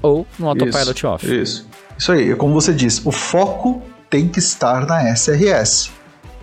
ou 0.02 0.28
no 0.38 0.50
Autopilot 0.50 0.98
Isso, 0.98 1.08
Off. 1.08 1.42
Isso. 1.42 1.68
Isso 1.98 2.12
aí, 2.12 2.36
como 2.36 2.54
você 2.54 2.74
disse, 2.74 3.02
o 3.06 3.12
foco 3.12 3.82
tem 4.10 4.28
que 4.28 4.40
estar 4.40 4.86
na 4.86 5.12
SRS. 5.14 5.92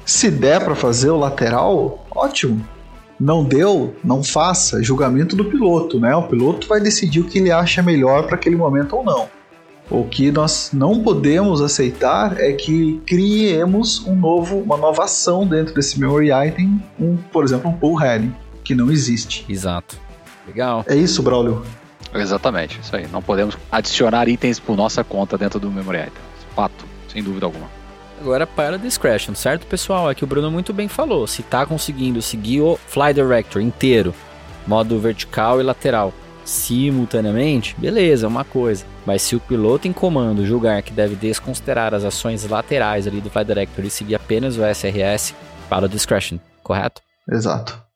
Se 0.05 0.31
der 0.31 0.65
para 0.65 0.75
fazer 0.75 1.11
o 1.11 1.19
lateral, 1.19 2.05
ótimo. 2.11 2.67
Não 3.19 3.45
deu, 3.45 3.95
não 4.03 4.23
faça. 4.23 4.81
É 4.81 4.83
Julgamento 4.83 5.37
do 5.37 5.45
piloto, 5.45 6.01
né? 6.01 6.15
O 6.17 6.25
piloto 6.25 6.67
vai 6.67 6.81
decidir 6.81 7.21
o 7.21 7.25
que 7.25 7.39
ele 7.39 7.53
acha 7.53 7.83
melhor 7.83 8.27
para 8.27 8.35
aquele 8.35 8.57
momento 8.57 8.97
ou 8.97 9.05
não. 9.05 9.29
O 9.91 10.05
que 10.05 10.33
nós 10.33 10.71
não 10.73 11.03
podemos 11.03 11.61
aceitar 11.61 12.41
é 12.41 12.53
que 12.53 13.01
criemos 13.07 14.05
um 14.07 14.17
novo, 14.17 14.59
uma 14.59 14.77
nova 14.77 15.05
ação 15.05 15.47
dentro 15.47 15.75
desse 15.75 16.01
memory 16.01 16.31
item, 16.49 16.83
um, 16.99 17.17
por 17.17 17.45
exemplo, 17.45 17.71
um 17.71 17.75
pull 17.75 17.95
heading, 17.95 18.35
que 18.65 18.75
não 18.75 18.91
existe. 18.91 19.45
Exato. 19.49 19.97
Legal. 20.47 20.85
É 20.89 20.97
isso, 20.97 21.23
Braulio? 21.23 21.63
Exatamente, 22.15 22.81
isso 22.81 22.95
aí. 22.95 23.07
Não 23.07 23.23
podemos 23.23 23.57
adicionar 23.71 24.29
itens 24.29 24.61
por 24.61 24.77
nossa 24.77 25.03
conta 25.03 25.39
dentro 25.39 25.59
do 25.59 25.71
Memory 25.71 25.99
Item. 25.99 26.23
Fato, 26.55 26.85
sem 27.09 27.23
dúvida 27.23 27.47
alguma. 27.47 27.69
Agora 28.21 28.47
para 28.47 28.79
discretion, 28.79 29.35
certo, 29.35 29.67
pessoal? 29.67 30.11
É 30.11 30.15
que 30.15 30.23
o 30.23 30.27
Bruno 30.27 30.51
muito 30.51 30.73
bem 30.73 30.87
falou. 30.87 31.27
Se 31.27 31.43
tá 31.43 31.67
conseguindo 31.67 32.23
seguir 32.23 32.61
o 32.61 32.79
Fly 32.87 33.15
Director 33.15 33.61
inteiro, 33.61 34.15
modo 34.67 34.99
vertical 35.01 35.61
e 35.61 35.65
lateral, 35.65 36.13
simultaneamente, 36.45 37.75
beleza, 37.79 38.27
é 38.27 38.29
uma 38.29 38.45
coisa. 38.45 38.85
Mas 39.05 39.23
se 39.23 39.35
o 39.35 39.41
piloto 39.41 39.89
em 39.89 39.93
comando 39.93 40.47
julgar 40.47 40.83
que 40.83 40.93
deve 40.93 41.17
desconsiderar 41.17 41.95
as 41.95 42.05
ações 42.05 42.47
laterais 42.49 43.07
ali 43.07 43.21
do 43.21 43.31
Fly 43.31 43.45
Director 43.45 43.85
e 43.85 43.91
seguir 43.91 44.15
apenas 44.15 44.57
o 44.57 44.63
SRS, 44.65 45.35
para 45.69 45.87
o 45.87 45.89
discretion, 45.89 46.39
correto? 46.63 47.01
Exato. 47.29 47.92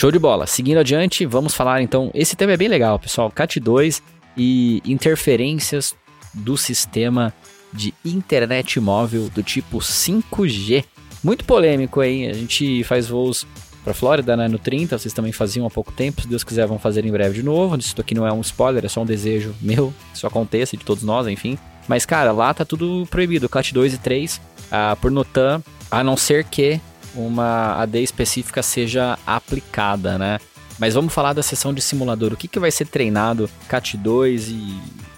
Show 0.00 0.10
de 0.10 0.18
bola. 0.18 0.46
Seguindo 0.46 0.78
adiante, 0.78 1.26
vamos 1.26 1.54
falar 1.54 1.82
então. 1.82 2.10
Esse 2.14 2.34
tema 2.34 2.52
é 2.52 2.56
bem 2.56 2.68
legal, 2.68 2.98
pessoal. 2.98 3.30
CAT2 3.30 4.00
e 4.34 4.80
interferências 4.86 5.94
do 6.32 6.56
sistema 6.56 7.34
de 7.70 7.92
internet 8.02 8.80
móvel 8.80 9.28
do 9.28 9.42
tipo 9.42 9.76
5G. 9.76 10.86
Muito 11.22 11.44
polêmico, 11.44 12.02
hein? 12.02 12.30
A 12.30 12.32
gente 12.32 12.82
faz 12.84 13.08
voos 13.08 13.46
para 13.84 13.92
Flórida, 13.92 14.38
né, 14.38 14.48
no 14.48 14.58
30, 14.58 14.96
vocês 14.96 15.12
também 15.12 15.32
faziam 15.32 15.66
há 15.66 15.70
pouco 15.70 15.92
tempo. 15.92 16.22
Se 16.22 16.28
Deus 16.28 16.42
quiser, 16.42 16.66
vão 16.66 16.78
fazer 16.78 17.04
em 17.04 17.12
breve 17.12 17.34
de 17.34 17.42
novo. 17.42 17.76
Isso 17.76 17.94
aqui 18.00 18.14
não 18.14 18.26
é 18.26 18.32
um 18.32 18.40
spoiler, 18.40 18.82
é 18.82 18.88
só 18.88 19.02
um 19.02 19.06
desejo 19.06 19.54
meu, 19.60 19.92
isso 20.14 20.26
aconteça, 20.26 20.78
de 20.78 20.82
todos 20.82 21.04
nós, 21.04 21.26
enfim. 21.26 21.58
Mas, 21.86 22.06
cara, 22.06 22.32
lá 22.32 22.54
tá 22.54 22.64
tudo 22.64 23.06
proibido. 23.10 23.50
CAT 23.50 23.74
2 23.74 23.92
e 23.92 23.98
3, 23.98 24.40
ah, 24.72 24.96
por 24.98 25.10
NOTAM, 25.10 25.62
a 25.90 26.02
não 26.02 26.16
ser 26.16 26.44
que 26.44 26.80
uma 27.14 27.80
AD 27.82 28.02
específica 28.02 28.62
seja 28.62 29.18
aplicada, 29.26 30.18
né? 30.18 30.38
Mas 30.78 30.94
vamos 30.94 31.12
falar 31.12 31.32
da 31.32 31.42
sessão 31.42 31.74
de 31.74 31.82
simulador. 31.82 32.32
O 32.32 32.36
que, 32.36 32.48
que 32.48 32.58
vai 32.58 32.70
ser 32.70 32.86
treinado 32.86 33.50
CAT 33.68 33.96
2 33.96 34.48
e, 34.48 34.52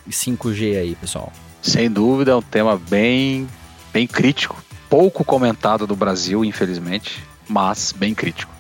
e 0.09 0.11
5G 0.11 0.77
aí, 0.77 0.97
pessoal? 0.97 1.33
Sem 1.63 1.89
dúvida, 1.89 2.33
é 2.33 2.35
um 2.35 2.43
tema 2.43 2.77
bem, 2.77 3.47
bem 3.93 4.07
crítico. 4.07 4.61
Pouco 4.91 5.25
comentado 5.25 5.87
no 5.87 5.95
Brasil, 5.95 6.45
infelizmente, 6.45 7.23
mas 7.49 7.93
bem 7.93 8.13
crítico. 8.13 8.53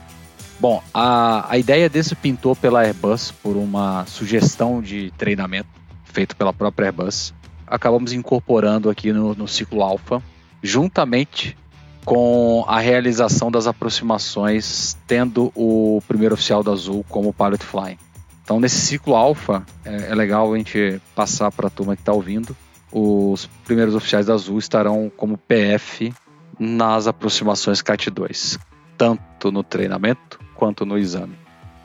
Bom, 0.60 0.80
a, 0.94 1.52
a 1.52 1.58
ideia 1.58 1.88
desse 1.88 2.14
pintou 2.14 2.54
pela 2.54 2.84
Airbus 2.84 3.32
por 3.32 3.56
uma 3.56 4.06
sugestão 4.06 4.80
de 4.80 5.12
treinamento 5.18 5.68
feito 6.04 6.36
pela 6.36 6.52
própria 6.52 6.86
Airbus. 6.86 7.34
Acabamos 7.66 8.12
incorporando 8.12 8.88
aqui 8.88 9.12
no, 9.12 9.34
no 9.34 9.48
ciclo 9.48 9.82
alfa, 9.82 10.22
juntamente 10.62 11.56
com 12.04 12.64
a 12.66 12.80
realização 12.80 13.50
das 13.50 13.66
aproximações, 13.66 14.96
tendo 15.06 15.52
o 15.54 16.02
primeiro 16.08 16.34
oficial 16.34 16.62
da 16.62 16.72
Azul 16.72 17.04
como 17.08 17.32
pilot 17.32 17.64
flying. 17.64 17.98
Então, 18.42 18.58
nesse 18.58 18.80
ciclo 18.80 19.14
alfa, 19.14 19.64
é, 19.84 20.10
é 20.10 20.14
legal 20.14 20.52
a 20.52 20.56
gente 20.56 21.00
passar 21.14 21.50
para 21.52 21.68
a 21.68 21.70
turma 21.70 21.94
que 21.94 22.02
está 22.02 22.12
ouvindo. 22.12 22.56
Os 22.90 23.48
primeiros 23.64 23.94
oficiais 23.94 24.26
da 24.26 24.34
Azul 24.34 24.58
estarão 24.58 25.10
como 25.16 25.38
PF 25.38 26.12
nas 26.58 27.06
aproximações 27.06 27.80
CAT-2, 27.80 28.58
tanto 28.98 29.50
no 29.50 29.62
treinamento 29.62 30.38
quanto 30.54 30.84
no 30.84 30.98
exame. 30.98 31.36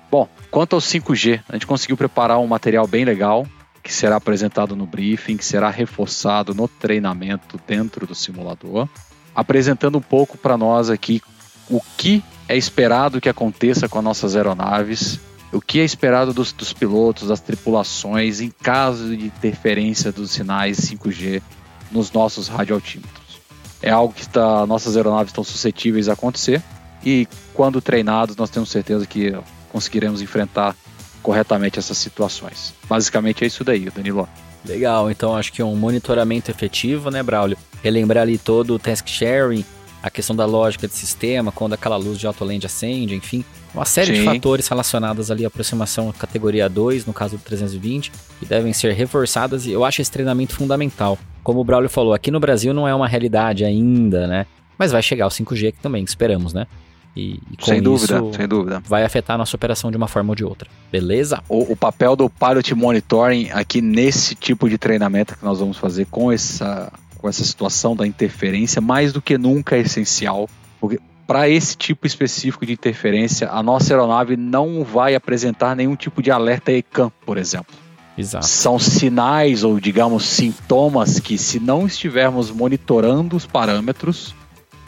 Bom, 0.09 0.28
quanto 0.49 0.74
ao 0.74 0.82
5G, 0.82 1.41
a 1.47 1.53
gente 1.53 1.68
conseguiu 1.68 1.95
preparar 1.95 2.39
um 2.39 2.47
material 2.47 2.88
bem 2.88 3.05
legal 3.05 3.45
que 3.84 3.93
será 3.93 4.18
apresentado 4.18 4.76
no 4.76 4.86
briefing, 4.86 5.38
que 5.38 5.45
será 5.45 5.70
reforçado 5.70 6.53
no 6.53 6.68
treinamento 6.68 7.57
dentro 7.65 8.05
do 8.05 8.13
simulador, 8.13 8.89
apresentando 9.38 10.00
um 10.00 10.02
pouco 10.02 10.36
para 10.36 10.58
nós 10.58 10.90
aqui 10.90 11.22
o 11.70 11.80
que 11.96 12.24
é 12.50 12.58
esperado 12.58 13.22
que 13.22 13.30
aconteça 13.30 13.88
com 13.88 14.00
as 14.00 14.04
nossas 14.04 14.36
aeronaves, 14.36 15.20
o 15.54 15.62
que 15.62 15.80
é 15.80 15.84
esperado 15.84 16.34
dos, 16.34 16.52
dos 16.52 16.74
pilotos, 16.74 17.28
das 17.28 17.40
tripulações, 17.40 18.42
em 18.42 18.50
caso 18.50 19.16
de 19.16 19.28
interferência 19.28 20.12
dos 20.12 20.32
sinais 20.32 20.80
5G 20.80 21.44
nos 21.92 22.12
nossos 22.12 22.48
radioaltímetros. 22.48 23.40
É 23.80 23.92
algo 23.92 24.12
que 24.12 24.22
está, 24.22 24.66
nossas 24.66 24.98
aeronaves 24.98 25.30
estão 25.30 25.44
suscetíveis 25.44 26.10
a 26.10 26.14
acontecer 26.14 26.64
e, 27.06 27.28
quando 27.54 27.80
treinados, 27.80 28.36
nós 28.36 28.50
temos 28.50 28.70
certeza 28.70 29.06
que 29.06 29.38
conseguiremos 29.72 30.20
enfrentar 30.20 30.76
corretamente 31.22 31.78
essas 31.78 32.00
situações. 32.00 32.74
Basicamente 32.90 33.44
é 33.44 33.48
isso 33.48 33.64
daí, 33.64 33.88
Danilo. 33.92 34.28
Legal, 34.66 35.12
então 35.12 35.36
acho 35.36 35.54
que 35.54 35.62
um 35.62 35.76
monitoramento 35.76 36.50
efetivo, 36.50 37.12
né, 37.12 37.22
Braulio? 37.22 37.58
Relembrar 37.88 38.24
ali 38.24 38.38
todo 38.38 38.74
o 38.74 38.80
task 38.80 39.08
sharing, 39.08 39.64
a 40.04 40.10
questão 40.10 40.36
da 40.36 40.46
lógica 40.46 40.90
de 40.90 40.94
sistema, 40.94 41.54
quando 41.54 41.72
aquela 41.72 41.96
luz 41.96 42.20
de 42.20 42.28
autoland 42.28 42.66
acende, 42.66 43.16
enfim, 43.16 43.46
uma 43.74 43.86
série 43.86 44.12
de 44.12 44.20
Sim. 44.20 44.26
fatores 44.26 44.68
relacionados 44.68 45.32
ali 45.32 45.46
à 45.46 45.48
aproximação 45.48 46.12
categoria 46.12 46.68
2, 46.68 47.06
no 47.06 47.14
caso 47.14 47.38
do 47.38 47.44
320, 47.44 48.12
que 48.40 48.46
devem 48.46 48.74
ser 48.74 48.92
reforçadas 48.92 49.66
e 49.66 49.72
eu 49.72 49.86
acho 49.86 50.02
esse 50.02 50.12
treinamento 50.12 50.54
fundamental. 50.54 51.18
Como 51.44 51.62
o 51.62 51.64
Braulio 51.64 51.90
falou, 51.90 52.14
aqui 52.14 52.30
no 52.30 52.42
Brasil 52.42 52.74
não 52.74 52.86
é 52.86 52.94
uma 52.94 53.08
realidade 53.08 53.64
ainda, 53.64 54.28
né? 54.28 54.46
Mas 54.78 54.92
vai 54.92 55.02
chegar 55.02 55.26
o 55.26 55.30
5G 55.30 55.72
que 55.72 55.80
também 55.80 56.04
esperamos, 56.04 56.54
né? 56.54 56.68
E, 57.16 57.40
e 57.52 57.58
com 57.58 57.66
Sem 57.66 57.82
dúvida, 57.82 58.22
sem 58.36 58.48
dúvida. 58.48 58.84
vai 58.86 59.04
afetar 59.04 59.36
a 59.36 59.38
nossa 59.38 59.56
operação 59.56 59.90
de 59.90 59.98
uma 59.98 60.08
forma 60.08 60.32
ou 60.32 60.36
de 60.36 60.44
outra. 60.44 60.70
Beleza? 60.92 61.42
O, 61.50 61.72
o 61.72 61.76
papel 61.76 62.16
do 62.16 62.30
pilot 62.30 62.76
monitoring 62.76 63.50
aqui 63.52 63.82
nesse 63.82 64.36
tipo 64.36 64.70
de 64.70 64.78
treinamento 64.78 65.36
que 65.36 65.44
nós 65.44 65.60
vamos 65.60 65.78
fazer 65.78 66.06
com 66.12 66.32
essa, 66.32 66.92
com 67.18 67.28
essa 67.28 67.43
situação 67.43 67.95
da 67.95 68.05
interferência, 68.05 68.82
mais 68.82 69.11
do 69.11 69.22
que 69.22 69.38
nunca 69.38 69.76
é 69.76 69.80
essencial, 69.80 70.49
porque 70.80 70.99
para 71.26 71.49
esse 71.49 71.76
tipo 71.76 72.07
específico 72.07 72.65
de 72.65 72.72
interferência, 72.72 73.49
a 73.49 73.61
nossa 73.61 73.93
aeronave 73.93 74.38
não 74.38 74.84
vai 74.84 75.13
apresentar 75.13 75.76
nenhum 75.76 75.95
tipo 75.95 76.22
de 76.22 76.32
alerta 76.32 76.72
ECAM, 76.72 77.11
por 77.26 77.38
exemplo. 77.38 77.76
Exato. 78.18 78.47
São 78.47 78.80
sinais 78.80 79.63
ou, 79.63 79.80
digamos, 79.80 80.26
sintomas 80.26 81.20
que, 81.20 81.38
se 81.38 81.59
não 81.59 81.86
estivermos 81.86 82.49
monitorando 82.49 83.36
os 83.36 83.45
parâmetros, 83.45 84.34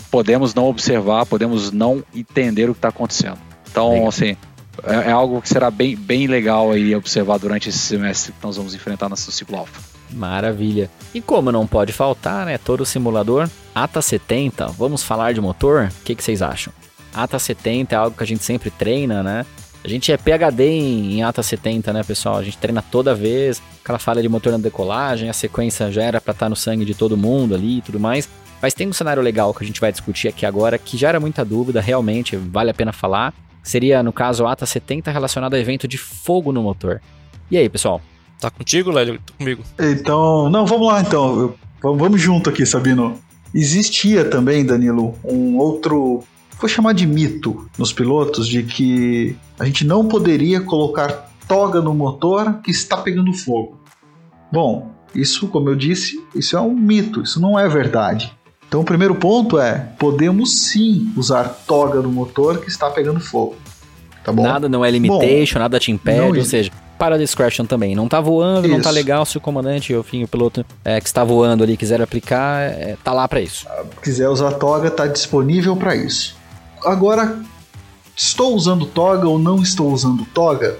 podemos 0.09 0.55
não 0.55 0.65
observar, 0.65 1.25
podemos 1.25 1.71
não 1.71 2.03
entender 2.15 2.69
o 2.69 2.73
que 2.73 2.79
está 2.79 2.87
acontecendo. 2.87 3.37
Então, 3.69 3.91
Legal. 3.91 4.07
assim, 4.07 4.37
é, 4.83 5.09
é 5.09 5.11
algo 5.11 5.41
que 5.41 5.49
será 5.49 5.69
bem, 5.69 5.95
bem 5.95 6.25
legal 6.25 6.71
aí 6.71 6.95
observar 6.95 7.37
durante 7.37 7.69
esse 7.69 7.77
semestre 7.77 8.31
que 8.31 8.43
nós 8.43 8.57
vamos 8.57 8.73
enfrentar 8.73 9.09
nosso 9.09 9.31
ciclo 9.31 9.57
alfa. 9.57 9.98
Maravilha. 10.11 10.89
E 11.13 11.21
como 11.21 11.51
não 11.51 11.67
pode 11.67 11.93
faltar, 11.93 12.45
né, 12.45 12.57
todo 12.57 12.85
simulador, 12.85 13.49
ATA 13.73 14.01
70, 14.01 14.67
vamos 14.67 15.03
falar 15.03 15.33
de 15.33 15.41
motor? 15.41 15.91
O 16.01 16.03
que, 16.03 16.15
que 16.15 16.23
vocês 16.23 16.41
acham? 16.41 16.73
ATA 17.13 17.39
70 17.39 17.95
é 17.95 17.97
algo 17.97 18.17
que 18.17 18.23
a 18.23 18.27
gente 18.27 18.43
sempre 18.43 18.69
treina, 18.69 19.23
né? 19.23 19.45
A 19.83 19.87
gente 19.87 20.11
é 20.11 20.17
PHD 20.17 20.67
em, 20.67 21.13
em 21.13 21.23
ATA 21.23 21.41
70, 21.41 21.93
né, 21.93 22.03
pessoal? 22.03 22.37
A 22.37 22.43
gente 22.43 22.57
treina 22.57 22.81
toda 22.81 23.15
vez, 23.15 23.61
aquela 23.81 23.97
falha 23.97 24.21
de 24.21 24.27
motor 24.27 24.51
na 24.51 24.57
decolagem, 24.57 25.29
a 25.29 25.33
sequência 25.33 25.91
já 25.91 26.03
era 26.03 26.19
pra 26.19 26.33
estar 26.33 26.49
no 26.49 26.55
sangue 26.55 26.83
de 26.83 26.93
todo 26.93 27.15
mundo 27.15 27.55
ali 27.55 27.77
e 27.77 27.81
tudo 27.81 27.99
mais. 27.99 28.27
Mas 28.61 28.73
tem 28.73 28.87
um 28.87 28.93
cenário 28.93 29.23
legal 29.23 29.53
que 29.53 29.63
a 29.63 29.67
gente 29.67 29.79
vai 29.79 29.91
discutir 29.91 30.27
aqui 30.27 30.45
agora, 30.45 30.77
que 30.77 30.97
gera 30.97 31.19
muita 31.19 31.45
dúvida, 31.45 31.79
realmente, 31.79 32.35
vale 32.35 32.69
a 32.69 32.73
pena 32.73 32.91
falar. 32.91 33.33
Seria, 33.63 34.03
no 34.03 34.11
caso, 34.11 34.45
ATA 34.45 34.65
70 34.65 35.11
relacionado 35.11 35.53
a 35.53 35.59
evento 35.59 35.87
de 35.87 35.97
fogo 35.97 36.51
no 36.51 36.61
motor. 36.61 37.01
E 37.49 37.57
aí, 37.57 37.69
pessoal? 37.69 38.01
Tá 38.39 38.49
contigo, 38.49 38.89
Lélio? 38.91 39.19
Tô 39.25 39.33
comigo. 39.33 39.63
Então, 39.79 40.49
não, 40.49 40.65
vamos 40.65 40.87
lá 40.87 41.01
então. 41.01 41.39
Eu- 41.39 41.55
Vamos 41.81 42.19
junto 42.21 42.49
aqui, 42.49 42.65
Sabino. 42.65 43.17
Existia 43.55 44.25
também, 44.25 44.65
Danilo, 44.65 45.15
um 45.23 45.57
outro, 45.57 46.23
vou 46.59 46.67
chamar 46.69 46.93
de 46.93 47.07
mito 47.07 47.69
nos 47.77 47.93
pilotos, 47.93 48.47
de 48.49 48.63
que 48.63 49.33
a 49.57 49.63
gente 49.63 49.85
não 49.85 50.05
poderia 50.05 50.59
colocar 50.59 51.31
toga 51.47 51.79
no 51.81 51.93
motor 51.93 52.55
que 52.61 52.69
está 52.69 52.97
pegando 52.97 53.31
fogo. 53.33 53.79
Bom, 54.51 54.91
isso, 55.15 55.47
como 55.47 55.69
eu 55.69 55.75
disse, 55.75 56.21
isso 56.35 56.57
é 56.57 56.61
um 56.61 56.73
mito, 56.75 57.21
isso 57.23 57.39
não 57.39 57.57
é 57.57 57.67
verdade. 57.69 58.31
Então 58.67 58.81
o 58.81 58.85
primeiro 58.85 59.15
ponto 59.15 59.57
é, 59.57 59.89
podemos 59.97 60.63
sim 60.69 61.11
usar 61.15 61.45
toga 61.65 62.01
no 62.01 62.11
motor 62.11 62.59
que 62.59 62.67
está 62.69 62.89
pegando 62.89 63.19
fogo. 63.21 63.55
Tá 64.23 64.31
bom? 64.33 64.43
Nada 64.43 64.67
não 64.67 64.83
é 64.83 64.91
limitation, 64.91 65.55
Bom, 65.55 65.59
nada 65.61 65.79
te 65.79 65.91
impede, 65.93 66.37
ou 66.39 66.45
seja, 66.45 66.71
para 66.99 67.17
discretion 67.17 67.65
também. 67.65 67.95
Não 67.95 68.09
tá 68.09 68.19
voando, 68.19 68.67
não 68.67 68.81
tá 68.81 68.89
Isso. 68.89 68.95
legal, 68.95 69.25
se 69.25 69.37
o 69.37 69.41
comandante, 69.41 69.93
enfim, 69.93 70.23
o 70.25 70.27
piloto 70.27 70.65
é, 70.83 70.99
que 70.99 71.07
está 71.07 71.23
voando 71.23 71.63
ali 71.63 71.77
quiser 71.77 72.01
aplicar, 72.01 72.61
é, 72.61 72.97
tá 73.01 73.13
lá 73.13 73.25
para 73.25 73.39
isso. 73.39 73.65
quiser 74.03 74.27
usar 74.27 74.51
toga, 74.51 74.89
está 74.89 75.07
disponível 75.07 75.77
para 75.77 75.95
isso. 75.95 76.35
Agora, 76.83 77.39
estou 78.15 78.53
usando 78.53 78.85
toga 78.85 79.27
ou 79.27 79.39
não 79.39 79.63
estou 79.63 79.91
usando 79.91 80.25
toga? 80.25 80.77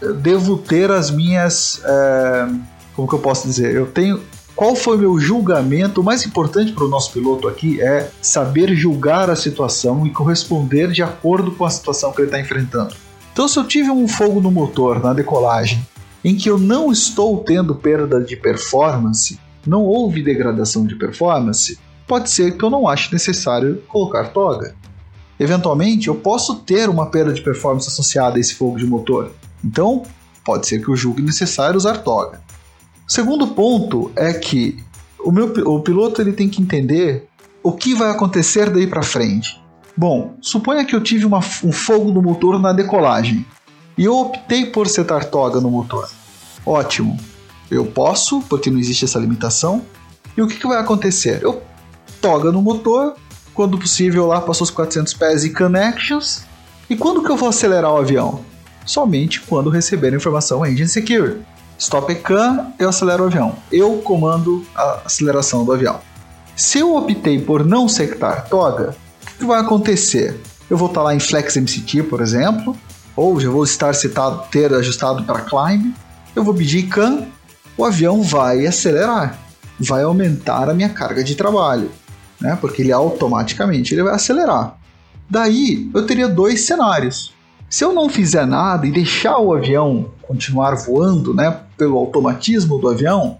Eu 0.00 0.14
devo 0.14 0.58
ter 0.58 0.90
as 0.90 1.12
minhas. 1.12 1.80
é, 1.84 2.48
como 2.96 3.06
que 3.08 3.14
eu 3.14 3.20
posso 3.20 3.46
dizer? 3.46 3.72
Eu 3.72 3.86
tenho. 3.86 4.20
Qual 4.56 4.74
foi 4.74 4.96
o 4.96 4.98
meu 4.98 5.18
julgamento? 5.18 6.00
O 6.00 6.04
mais 6.04 6.26
importante 6.26 6.72
para 6.72 6.84
o 6.84 6.88
nosso 6.88 7.12
piloto 7.12 7.48
aqui 7.48 7.80
é 7.80 8.10
saber 8.20 8.74
julgar 8.74 9.30
a 9.30 9.36
situação 9.36 10.06
e 10.06 10.10
corresponder 10.10 10.90
de 10.90 11.02
acordo 11.02 11.52
com 11.52 11.64
a 11.64 11.70
situação 11.70 12.12
que 12.12 12.20
ele 12.20 12.28
está 12.28 12.38
enfrentando. 12.38 12.94
Então, 13.32 13.48
se 13.48 13.58
eu 13.58 13.64
tive 13.64 13.90
um 13.90 14.06
fogo 14.06 14.40
no 14.40 14.50
motor 14.50 15.02
na 15.02 15.14
decolagem 15.14 15.84
em 16.24 16.36
que 16.36 16.48
eu 16.48 16.58
não 16.58 16.92
estou 16.92 17.38
tendo 17.38 17.74
perda 17.74 18.20
de 18.20 18.36
performance, 18.36 19.40
não 19.66 19.82
houve 19.84 20.22
degradação 20.22 20.86
de 20.86 20.94
performance, 20.94 21.78
pode 22.06 22.30
ser 22.30 22.56
que 22.56 22.64
eu 22.64 22.70
não 22.70 22.86
ache 22.86 23.10
necessário 23.12 23.82
colocar 23.88 24.28
toga. 24.28 24.74
Eventualmente, 25.40 26.08
eu 26.08 26.14
posso 26.14 26.56
ter 26.56 26.88
uma 26.88 27.06
perda 27.06 27.32
de 27.32 27.40
performance 27.40 27.88
associada 27.88 28.36
a 28.36 28.40
esse 28.40 28.54
fogo 28.54 28.76
de 28.76 28.86
motor. 28.86 29.32
Então, 29.64 30.02
pode 30.44 30.66
ser 30.66 30.80
que 30.84 30.88
eu 30.88 30.96
julgue 30.96 31.22
necessário 31.22 31.76
usar 31.76 31.98
toga. 31.98 32.40
O 33.08 33.12
segundo 33.12 33.48
ponto 33.48 34.12
é 34.14 34.32
que 34.32 34.78
o, 35.18 35.32
meu, 35.32 35.46
o 35.66 35.80
piloto 35.80 36.20
ele 36.20 36.32
tem 36.32 36.48
que 36.48 36.60
entender 36.60 37.28
o 37.62 37.72
que 37.72 37.94
vai 37.94 38.10
acontecer 38.10 38.70
daí 38.70 38.86
para 38.86 39.02
frente. 39.02 39.61
Bom, 39.96 40.34
suponha 40.40 40.84
que 40.84 40.94
eu 40.94 41.02
tive 41.02 41.24
uma- 41.26 41.40
um 41.62 41.72
fogo 41.72 42.10
no 42.10 42.22
motor 42.22 42.58
na 42.58 42.72
decolagem 42.72 43.44
e 43.96 44.04
eu 44.04 44.16
optei 44.16 44.66
por 44.66 44.88
setar 44.88 45.26
toga 45.26 45.60
no 45.60 45.70
motor. 45.70 46.08
Ótimo, 46.64 47.18
eu 47.70 47.84
posso, 47.84 48.40
porque 48.42 48.70
não 48.70 48.78
existe 48.78 49.04
essa 49.04 49.18
limitação. 49.18 49.82
E 50.36 50.40
o 50.40 50.46
que, 50.46 50.56
que 50.56 50.66
vai 50.66 50.78
acontecer? 50.78 51.42
Eu 51.42 51.62
toga 52.20 52.50
no 52.50 52.62
motor, 52.62 53.14
quando 53.52 53.78
possível 53.78 54.26
lá 54.26 54.40
passou 54.40 54.64
os 54.64 54.70
400 54.70 55.12
pés 55.12 55.44
e 55.44 55.50
connections. 55.50 56.44
E 56.88 56.96
quando 56.96 57.22
que 57.22 57.30
eu 57.30 57.36
vou 57.36 57.48
acelerar 57.50 57.92
o 57.92 57.98
avião? 57.98 58.40
Somente 58.86 59.40
quando 59.42 59.68
receber 59.70 60.12
a 60.12 60.16
informação 60.16 60.64
engine 60.64 60.88
secure. 60.88 61.42
Stop 61.78 62.10
e 62.12 62.14
can, 62.16 62.72
eu 62.78 62.88
acelero 62.88 63.24
o 63.24 63.26
avião. 63.26 63.56
Eu 63.70 63.98
comando 63.98 64.64
a 64.74 65.02
aceleração 65.04 65.64
do 65.64 65.72
avião. 65.72 66.00
Se 66.56 66.78
eu 66.78 66.94
optei 66.94 67.40
por 67.40 67.64
não 67.64 67.88
setar 67.88 68.48
toga, 68.48 68.94
o 69.34 69.38
que, 69.38 69.44
vai 69.44 69.60
acontecer? 69.60 70.38
Eu 70.70 70.76
vou 70.76 70.88
estar 70.88 71.02
lá 71.02 71.14
em 71.14 71.20
Flex 71.20 71.56
MCT, 71.56 72.04
por 72.04 72.20
exemplo, 72.20 72.76
ou 73.14 73.38
já 73.40 73.50
vou 73.50 73.64
estar 73.64 73.94
setado, 73.94 74.48
ter 74.50 74.72
ajustado 74.72 75.24
para 75.24 75.40
climb. 75.42 75.92
Eu 76.34 76.44
vou 76.44 76.54
pedir 76.54 76.84
can, 76.84 77.26
o 77.76 77.84
avião 77.84 78.22
vai 78.22 78.66
acelerar, 78.66 79.38
vai 79.78 80.02
aumentar 80.02 80.70
a 80.70 80.74
minha 80.74 80.88
carga 80.88 81.22
de 81.22 81.34
trabalho, 81.34 81.90
né? 82.40 82.56
Porque 82.60 82.82
ele 82.82 82.92
automaticamente 82.92 83.94
ele 83.94 84.02
vai 84.02 84.14
acelerar. 84.14 84.76
Daí 85.28 85.90
eu 85.94 86.06
teria 86.06 86.28
dois 86.28 86.62
cenários. 86.62 87.32
Se 87.68 87.84
eu 87.84 87.94
não 87.94 88.08
fizer 88.08 88.46
nada 88.46 88.86
e 88.86 88.90
deixar 88.90 89.38
o 89.38 89.54
avião 89.54 90.10
continuar 90.20 90.74
voando, 90.74 91.32
né, 91.32 91.58
pelo 91.76 91.96
automatismo 91.96 92.78
do 92.78 92.88
avião, 92.88 93.38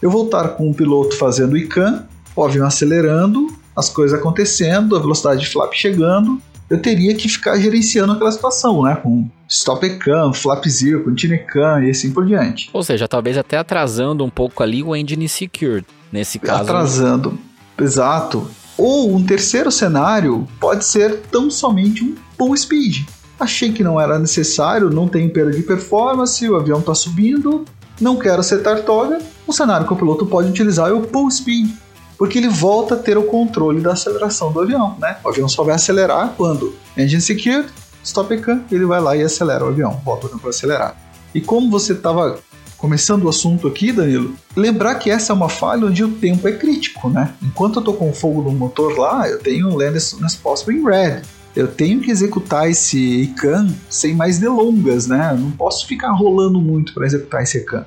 eu 0.00 0.08
vou 0.08 0.24
estar 0.24 0.50
com 0.50 0.70
o 0.70 0.74
piloto 0.74 1.16
fazendo 1.16 1.54
o 1.54 1.56
ICANN, 1.56 2.04
o 2.34 2.44
avião 2.44 2.66
acelerando, 2.66 3.48
as 3.76 3.88
coisas 3.88 4.18
acontecendo, 4.18 4.96
a 4.96 4.98
velocidade 4.98 5.40
de 5.40 5.46
flap 5.46 5.72
chegando, 5.72 6.40
eu 6.68 6.80
teria 6.80 7.14
que 7.14 7.28
ficar 7.28 7.58
gerenciando 7.58 8.12
aquela 8.12 8.32
situação, 8.32 8.82
né, 8.82 8.96
com 8.96 9.28
stop 9.48 9.84
ECAN, 9.84 10.32
flap 10.32 10.64
zero, 10.66 11.04
continue 11.04 11.36
ECAN 11.36 11.84
e 11.84 11.90
assim 11.90 12.10
por 12.10 12.24
diante. 12.24 12.70
Ou 12.72 12.82
seja, 12.82 13.06
talvez 13.06 13.36
até 13.36 13.58
atrasando 13.58 14.24
um 14.24 14.30
pouco 14.30 14.62
ali 14.62 14.82
o 14.82 14.96
engine 14.96 15.28
secured. 15.28 15.86
Nesse 16.10 16.38
caso, 16.38 16.62
atrasando. 16.62 17.38
Exato. 17.78 18.46
Ou 18.76 19.14
um 19.14 19.24
terceiro 19.24 19.70
cenário 19.70 20.46
pode 20.58 20.84
ser 20.84 21.20
tão 21.30 21.50
somente 21.50 22.04
um 22.04 22.14
full 22.36 22.56
speed. 22.56 23.06
Achei 23.38 23.72
que 23.72 23.82
não 23.82 24.00
era 24.00 24.18
necessário, 24.18 24.90
não 24.90 25.08
tem 25.08 25.28
perda 25.28 25.52
de 25.52 25.62
performance, 25.62 26.48
o 26.48 26.56
avião 26.56 26.80
está 26.80 26.94
subindo, 26.94 27.64
não 28.00 28.16
quero 28.16 28.42
setar 28.42 28.82
toga. 28.82 29.18
Um 29.46 29.52
cenário 29.52 29.86
que 29.86 29.92
o 29.92 29.96
piloto 29.96 30.24
pode 30.26 30.48
utilizar 30.48 30.88
é 30.88 30.92
o 30.92 31.02
full 31.02 31.30
speed, 31.30 31.70
porque 32.16 32.38
ele 32.38 32.48
volta 32.48 32.94
a 32.94 32.98
ter 32.98 33.16
o 33.18 33.24
controle 33.24 33.80
da 33.80 33.92
aceleração 33.92 34.52
do 34.52 34.60
avião. 34.60 34.96
Né? 34.98 35.16
O 35.24 35.28
avião 35.28 35.48
só 35.48 35.62
vai 35.62 35.74
acelerar 35.74 36.34
quando 36.36 36.74
engine 36.96 37.20
secure, 37.20 37.66
stop 38.04 38.36
can, 38.38 38.62
ele 38.70 38.84
vai 38.84 39.00
lá 39.00 39.16
e 39.16 39.22
acelera 39.22 39.64
o 39.64 39.68
avião, 39.68 40.00
volta 40.04 40.28
para 40.28 40.50
acelerar. 40.50 40.96
E 41.34 41.40
como 41.40 41.70
você 41.70 41.92
estava 41.92 42.38
começando 42.82 43.24
o 43.24 43.28
assunto 43.28 43.68
aqui, 43.68 43.92
Danilo, 43.92 44.34
lembrar 44.56 44.96
que 44.96 45.08
essa 45.08 45.32
é 45.32 45.34
uma 45.34 45.48
falha 45.48 45.86
onde 45.86 46.02
o 46.02 46.10
tempo 46.10 46.48
é 46.48 46.52
crítico, 46.52 47.08
né? 47.08 47.32
Enquanto 47.40 47.78
eu 47.78 47.84
tô 47.84 47.92
com 47.92 48.12
fogo 48.12 48.42
no 48.42 48.50
motor 48.50 48.98
lá, 48.98 49.28
eu 49.28 49.38
tenho 49.38 49.68
um 49.68 49.76
land 49.76 49.96
as 49.96 50.02
soon 50.02 50.24
as 50.24 50.34
possible 50.34 50.76
in 50.76 50.84
red. 50.84 51.22
Eu 51.54 51.68
tenho 51.68 52.00
que 52.00 52.10
executar 52.10 52.68
esse 52.68 52.98
ICANN 52.98 53.68
sem 53.88 54.14
mais 54.14 54.38
delongas, 54.38 55.06
né? 55.06 55.30
Eu 55.32 55.38
não 55.38 55.50
posso 55.52 55.86
ficar 55.86 56.10
rolando 56.10 56.60
muito 56.60 56.92
para 56.92 57.06
executar 57.06 57.44
esse 57.44 57.58
ICANN. 57.58 57.84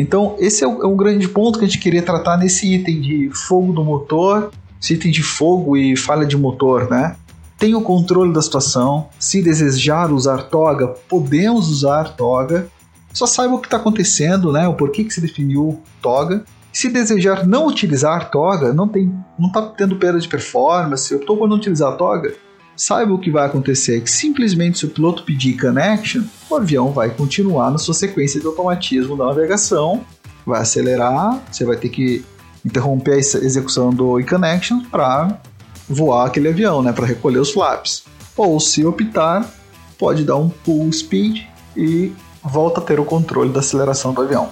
Então, 0.00 0.36
esse 0.38 0.64
é 0.64 0.66
é 0.66 0.86
o 0.86 0.94
grande 0.94 1.28
ponto 1.28 1.58
que 1.58 1.64
a 1.64 1.68
gente 1.68 1.80
queria 1.80 2.02
tratar 2.02 2.36
nesse 2.36 2.72
item 2.72 3.00
de 3.00 3.30
fogo 3.30 3.72
do 3.72 3.84
motor, 3.84 4.50
esse 4.80 4.94
item 4.94 5.10
de 5.10 5.22
fogo 5.22 5.76
e 5.76 5.96
falha 5.96 6.26
de 6.26 6.36
motor, 6.36 6.90
né? 6.90 7.16
Tenha 7.58 7.76
o 7.76 7.82
controle 7.82 8.32
da 8.32 8.40
situação. 8.40 9.08
Se 9.18 9.42
desejar 9.42 10.12
usar 10.12 10.44
toga, 10.44 10.88
podemos 11.08 11.68
usar 11.68 12.14
toga 12.16 12.68
só 13.12 13.26
saiba 13.26 13.54
o 13.54 13.58
que 13.58 13.66
está 13.66 13.78
acontecendo, 13.78 14.52
né? 14.52 14.68
O 14.68 14.74
porquê 14.74 15.02
que 15.02 15.12
se 15.12 15.20
definiu 15.20 15.80
toga. 16.00 16.44
Se 16.72 16.88
desejar 16.88 17.46
não 17.46 17.66
utilizar 17.66 18.30
toga, 18.30 18.72
não 18.72 18.86
tem, 18.86 19.12
não 19.36 19.48
está 19.48 19.62
tendo 19.62 19.96
perda 19.96 20.20
de 20.20 20.28
performance, 20.28 21.12
eu 21.12 21.18
estou 21.18 21.48
não 21.48 21.56
utilizar 21.56 21.96
toga, 21.96 22.34
saiba 22.78 23.12
o 23.12 23.18
que 23.18 23.30
vai 23.30 23.44
acontecer, 23.44 24.00
que 24.00 24.10
simplesmente 24.10 24.78
se 24.78 24.86
o 24.86 24.90
piloto 24.90 25.24
pedir 25.24 25.60
connection, 25.60 26.22
o 26.48 26.54
avião 26.54 26.92
vai 26.92 27.10
continuar 27.10 27.70
na 27.70 27.78
sua 27.78 27.92
sequência 27.92 28.40
de 28.40 28.46
automatismo 28.46 29.16
da 29.16 29.26
navegação, 29.26 30.04
vai 30.46 30.62
acelerar, 30.62 31.42
você 31.50 31.64
vai 31.64 31.76
ter 31.76 31.88
que 31.88 32.24
interromper 32.64 33.14
a 33.14 33.18
execução 33.18 33.90
do 33.90 34.18
connection 34.24 34.82
para 34.90 35.40
voar 35.88 36.26
aquele 36.26 36.48
avião, 36.48 36.82
né? 36.82 36.92
Para 36.92 37.06
recolher 37.06 37.38
os 37.38 37.50
flaps. 37.50 38.04
Ou 38.36 38.60
se 38.60 38.84
optar, 38.84 39.48
pode 39.98 40.24
dar 40.24 40.36
um 40.36 40.50
full 40.64 40.92
speed 40.92 41.42
e 41.76 42.12
volta 42.42 42.80
a 42.80 42.84
ter 42.84 43.00
o 43.00 43.04
controle 43.04 43.50
da 43.50 43.60
aceleração 43.60 44.12
do 44.12 44.22
avião. 44.22 44.50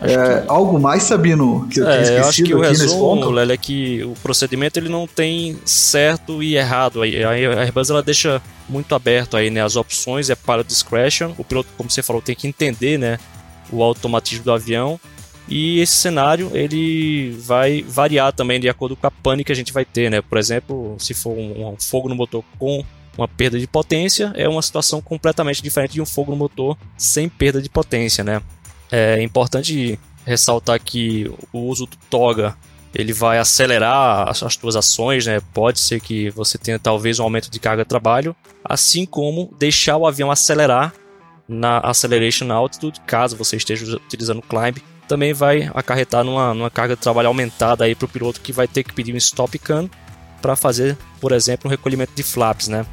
É, 0.00 0.44
Algo 0.48 0.80
mais, 0.80 1.04
Sabino, 1.04 1.68
que 1.68 1.80
eu 1.80 1.86
tenho 1.86 1.98
É, 1.98 2.18
eu 2.18 2.24
acho 2.26 2.42
que 2.42 2.54
o 2.54 2.60
resumo? 2.60 3.30
Lélia, 3.30 3.54
é 3.54 3.56
que 3.56 4.02
o 4.04 4.14
procedimento 4.22 4.78
ele 4.78 4.88
não 4.88 5.06
tem 5.06 5.58
certo 5.64 6.42
e 6.42 6.56
errado. 6.56 7.02
A 7.02 7.06
Airbus 7.06 7.90
ela 7.90 8.02
deixa 8.02 8.40
muito 8.68 8.94
aberto 8.94 9.36
aí, 9.36 9.50
né, 9.50 9.62
as 9.62 9.76
opções, 9.76 10.30
é 10.30 10.34
para 10.34 10.64
discretion. 10.64 11.32
O 11.38 11.44
piloto, 11.44 11.68
como 11.76 11.90
você 11.90 12.02
falou, 12.02 12.22
tem 12.22 12.34
que 12.34 12.48
entender, 12.48 12.98
né, 12.98 13.18
o 13.70 13.82
automatismo 13.82 14.44
do 14.44 14.52
avião. 14.52 14.98
E 15.48 15.80
esse 15.80 15.94
cenário 15.94 16.50
ele 16.54 17.36
vai 17.40 17.82
variar 17.82 18.32
também 18.32 18.60
de 18.60 18.68
acordo 18.68 18.96
com 18.96 19.06
a 19.06 19.10
pane 19.10 19.44
que 19.44 19.52
a 19.52 19.54
gente 19.54 19.72
vai 19.72 19.84
ter, 19.84 20.10
né? 20.10 20.22
Por 20.22 20.38
exemplo, 20.38 20.94
se 20.98 21.14
for 21.14 21.36
um, 21.36 21.68
um 21.68 21.76
fogo 21.78 22.08
no 22.08 22.14
motor 22.14 22.44
com 22.58 22.84
uma 23.18 23.28
perda 23.28 23.58
de 23.58 23.66
potência, 23.66 24.32
é 24.34 24.48
uma 24.48 24.62
situação 24.62 25.00
completamente 25.00 25.62
diferente 25.62 25.94
de 25.94 26.00
um 26.00 26.06
fogo 26.06 26.30
no 26.30 26.36
motor 26.38 26.78
sem 26.96 27.28
perda 27.28 27.60
de 27.60 27.68
potência, 27.68 28.22
né? 28.24 28.40
É 28.92 29.22
importante 29.22 29.98
ressaltar 30.24 30.78
que 30.80 31.28
o 31.52 31.60
uso 31.60 31.86
do 31.86 31.96
toga 32.08 32.56
ele 32.94 33.12
vai 33.12 33.38
acelerar 33.38 34.28
as, 34.28 34.42
as 34.42 34.56
tuas 34.56 34.76
ações, 34.76 35.26
né? 35.26 35.40
Pode 35.54 35.80
ser 35.80 36.00
que 36.00 36.30
você 36.30 36.58
tenha 36.58 36.78
talvez 36.78 37.18
um 37.18 37.24
aumento 37.24 37.50
de 37.50 37.58
carga 37.58 37.84
de 37.84 37.88
trabalho, 37.88 38.36
assim 38.62 39.06
como 39.06 39.52
deixar 39.58 39.96
o 39.96 40.06
avião 40.06 40.30
acelerar 40.30 40.92
na 41.48 41.78
acceleration 41.78 42.50
altitude, 42.52 43.00
caso 43.06 43.36
você 43.36 43.56
esteja 43.56 43.96
utilizando 43.96 44.42
climb, 44.42 44.76
também 45.08 45.32
vai 45.32 45.70
acarretar 45.74 46.22
numa, 46.22 46.54
numa 46.54 46.70
carga 46.70 46.94
de 46.94 47.02
trabalho 47.02 47.28
aumentada 47.28 47.84
aí 47.84 47.94
para 47.94 48.06
o 48.06 48.08
piloto 48.08 48.40
que 48.40 48.52
vai 48.52 48.68
ter 48.68 48.82
que 48.82 48.92
pedir 48.92 49.12
um 49.12 49.18
stop 49.18 49.58
can 49.58 49.88
para 50.40 50.54
fazer, 50.54 50.96
por 51.20 51.32
exemplo, 51.32 51.68
um 51.68 51.70
recolhimento 51.70 52.12
de 52.14 52.22
flaps, 52.22 52.68
né? 52.68 52.86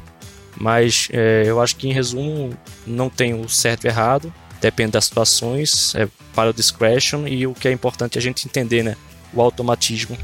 Mas 0.56 1.08
é, 1.12 1.44
eu 1.46 1.60
acho 1.60 1.76
que 1.76 1.88
em 1.88 1.92
resumo 1.92 2.50
não 2.86 3.08
tem 3.08 3.34
o 3.34 3.48
certo 3.48 3.84
e 3.84 3.88
errado, 3.88 4.32
depende 4.60 4.92
das 4.92 5.06
situações, 5.06 5.94
é 5.94 6.08
para 6.34 6.50
o 6.50 6.52
discretion 6.52 7.26
e 7.26 7.46
o 7.46 7.54
que 7.54 7.68
é 7.68 7.72
importante 7.72 8.18
a 8.18 8.20
gente 8.20 8.46
entender, 8.46 8.82
né? 8.82 8.96
O 9.32 9.40
automatismo, 9.40 10.16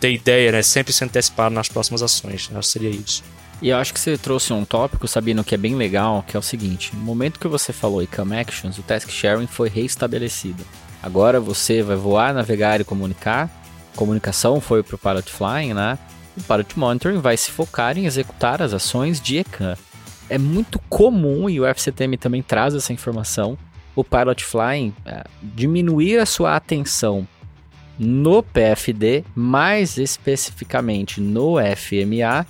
ter 0.00 0.12
ideia, 0.12 0.52
né? 0.52 0.62
Sempre 0.62 0.92
se 0.92 1.04
antecipar 1.04 1.50
nas 1.50 1.68
próximas 1.68 2.02
ações, 2.02 2.48
né? 2.48 2.60
seria 2.62 2.90
isso. 2.90 3.22
E 3.62 3.68
eu 3.68 3.76
acho 3.76 3.94
que 3.94 4.00
você 4.00 4.18
trouxe 4.18 4.52
um 4.52 4.64
tópico, 4.64 5.06
Sabino, 5.06 5.44
que 5.44 5.54
é 5.54 5.58
bem 5.58 5.74
legal, 5.74 6.24
que 6.26 6.36
é 6.36 6.40
o 6.40 6.42
seguinte: 6.42 6.94
no 6.94 7.02
momento 7.02 7.38
que 7.38 7.48
você 7.48 7.72
falou 7.72 8.02
Icam 8.02 8.32
Actions, 8.38 8.78
o 8.78 8.82
Task 8.82 9.08
Sharing 9.08 9.46
foi 9.46 9.68
reestabelecido. 9.68 10.64
Agora 11.02 11.38
você 11.38 11.82
vai 11.82 11.96
voar, 11.96 12.34
navegar 12.34 12.80
e 12.80 12.84
comunicar. 12.84 13.50
Comunicação 13.94 14.60
foi 14.60 14.82
para 14.82 14.96
o 14.96 14.98
Pilot 14.98 15.30
Flying, 15.30 15.74
né? 15.74 15.98
o 16.36 16.42
Pilot 16.42 16.78
Monitoring 16.78 17.18
vai 17.18 17.36
se 17.36 17.50
focar 17.50 17.96
em 17.96 18.06
executar 18.06 18.60
as 18.60 18.72
ações 18.72 19.20
de 19.20 19.38
ECAN. 19.38 19.76
É 20.28 20.38
muito 20.38 20.78
comum, 20.88 21.48
e 21.48 21.60
o 21.60 21.66
FCTM 21.66 22.16
também 22.16 22.42
traz 22.42 22.74
essa 22.74 22.92
informação, 22.92 23.56
o 23.94 24.02
Pilot 24.02 24.44
Flying 24.44 24.94
é, 25.04 25.24
diminuir 25.42 26.18
a 26.18 26.26
sua 26.26 26.56
atenção 26.56 27.26
no 27.98 28.42
PFD, 28.42 29.24
mais 29.34 29.98
especificamente 29.98 31.20
no 31.20 31.56
FMA, 31.58 32.46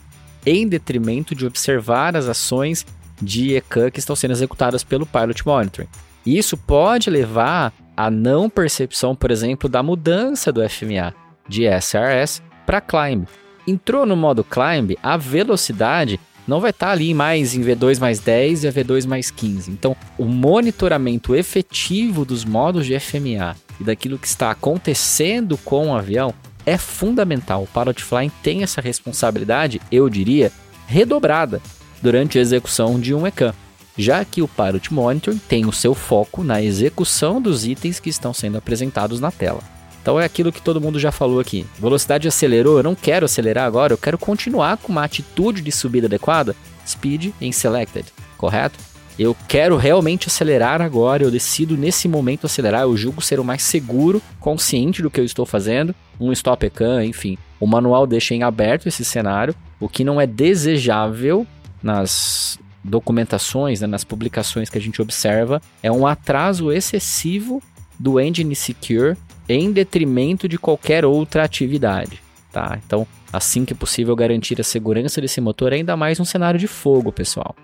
em 0.47 0.67
detrimento 0.67 1.35
de 1.35 1.47
observar 1.47 2.17
as 2.17 2.29
ações 2.29 2.87
de 3.21 3.55
ECAN 3.55 3.91
que 3.91 3.99
estão 3.99 4.17
sendo 4.17 4.33
executadas 4.33 4.83
pelo 4.83 5.07
Pilot 5.07 5.47
Monitoring. 5.47 5.89
Isso 6.25 6.57
pode 6.57 7.11
levar 7.11 7.73
à 7.97 8.11
não 8.11 8.49
percepção, 8.49 9.15
por 9.15 9.31
exemplo, 9.31 9.69
da 9.69 9.83
mudança 9.83 10.51
do 10.51 10.67
FMA 10.69 11.15
de 11.49 11.65
SRS 11.67 12.43
para 12.67 12.81
Climb. 12.81 13.27
Entrou 13.67 14.05
no 14.05 14.17
modo 14.17 14.45
Climb, 14.45 14.97
a 15.03 15.17
velocidade 15.17 16.19
não 16.47 16.61
vai 16.61 16.71
estar 16.71 16.87
tá 16.87 16.93
ali 16.93 17.15
mais 17.15 17.55
em 17.55 17.63
V2 17.63 17.99
mais 17.99 18.21
10 18.21 18.65
e 18.65 18.69
a 18.69 18.73
V2 18.73 19.07
mais 19.07 19.31
15. 19.31 19.71
Então, 19.71 19.97
o 20.19 20.25
monitoramento 20.25 21.35
efetivo 21.35 22.25
dos 22.25 22.45
modos 22.45 22.87
de 22.87 22.99
FMA 22.99 23.57
e 23.81 23.85
daquilo 23.85 24.19
que 24.19 24.27
está 24.27 24.51
acontecendo 24.51 25.57
com 25.59 25.89
o 25.89 25.95
avião 25.97 26.35
é 26.67 26.79
fundamental. 26.79 27.63
O 27.63 27.67
Pilot 27.67 28.03
Flying 28.03 28.33
tem 28.43 28.63
essa 28.63 28.81
responsabilidade, 28.81 29.81
eu 29.91 30.09
diria, 30.09 30.51
redobrada 30.87 31.61
durante 32.01 32.39
a 32.39 32.41
execução 32.41 32.99
de 32.99 33.15
um 33.15 33.27
ECAM, 33.27 33.55
já 33.97 34.25
que 34.25 34.43
o 34.43 34.49
Pilot 34.49 34.93
Monitoring 34.93 35.41
tem 35.49 35.67
o 35.67 35.73
seu 35.73 35.95
foco 35.95 36.43
na 36.43 36.63
execução 36.63 37.41
dos 37.41 37.67
itens 37.67 38.01
que 38.01 38.11
estão 38.11 38.35
sendo 38.35 38.59
apresentados 38.59 39.21
na 39.21 39.31
tela. 39.31 39.74
Então 40.05 40.21
é 40.21 40.25
aquilo 40.27 40.53
que 40.53 40.61
todo 40.61 40.83
mundo 40.83 41.01
já 41.01 41.11
falou 41.11 41.41
aqui. 41.41 41.65
Velocidade 41.79 42.29
acelerou, 42.29 42.77
eu 42.77 42.83
não 42.83 42.95
quero 42.95 43.25
acelerar 43.25 43.65
agora, 43.65 43.95
eu 43.95 43.97
quero 43.97 44.19
continuar 44.19 44.77
com 44.77 44.93
uma 44.93 45.03
atitude 45.03 45.63
de 45.63 45.73
subida 45.73 46.07
adequada. 46.07 46.55
Speed 46.87 47.33
em 47.41 47.51
selected, 47.51 48.13
correto? 48.37 48.79
Eu 49.19 49.35
quero 49.49 49.79
realmente 49.79 50.29
acelerar 50.29 50.83
agora, 50.83 51.23
eu 51.23 51.31
decido 51.31 51.75
nesse 51.75 52.07
momento 52.07 52.45
acelerar, 52.45 52.83
eu 52.83 52.95
julgo 52.95 53.23
ser 53.23 53.41
o 53.41 53.45
mais 53.45 53.63
seguro, 53.63 54.21
consciente 54.39 55.01
do 55.01 55.11
que 55.11 55.19
eu 55.19 55.25
estou 55.25 55.47
fazendo, 55.47 55.95
um 56.21 56.31
stop 56.33 56.67
ECAN, 56.67 57.07
enfim. 57.07 57.39
O 57.59 57.67
manual 57.67 58.07
deixa 58.07 58.35
em 58.35 58.43
aberto 58.43 58.87
esse 58.87 59.07
cenário, 59.07 59.55
o 59.81 59.89
que 59.89 60.05
não 60.05 60.21
é 60.21 60.27
desejável 60.27 61.47
nas 61.83 62.59
documentações, 62.85 63.81
né, 63.81 63.87
nas 63.87 64.05
publicações 64.05 64.69
que 64.69 64.77
a 64.77 64.83
gente 64.83 65.01
observa, 65.01 65.63
é 65.83 65.91
um 65.91 66.07
atraso 66.07 66.71
excessivo 66.71 67.63
do 67.99 68.21
engine 68.21 68.55
secure 68.55 69.17
em 69.49 69.73
detrimento 69.73 70.49
de 70.49 70.59
qualquer 70.59 71.05
outra 71.05 71.45
atividade. 71.45 72.23
Tá? 72.53 72.79
Então, 72.87 73.07
assim 73.33 73.65
que 73.65 73.75
possível, 73.75 74.15
garantir 74.15 74.61
a 74.61 74.65
segurança 74.65 75.21
desse 75.21 75.41
motor, 75.41 75.73
ainda 75.73 75.97
mais 75.97 76.21
um 76.21 76.25
cenário 76.25 76.59
de 76.59 76.67
fogo, 76.67 77.11
pessoal. 77.11 77.55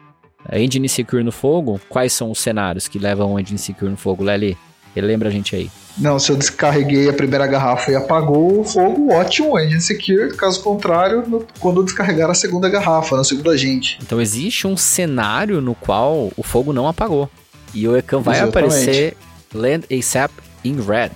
Engine 0.53 0.89
Secure 0.89 1.23
no 1.23 1.33
fogo, 1.33 1.81
quais 1.89 2.13
são 2.13 2.31
os 2.31 2.39
cenários 2.39 2.89
que 2.89 2.99
levam 2.99 3.35
o 3.35 3.39
Engine 3.39 3.59
Secure 3.59 3.91
no 3.91 3.97
fogo, 3.97 4.25
Lely? 4.25 4.57
Lembra 4.97 5.29
a 5.29 5.33
gente 5.33 5.55
aí. 5.55 5.71
Não, 5.97 6.19
se 6.19 6.31
eu 6.31 6.37
descarreguei 6.37 7.09
a 7.09 7.13
primeira 7.13 7.47
garrafa 7.47 7.91
e 7.91 7.95
apagou 7.95 8.61
o 8.61 8.65
fogo, 8.65 9.13
ótimo, 9.13 9.59
engine 9.59 9.81
secure. 9.81 10.35
Caso 10.35 10.63
contrário, 10.63 11.25
no, 11.27 11.47
quando 11.59 11.85
descarregar 11.85 12.31
a 12.31 12.35
segunda 12.35 12.69
garrafa, 12.69 13.17
no 13.17 13.25
segundo 13.25 13.51
agente. 13.51 13.99
Então 14.03 14.21
existe 14.21 14.67
um 14.67 14.77
cenário 14.77 15.61
no 15.61 15.75
qual 15.75 16.33
o 16.37 16.43
fogo 16.43 16.73
não 16.73 16.89
apagou. 16.89 17.31
E 17.73 17.87
o 17.87 17.97
ECAM 17.97 18.21
vai 18.21 18.37
Exatamente. 18.37 18.75
aparecer 18.75 19.17
Land 19.55 19.87
ASAP 19.93 20.33
in 20.65 20.81
red. 20.81 21.11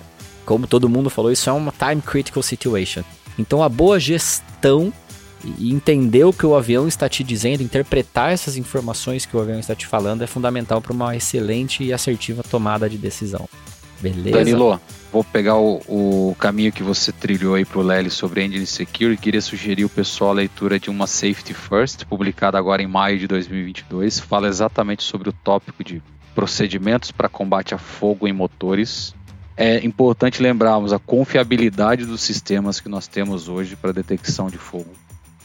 Como 0.45 0.67
todo 0.67 0.87
mundo 0.87 1.09
falou, 1.09 1.31
isso 1.31 1.49
é 1.49 1.53
uma 1.53 1.71
time 1.71 2.01
critical 2.01 2.43
situation. 2.43 3.03
Então 3.37 3.63
a 3.63 3.69
boa 3.69 3.99
gestão 3.99 4.93
e 5.59 5.71
entender 5.71 6.23
o 6.23 6.33
que 6.33 6.45
o 6.45 6.55
avião 6.55 6.87
está 6.87 7.07
te 7.07 7.23
dizendo, 7.23 7.61
interpretar 7.61 8.31
essas 8.31 8.57
informações 8.57 9.25
que 9.25 9.35
o 9.35 9.39
avião 9.39 9.59
está 9.59 9.75
te 9.75 9.85
falando 9.85 10.23
é 10.23 10.27
fundamental 10.27 10.81
para 10.81 10.93
uma 10.93 11.15
excelente 11.15 11.83
e 11.83 11.93
assertiva 11.93 12.43
tomada 12.43 12.89
de 12.89 12.97
decisão. 12.97 13.47
Beleza? 14.01 14.37
Danilo, 14.37 14.79
vou 15.11 15.23
pegar 15.23 15.55
o, 15.55 15.81
o 15.87 16.35
caminho 16.37 16.71
que 16.71 16.83
você 16.83 17.11
trilhou 17.11 17.55
aí 17.55 17.63
para 17.63 17.79
o 17.79 17.81
Lely 17.81 18.09
sobre 18.09 18.43
Engine 18.43 18.65
Secure 18.65 19.13
e 19.13 19.17
queria 19.17 19.41
sugerir 19.41 19.85
o 19.85 19.89
pessoal 19.89 20.31
a 20.31 20.33
leitura 20.33 20.79
de 20.79 20.89
uma 20.89 21.07
Safety 21.07 21.53
First, 21.53 22.05
publicada 22.05 22.57
agora 22.57 22.81
em 22.81 22.87
maio 22.87 23.17
de 23.17 23.27
2022. 23.27 24.19
Fala 24.19 24.47
exatamente 24.47 25.03
sobre 25.03 25.29
o 25.29 25.33
tópico 25.33 25.83
de 25.83 26.01
procedimentos 26.33 27.11
para 27.11 27.29
combate 27.29 27.73
a 27.73 27.77
fogo 27.77 28.27
em 28.27 28.33
motores. 28.33 29.15
É 29.57 29.85
importante 29.85 30.41
lembrarmos 30.41 30.91
a 30.91 30.99
confiabilidade 30.99 32.05
dos 32.05 32.21
sistemas 32.21 32.79
que 32.79 32.89
nós 32.89 33.07
temos 33.07 33.47
hoje 33.47 33.75
para 33.75 33.93
detecção 33.93 34.49
de 34.49 34.57
fogo 34.57 34.91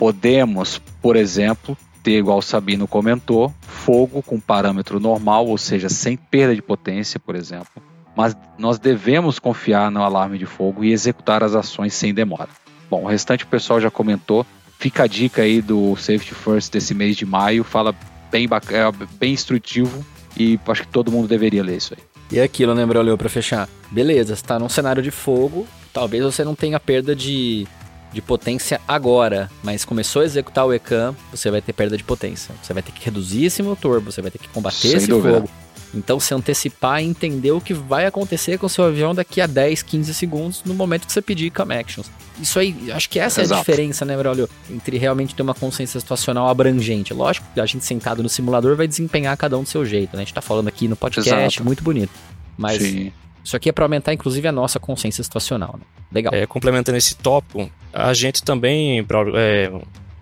Podemos, 0.00 0.80
por 1.02 1.14
exemplo, 1.14 1.76
ter, 2.02 2.16
igual 2.20 2.38
o 2.38 2.42
Sabino 2.42 2.88
comentou, 2.88 3.52
fogo 3.60 4.22
com 4.22 4.40
parâmetro 4.40 4.98
normal, 4.98 5.46
ou 5.46 5.58
seja, 5.58 5.90
sem 5.90 6.16
perda 6.16 6.54
de 6.54 6.62
potência, 6.62 7.20
por 7.20 7.34
exemplo. 7.34 7.82
Mas 8.16 8.34
nós 8.56 8.78
devemos 8.78 9.38
confiar 9.38 9.90
no 9.90 10.02
alarme 10.02 10.38
de 10.38 10.46
fogo 10.46 10.82
e 10.82 10.90
executar 10.90 11.44
as 11.44 11.54
ações 11.54 11.92
sem 11.92 12.14
demora. 12.14 12.48
Bom, 12.88 13.02
o 13.02 13.06
restante 13.06 13.44
o 13.44 13.48
pessoal 13.48 13.78
já 13.78 13.90
comentou. 13.90 14.46
Fica 14.78 15.02
a 15.02 15.06
dica 15.06 15.42
aí 15.42 15.60
do 15.60 15.94
Safety 15.96 16.34
First 16.34 16.72
desse 16.72 16.94
mês 16.94 17.14
de 17.14 17.26
maio. 17.26 17.62
Fala 17.62 17.94
bem, 18.32 18.46
é 18.46 19.06
bem 19.18 19.34
instrutivo 19.34 20.02
e 20.34 20.58
acho 20.66 20.80
que 20.84 20.88
todo 20.88 21.12
mundo 21.12 21.28
deveria 21.28 21.62
ler 21.62 21.76
isso 21.76 21.92
aí. 21.92 22.09
E 22.30 22.38
é 22.38 22.42
aquilo, 22.42 22.74
né, 22.74 22.86
Braulio, 22.86 23.18
para 23.18 23.28
fechar? 23.28 23.68
Beleza, 23.90 24.34
está 24.34 24.58
num 24.58 24.68
cenário 24.68 25.02
de 25.02 25.10
fogo, 25.10 25.66
talvez 25.92 26.22
você 26.22 26.44
não 26.44 26.54
tenha 26.54 26.78
perda 26.78 27.14
de 27.14 27.66
de 28.12 28.20
potência 28.20 28.80
agora, 28.88 29.48
mas 29.62 29.84
começou 29.84 30.22
a 30.22 30.24
executar 30.24 30.66
o 30.66 30.72
ECAM, 30.74 31.14
você 31.30 31.50
vai 31.50 31.62
ter 31.62 31.72
perda 31.72 31.96
de 31.96 32.02
potência. 32.02 32.52
Você 32.60 32.72
vai 32.72 32.82
ter 32.82 32.92
que 32.92 33.04
reduzir 33.04 33.44
esse 33.44 33.62
motor, 33.62 34.00
você 34.00 34.20
vai 34.20 34.30
ter 34.30 34.38
que 34.38 34.48
combater 34.48 34.88
Sem 34.88 34.96
esse 34.96 35.06
dúvida. 35.06 35.36
fogo. 35.36 35.50
Então, 35.94 36.20
se 36.20 36.32
antecipar 36.32 37.02
e 37.02 37.06
entender 37.06 37.50
o 37.50 37.60
que 37.60 37.74
vai 37.74 38.06
acontecer 38.06 38.58
com 38.58 38.66
o 38.66 38.68
seu 38.68 38.84
avião 38.84 39.14
daqui 39.14 39.40
a 39.40 39.46
10, 39.46 39.82
15 39.82 40.14
segundos 40.14 40.62
no 40.64 40.74
momento 40.74 41.06
que 41.06 41.12
você 41.12 41.20
pedir 41.20 41.50
cam 41.50 41.72
actions. 41.72 42.10
Isso 42.40 42.58
aí, 42.58 42.90
acho 42.92 43.10
que 43.10 43.18
essa 43.18 43.42
Exato. 43.42 43.54
é 43.54 43.56
a 43.56 43.60
diferença, 43.60 44.04
né, 44.04 44.16
Braulio? 44.16 44.48
Entre 44.70 44.96
realmente 44.98 45.34
ter 45.34 45.42
uma 45.42 45.54
consciência 45.54 45.98
situacional 45.98 46.48
abrangente. 46.48 47.12
Lógico 47.12 47.46
que 47.52 47.60
a 47.60 47.66
gente 47.66 47.84
sentado 47.84 48.22
no 48.22 48.28
simulador 48.28 48.76
vai 48.76 48.86
desempenhar 48.86 49.36
cada 49.36 49.58
um 49.58 49.62
do 49.62 49.68
seu 49.68 49.84
jeito, 49.84 50.16
né? 50.16 50.22
A 50.22 50.24
gente 50.24 50.34
tá 50.34 50.40
falando 50.40 50.68
aqui 50.68 50.86
no 50.86 50.96
podcast, 50.96 51.34
Exato. 51.34 51.64
muito 51.64 51.82
bonito. 51.82 52.12
Mas 52.56 52.80
Sim. 52.80 53.12
Isso 53.42 53.56
aqui 53.56 53.68
é 53.68 53.72
para 53.72 53.84
aumentar, 53.84 54.12
inclusive, 54.12 54.46
a 54.46 54.52
nossa 54.52 54.78
consciência 54.78 55.24
situacional. 55.24 55.74
Né? 55.78 55.84
Legal. 56.12 56.34
É, 56.34 56.46
complementando 56.46 56.98
esse 56.98 57.16
tópico, 57.16 57.70
a 57.92 58.12
gente 58.12 58.42
também, 58.42 59.04
é, 59.34 59.72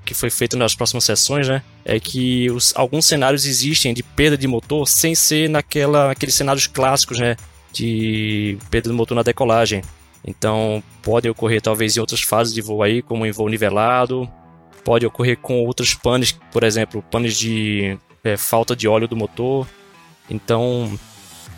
que 0.05 0.15
foi 0.15 0.31
feito 0.31 0.57
nas 0.57 0.75
próximas 0.75 1.05
sessões, 1.05 1.49
né, 1.49 1.63
é 1.89 1.99
que 1.99 2.51
os, 2.51 2.75
alguns 2.77 3.07
cenários 3.07 3.47
existem 3.47 3.95
de 3.95 4.03
perda 4.03 4.37
de 4.37 4.47
motor 4.47 4.87
sem 4.87 5.15
ser 5.15 5.49
naquela, 5.49 6.09
naqueles 6.09 6.35
cenários 6.35 6.67
clássicos, 6.67 7.19
né, 7.19 7.35
de 7.73 8.59
perda 8.71 8.91
de 8.91 8.95
motor 8.95 9.15
na 9.15 9.23
decolagem. 9.23 9.83
Então, 10.23 10.83
pode 11.03 11.29
ocorrer 11.31 11.63
talvez 11.63 11.97
em 11.97 12.01
outras 12.01 12.21
fases 12.21 12.53
de 12.53 12.61
voo 12.61 12.83
aí, 12.83 13.01
como 13.01 13.25
em 13.25 13.31
voo 13.31 13.49
nivelado, 13.49 14.31
pode 14.85 15.07
ocorrer 15.07 15.39
com 15.39 15.65
outros 15.65 15.95
panes, 15.95 16.33
por 16.53 16.63
exemplo, 16.63 17.03
panes 17.11 17.39
de 17.39 17.97
é, 18.23 18.37
falta 18.37 18.77
de 18.77 18.87
óleo 18.87 19.09
do 19.09 19.17
motor. 19.17 19.67
Então, 20.29 20.99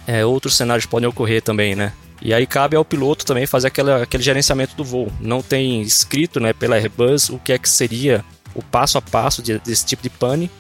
é, 0.07 0.25
outros 0.25 0.57
cenários 0.57 0.87
podem 0.87 1.09
ocorrer 1.09 1.43
também, 1.43 1.75
né? 1.75 1.93
E 2.23 2.33
aí 2.33 2.47
cabe 2.47 2.77
ao 2.77 2.85
piloto 2.85 3.27
também 3.27 3.47
fazer 3.47 3.69
aquela, 3.69 4.03
aquele 4.03 4.23
gerenciamento 4.23 4.77
do 4.77 4.85
voo. 4.85 5.11
Não 5.21 5.43
tem 5.43 5.81
escrito 5.83 6.39
né, 6.39 6.53
pela 6.53 6.77
Airbus 6.77 7.31
o 7.31 7.39
que 7.39 7.53
é 7.53 7.59
que 7.59 7.69
seria 7.69 8.25
o 8.55 8.63
passo 8.63 8.99
a 8.99 9.03
passo 9.03 9.43
de, 9.43 9.59
desse 9.59 9.85
tipo 9.87 10.03
de 10.03 10.11
pane, 10.11 10.51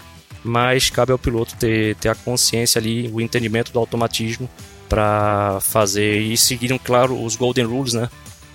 mas 0.45 0.91
cabe 0.91 1.13
ao 1.13 1.19
piloto 1.19 1.55
ter, 1.57 1.97
ter 1.97 2.09
a 2.09 2.15
consciência 2.15 2.79
ali, 2.79 3.11
o 3.13 3.21
entendimento 3.21 3.73
do 3.73 3.79
automatismo 3.79 4.49
para 4.89 5.59
fazer 5.61 6.21
e 6.21 6.37
seguir, 6.37 6.77
claro, 6.81 7.23
os 7.23 7.37
Golden 7.37 7.65
Rules, 7.65 7.93
né? 7.93 8.09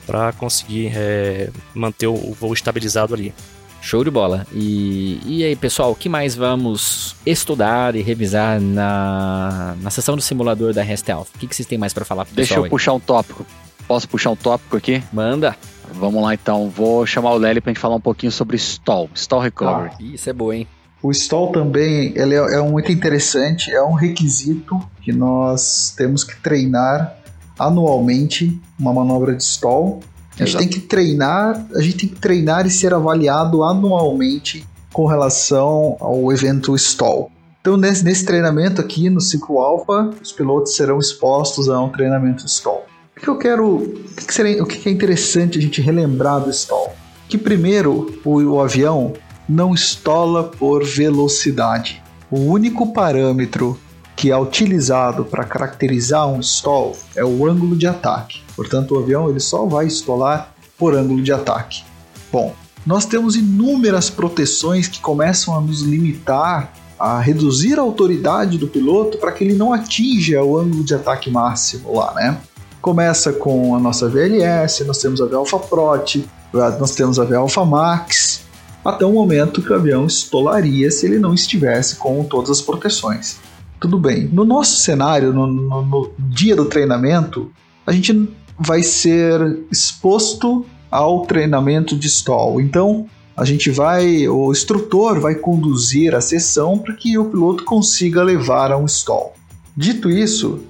Para 0.05 0.33
conseguir 0.33 0.91
é, 0.93 1.49
manter 1.73 2.07
o, 2.07 2.13
o 2.13 2.36
voo 2.39 2.53
estabilizado 2.53 3.13
ali. 3.13 3.33
Show 3.81 4.03
de 4.03 4.09
bola. 4.09 4.47
E, 4.51 5.19
e 5.25 5.43
aí, 5.43 5.55
pessoal, 5.55 5.91
o 5.91 5.95
que 5.95 6.09
mais 6.09 6.36
vamos 6.36 7.15
estudar 7.23 7.95
e 7.95 8.01
revisar 8.01 8.59
na, 8.59 9.75
na 9.79 9.89
sessão 9.91 10.15
do 10.15 10.21
simulador 10.23 10.73
da 10.73 10.81
Alpha? 11.13 11.31
O 11.36 11.39
que, 11.39 11.47
que 11.47 11.55
vocês 11.55 11.67
têm 11.67 11.77
mais 11.77 11.93
para 11.93 12.03
falar 12.03 12.25
pro 12.25 12.36
Deixa 12.36 12.55
eu 12.55 12.63
aí? 12.63 12.69
puxar 12.69 12.93
um 12.93 12.99
tópico. 12.99 13.45
Posso 13.88 14.09
puxar 14.09 14.31
um 14.31 14.36
tópico 14.36 14.75
aqui? 14.75 15.03
Manda. 15.13 15.55
Vamos 15.93 16.21
lá 16.21 16.33
então. 16.33 16.69
Vou 16.69 17.05
chamar 17.05 17.33
o 17.33 17.38
Lely 17.38 17.61
pra 17.61 17.71
gente 17.71 17.79
falar 17.79 17.95
um 17.95 18.01
pouquinho 18.01 18.31
sobre 18.31 18.57
stall, 18.57 19.09
stall 19.15 19.41
recovery. 19.41 19.91
Ah, 19.91 20.03
isso 20.03 20.29
é 20.29 20.33
boa, 20.33 20.55
hein? 20.55 20.67
O 21.01 21.11
stall 21.11 21.51
também 21.51 22.13
ele 22.15 22.33
é, 22.33 22.55
é 22.55 22.61
muito 22.61 22.91
interessante, 22.91 23.71
é 23.71 23.83
um 23.83 23.93
requisito 23.93 24.81
que 25.01 25.11
nós 25.11 25.93
temos 25.95 26.23
que 26.23 26.36
treinar 26.41 27.15
anualmente 27.59 28.59
uma 28.79 28.91
manobra 28.91 29.36
de 29.36 29.43
stall 29.43 29.99
a 30.36 30.39
gente 30.39 30.49
Exato. 30.49 30.57
tem 30.57 30.67
que 30.67 30.79
treinar, 30.81 31.65
a 31.73 31.81
gente 31.81 31.97
tem 31.97 32.09
que 32.09 32.15
treinar 32.15 32.67
e 32.67 32.69
ser 32.69 32.93
avaliado 32.93 33.63
anualmente 33.63 34.67
com 34.91 35.05
relação 35.05 35.95
ao 35.99 36.31
evento 36.31 36.75
stall. 36.75 37.31
Então, 37.61 37.77
nesse, 37.77 38.03
nesse 38.03 38.25
treinamento 38.25 38.81
aqui 38.81 39.09
no 39.09 39.21
ciclo 39.21 39.59
alfa, 39.59 40.11
os 40.21 40.31
pilotos 40.33 40.75
serão 40.75 40.99
expostos 40.99 41.69
a 41.69 41.79
um 41.81 41.89
treinamento 41.89 42.45
stall. 42.47 42.86
O 43.18 43.22
que 43.22 43.28
eu 43.28 43.38
quero, 43.38 43.76
o 43.78 44.16
que, 44.16 44.34
seria, 44.34 44.61
o 44.61 44.66
que 44.66 44.89
é 44.89 44.91
interessante 44.91 45.57
a 45.57 45.61
gente 45.61 45.82
relembrar 45.82 46.41
do 46.41 46.49
stall? 46.49 46.93
que 47.28 47.38
primeiro 47.38 48.20
o, 48.24 48.41
o 48.41 48.61
avião 48.61 49.13
não 49.47 49.74
estola 49.74 50.43
por 50.43 50.84
velocidade. 50.84 52.01
O 52.30 52.39
único 52.39 52.93
parâmetro 52.93 53.80
que 54.16 54.32
é 54.32 54.38
utilizado 54.38 55.26
para 55.26 55.43
caracterizar 55.43 56.28
um 56.28 56.39
stall 56.39 56.95
é 57.16 57.24
o 57.24 57.47
ângulo 57.47 57.76
de 57.76 57.86
ataque. 57.86 58.41
Portanto, 58.55 58.95
o 58.95 58.99
avião 58.99 59.30
ele 59.30 59.39
só 59.39 59.66
vai 59.66 59.88
estolar 59.88 60.53
por 60.78 60.95
ângulo 60.95 61.22
de 61.22 61.34
ataque. 61.34 61.84
Bom, 62.32 62.53
nós 62.86 63.05
temos 63.05 63.36
inúmeras 63.36 64.09
proteções 64.09 64.88
que 64.88 64.99
começam 64.99 65.55
a 65.55 65.61
nos 65.61 65.82
limitar 65.82 66.72
a 66.97 67.20
reduzir 67.20 67.78
a 67.78 67.82
autoridade 67.82 68.57
do 68.57 68.70
piloto 68.70 69.18
para 69.18 69.34
que 69.34 69.43
ele 69.43 69.53
não 69.53 69.74
atinja 69.74 70.41
o 70.41 70.57
ângulo 70.57 70.84
de 70.84 70.95
ataque 70.95 71.30
máximo 71.30 71.93
lá, 71.93 72.13
né? 72.13 72.38
Começa 72.86 73.33
com 73.33 73.75
a 73.75 73.79
nossa 73.79 74.07
VLS, 74.07 74.83
nós 74.83 74.99
temos 74.99 75.19
a 75.19 75.25
V-Alpha 75.25 75.57
Prot, 75.57 76.23
nós 76.53 76.93
temos 76.93 77.17
a 77.17 77.23
V-Alpha 77.23 77.65
Max, 77.65 78.43
até 78.86 79.03
o 79.03 79.11
momento 79.11 79.59
que 79.59 79.71
o 79.71 79.75
avião 79.75 80.05
estolaria 80.05 80.91
se 80.91 81.07
ele 81.07 81.17
não 81.17 81.33
estivesse 81.33 81.95
com 81.95 82.23
todas 82.25 82.51
as 82.51 82.61
proteções. 82.61 83.38
Tudo 83.79 83.97
bem. 83.97 84.29
No 84.31 84.45
nosso 84.45 84.77
cenário, 84.81 85.33
no, 85.33 85.47
no, 85.47 85.81
no 85.81 86.11
dia 86.19 86.55
do 86.55 86.65
treinamento, 86.65 87.51
a 87.88 87.91
gente 87.91 88.29
vai 88.55 88.83
ser 88.83 89.63
exposto 89.71 90.63
ao 90.91 91.25
treinamento 91.25 91.97
de 91.97 92.05
stall. 92.05 92.61
Então, 92.61 93.07
a 93.36 93.43
gente 93.43 93.71
vai, 93.71 94.27
o 94.27 94.51
instrutor 94.51 95.19
vai 95.19 95.33
conduzir 95.33 96.13
a 96.13 96.21
sessão 96.21 96.77
para 96.77 96.93
que 96.93 97.17
o 97.17 97.25
piloto 97.31 97.63
consiga 97.63 98.21
levar 98.21 98.71
a 98.71 98.77
um 98.77 98.86
stall. 98.86 99.33
Dito 99.75 100.07
isso, 100.07 100.63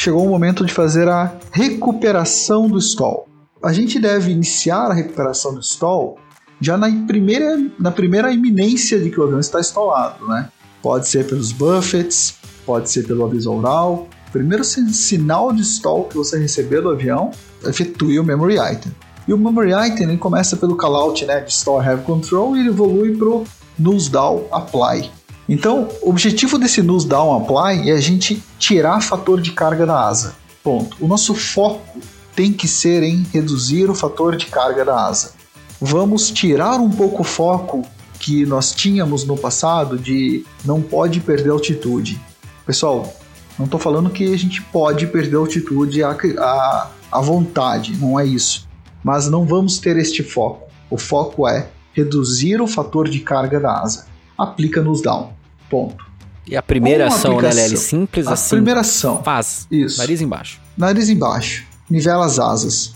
chegou 0.00 0.24
o 0.24 0.30
momento 0.30 0.64
de 0.64 0.72
fazer 0.72 1.06
a 1.10 1.30
recuperação 1.52 2.66
do 2.66 2.78
stall. 2.78 3.28
A 3.62 3.70
gente 3.70 4.00
deve 4.00 4.32
iniciar 4.32 4.86
a 4.86 4.94
recuperação 4.94 5.52
do 5.52 5.60
stall 5.60 6.18
já 6.58 6.78
na 6.78 6.90
primeira, 7.06 7.62
na 7.78 7.90
primeira 7.90 8.32
iminência 8.32 8.98
de 8.98 9.10
que 9.10 9.20
o 9.20 9.24
avião 9.24 9.38
está 9.38 9.60
estallado, 9.60 10.26
né? 10.26 10.48
Pode 10.80 11.06
ser 11.06 11.26
pelos 11.26 11.52
buffets, 11.52 12.34
pode 12.64 12.90
ser 12.90 13.06
pelo 13.06 13.26
aviso 13.26 13.52
oral. 13.52 14.08
Primeiro 14.32 14.64
sinal 14.64 15.52
de 15.52 15.60
stall 15.60 16.04
que 16.04 16.16
você 16.16 16.38
receber 16.38 16.80
do 16.80 16.88
avião, 16.88 17.30
efetue 17.66 18.18
o 18.18 18.24
memory 18.24 18.54
item. 18.54 18.92
E 19.28 19.34
o 19.34 19.38
memory 19.38 19.72
item 19.72 20.08
ele 20.08 20.16
começa 20.16 20.56
pelo 20.56 20.76
callout 20.76 21.26
né, 21.26 21.40
de 21.40 21.50
store 21.50 21.86
have 21.86 22.04
control 22.04 22.56
e 22.56 22.60
ele 22.60 22.70
evolui 22.70 23.14
para 23.18 23.28
o 23.28 23.44
nose 23.78 24.10
down 24.10 24.46
apply. 24.50 25.10
Então, 25.50 25.88
o 26.00 26.10
objetivo 26.10 26.56
desse 26.56 26.80
nose 26.80 27.08
down 27.08 27.36
apply 27.38 27.90
é 27.90 27.92
a 27.92 28.00
gente 28.00 28.40
tirar 28.56 29.00
fator 29.00 29.40
de 29.40 29.50
carga 29.50 29.84
da 29.84 30.06
asa. 30.06 30.36
Ponto. 30.62 30.96
O 31.00 31.08
nosso 31.08 31.34
foco 31.34 31.98
tem 32.36 32.52
que 32.52 32.68
ser 32.68 33.02
em 33.02 33.26
reduzir 33.32 33.90
o 33.90 33.94
fator 33.94 34.36
de 34.36 34.46
carga 34.46 34.84
da 34.84 35.08
asa. 35.08 35.32
Vamos 35.80 36.30
tirar 36.30 36.78
um 36.78 36.88
pouco 36.88 37.22
o 37.22 37.24
foco 37.24 37.82
que 38.20 38.46
nós 38.46 38.72
tínhamos 38.72 39.24
no 39.24 39.36
passado 39.36 39.98
de 39.98 40.46
não 40.64 40.80
pode 40.80 41.18
perder 41.18 41.50
altitude. 41.50 42.20
Pessoal, 42.64 43.12
não 43.58 43.64
estou 43.64 43.80
falando 43.80 44.08
que 44.08 44.32
a 44.32 44.38
gente 44.38 44.62
pode 44.62 45.08
perder 45.08 45.34
altitude 45.34 46.04
à, 46.04 46.16
à, 46.38 46.90
à 47.10 47.20
vontade, 47.20 47.96
não 47.96 48.20
é 48.20 48.24
isso. 48.24 48.68
Mas 49.02 49.28
não 49.28 49.44
vamos 49.44 49.78
ter 49.78 49.96
este 49.96 50.22
foco. 50.22 50.70
O 50.88 50.96
foco 50.96 51.48
é 51.48 51.70
reduzir 51.92 52.60
o 52.60 52.68
fator 52.68 53.08
de 53.08 53.18
carga 53.18 53.58
da 53.58 53.80
asa. 53.80 54.06
Aplica 54.38 54.80
nos 54.80 55.02
down. 55.02 55.39
Ponto. 55.70 56.04
E 56.46 56.56
a 56.56 56.62
primeira 56.62 57.06
Uma 57.06 57.14
ação, 57.14 57.40
né, 57.40 57.52
Lely? 57.52 57.76
Simples 57.76 58.26
a 58.26 58.32
assim. 58.32 58.56
primeira 58.56 58.80
ação. 58.80 59.22
Faz. 59.22 59.68
Isso. 59.70 59.98
Nariz 59.98 60.20
embaixo. 60.20 60.60
Nariz 60.76 61.08
embaixo. 61.08 61.64
Nivela 61.88 62.26
as 62.26 62.38
asas. 62.38 62.94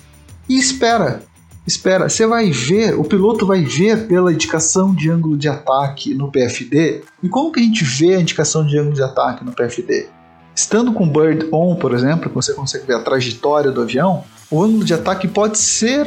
E 0.48 0.58
espera. 0.58 1.22
Espera, 1.66 2.10
você 2.10 2.26
vai 2.26 2.50
ver, 2.50 2.98
o 2.98 3.04
piloto 3.04 3.46
vai 3.46 3.62
ver 3.62 4.06
pela 4.06 4.30
indicação 4.30 4.94
de 4.94 5.10
ângulo 5.10 5.34
de 5.34 5.48
ataque 5.48 6.12
no 6.12 6.30
PFD. 6.30 7.02
E 7.22 7.28
como 7.28 7.50
que 7.50 7.60
a 7.60 7.62
gente 7.62 7.82
vê 7.84 8.16
a 8.16 8.20
indicação 8.20 8.66
de 8.66 8.76
ângulo 8.78 8.94
de 8.94 9.02
ataque 9.02 9.42
no 9.42 9.52
PFD? 9.52 10.08
Estando 10.54 10.92
com 10.92 11.08
Bird 11.08 11.48
On, 11.50 11.74
por 11.74 11.94
exemplo, 11.94 12.28
que 12.28 12.34
você 12.34 12.52
consegue 12.52 12.86
ver 12.86 12.96
a 12.96 13.02
trajetória 13.02 13.70
do 13.70 13.80
avião, 13.80 14.24
o 14.50 14.62
ângulo 14.62 14.84
de 14.84 14.94
ataque 14.94 15.26
pode 15.26 15.58
ser, 15.58 16.06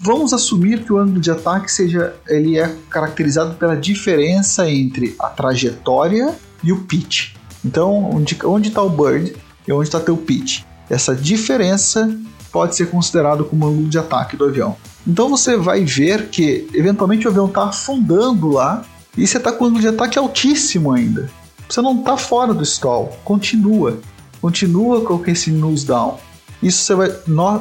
vamos 0.00 0.32
assumir 0.32 0.84
que 0.84 0.92
o 0.92 0.98
ângulo 0.98 1.20
de 1.20 1.30
ataque 1.30 1.70
seja, 1.70 2.14
ele 2.26 2.58
é 2.58 2.74
caracterizado 2.90 3.54
pela 3.54 3.76
diferença 3.76 4.68
entre 4.70 5.14
a 5.18 5.28
trajetória 5.28 6.34
e 6.62 6.72
o 6.72 6.80
pitch. 6.84 7.34
Então, 7.64 8.10
onde 8.44 8.68
está 8.68 8.82
o 8.82 8.90
bird 8.90 9.34
e 9.66 9.72
onde 9.72 9.88
está 9.88 10.00
teu 10.00 10.16
pitch? 10.16 10.62
Essa 10.90 11.14
diferença 11.14 12.10
pode 12.50 12.74
ser 12.76 12.90
considerado 12.90 13.44
como 13.44 13.66
ângulo 13.66 13.88
de 13.88 13.98
ataque 13.98 14.36
do 14.36 14.44
avião. 14.44 14.76
Então 15.06 15.28
você 15.28 15.56
vai 15.56 15.84
ver 15.84 16.28
que 16.28 16.68
eventualmente 16.74 17.26
o 17.26 17.30
avião 17.30 17.46
está 17.46 17.64
afundando 17.64 18.48
lá 18.48 18.84
e 19.16 19.26
você 19.26 19.38
está 19.38 19.52
com 19.52 19.66
ângulo 19.66 19.80
de 19.80 19.88
ataque 19.88 20.18
altíssimo 20.18 20.92
ainda. 20.92 21.30
Você 21.68 21.80
não 21.82 21.98
está 21.98 22.16
fora 22.16 22.54
do 22.54 22.62
stall, 22.62 23.18
continua. 23.24 23.98
Continua 24.40 25.02
com 25.02 25.22
esse 25.30 25.50
nose 25.50 25.86
down. 25.86 26.18
Isso 26.62 26.84
você 26.84 26.94
vai, 26.94 27.12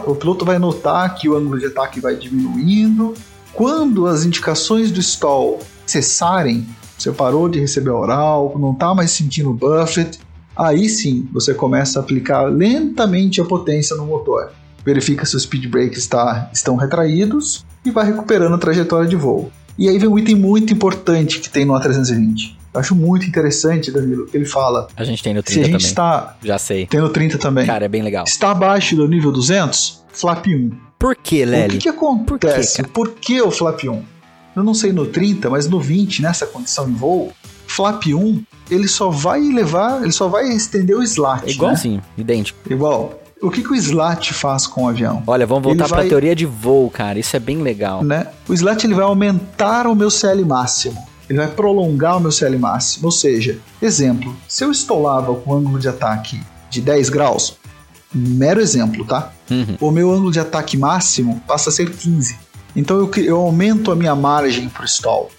o 0.05 0.15
piloto 0.15 0.43
vai 0.43 0.57
notar 0.57 1.15
que 1.15 1.29
o 1.29 1.35
ângulo 1.35 1.59
de 1.59 1.67
ataque 1.67 1.99
vai 1.99 2.15
diminuindo. 2.15 3.13
Quando 3.53 4.07
as 4.07 4.25
indicações 4.25 4.91
do 4.91 4.99
stall 4.99 5.59
cessarem, 5.85 6.67
você 6.97 7.11
parou 7.11 7.47
de 7.47 7.59
receber 7.59 7.91
oral, 7.91 8.55
não 8.59 8.71
está 8.71 8.93
mais 8.93 9.11
sentindo 9.11 9.53
buffet, 9.53 10.19
aí 10.55 10.89
sim 10.89 11.27
você 11.31 11.53
começa 11.53 11.99
a 11.99 12.01
aplicar 12.01 12.43
lentamente 12.43 13.39
a 13.39 13.45
potência 13.45 13.95
no 13.95 14.05
motor 14.05 14.51
verifica 14.87 15.25
se 15.25 15.35
os 15.35 15.43
speed 15.43 15.69
brakes 15.69 15.97
está, 15.97 16.49
estão 16.53 16.77
retraídos 16.77 17.65
e 17.83 17.91
vai 17.91 18.05
recuperando 18.05 18.55
a 18.55 18.57
trajetória 18.57 19.05
de 19.05 19.17
voo. 19.17 19.51
E 19.77 19.89
aí 19.89 19.99
vem 19.99 20.07
um 20.07 20.17
item 20.17 20.35
muito 20.35 20.71
importante 20.71 21.41
que 21.41 21.49
tem 21.49 21.65
no 21.65 21.73
A320. 21.73 22.55
Eu 22.73 22.79
acho 22.79 22.95
muito 22.95 23.25
interessante, 23.25 23.91
Danilo, 23.91 24.27
que 24.27 24.37
ele 24.37 24.45
fala. 24.45 24.87
A 24.95 25.03
gente 25.03 25.23
tem 25.23 25.33
no 25.33 25.41
30 25.41 25.53
se 25.53 25.59
a 25.59 25.63
gente 25.63 25.73
também. 25.73 25.87
Está, 25.87 26.37
Já 26.43 26.57
sei. 26.57 26.85
Tem 26.85 26.99
no 26.99 27.09
30 27.09 27.37
também. 27.37 27.65
Cara, 27.65 27.85
é 27.85 27.87
bem 27.87 28.01
legal. 28.01 28.25
Está 28.25 28.51
abaixo 28.51 28.95
do 28.95 29.07
nível 29.07 29.31
200, 29.31 30.05
flap 30.11 30.45
1. 30.47 30.71
Por 30.99 31.15
que, 31.15 31.45
Lely? 31.45 31.67
O 31.67 31.69
que, 31.71 31.77
que 31.77 31.89
acontece? 31.89 32.83
Por, 32.83 33.09
Por 33.09 33.19
que 33.19 33.41
o 33.41 33.51
flap 33.51 33.83
1? 33.83 34.03
Eu 34.55 34.63
não 34.63 34.73
sei 34.73 34.91
no 34.91 35.05
30, 35.05 35.49
mas 35.49 35.67
no 35.69 35.79
20, 35.79 36.21
nessa 36.23 36.47
condição 36.47 36.87
de 36.87 36.93
voo, 36.93 37.31
flap 37.67 38.03
1, 38.07 38.43
ele 38.71 38.87
só 38.87 39.09
vai 39.09 39.39
levar, 39.39 40.01
ele 40.01 40.11
só 40.11 40.27
vai 40.27 40.49
estender 40.49 40.97
o 40.97 41.03
slat. 41.03 41.45
É 41.45 41.51
igualzinho, 41.51 41.97
né? 41.97 42.03
idêntico. 42.17 42.59
Igual. 42.71 43.21
O 43.39 43.51
que, 43.51 43.61
que 43.61 43.69
o 43.69 43.75
slat 43.75 44.33
faz 44.33 44.65
com 44.65 44.85
o 44.85 44.89
avião? 44.89 45.21
Olha, 45.27 45.45
vamos 45.45 45.63
voltar 45.63 45.87
para 45.87 46.01
a 46.01 46.07
teoria 46.07 46.35
de 46.35 46.45
voo, 46.47 46.89
cara. 46.89 47.19
Isso 47.19 47.35
é 47.35 47.39
bem 47.39 47.61
legal. 47.61 48.03
Né? 48.03 48.27
O 48.47 48.53
slat 48.53 48.83
ele 48.83 48.95
vai 48.95 49.03
aumentar 49.03 49.85
o 49.85 49.93
meu 49.93 50.09
CL 50.09 50.43
máximo. 50.43 50.97
Ele 51.29 51.39
vai 51.39 51.47
prolongar 51.47 52.17
o 52.17 52.19
meu 52.19 52.31
CL 52.31 52.57
máximo. 52.57 53.05
Ou 53.05 53.11
seja, 53.11 53.59
exemplo, 53.81 54.35
se 54.47 54.63
eu 54.63 54.71
estolava 54.71 55.35
com 55.35 55.53
ângulo 55.53 55.79
de 55.79 55.87
ataque 55.87 56.39
de 56.69 56.81
10 56.81 57.09
graus, 57.09 57.57
mero 58.13 58.61
exemplo, 58.61 59.05
tá? 59.05 59.31
Uhum. 59.49 59.77
O 59.79 59.91
meu 59.91 60.11
ângulo 60.11 60.31
de 60.31 60.39
ataque 60.39 60.77
máximo 60.77 61.41
passa 61.47 61.69
a 61.69 61.73
ser 61.73 61.91
15. 61.91 62.37
Então 62.75 62.97
eu, 62.97 63.11
eu 63.23 63.37
aumento 63.37 63.91
a 63.91 63.95
minha 63.95 64.15
margem 64.15 64.69
para 64.69 64.83
o 64.83 64.85
stall. 64.85 65.29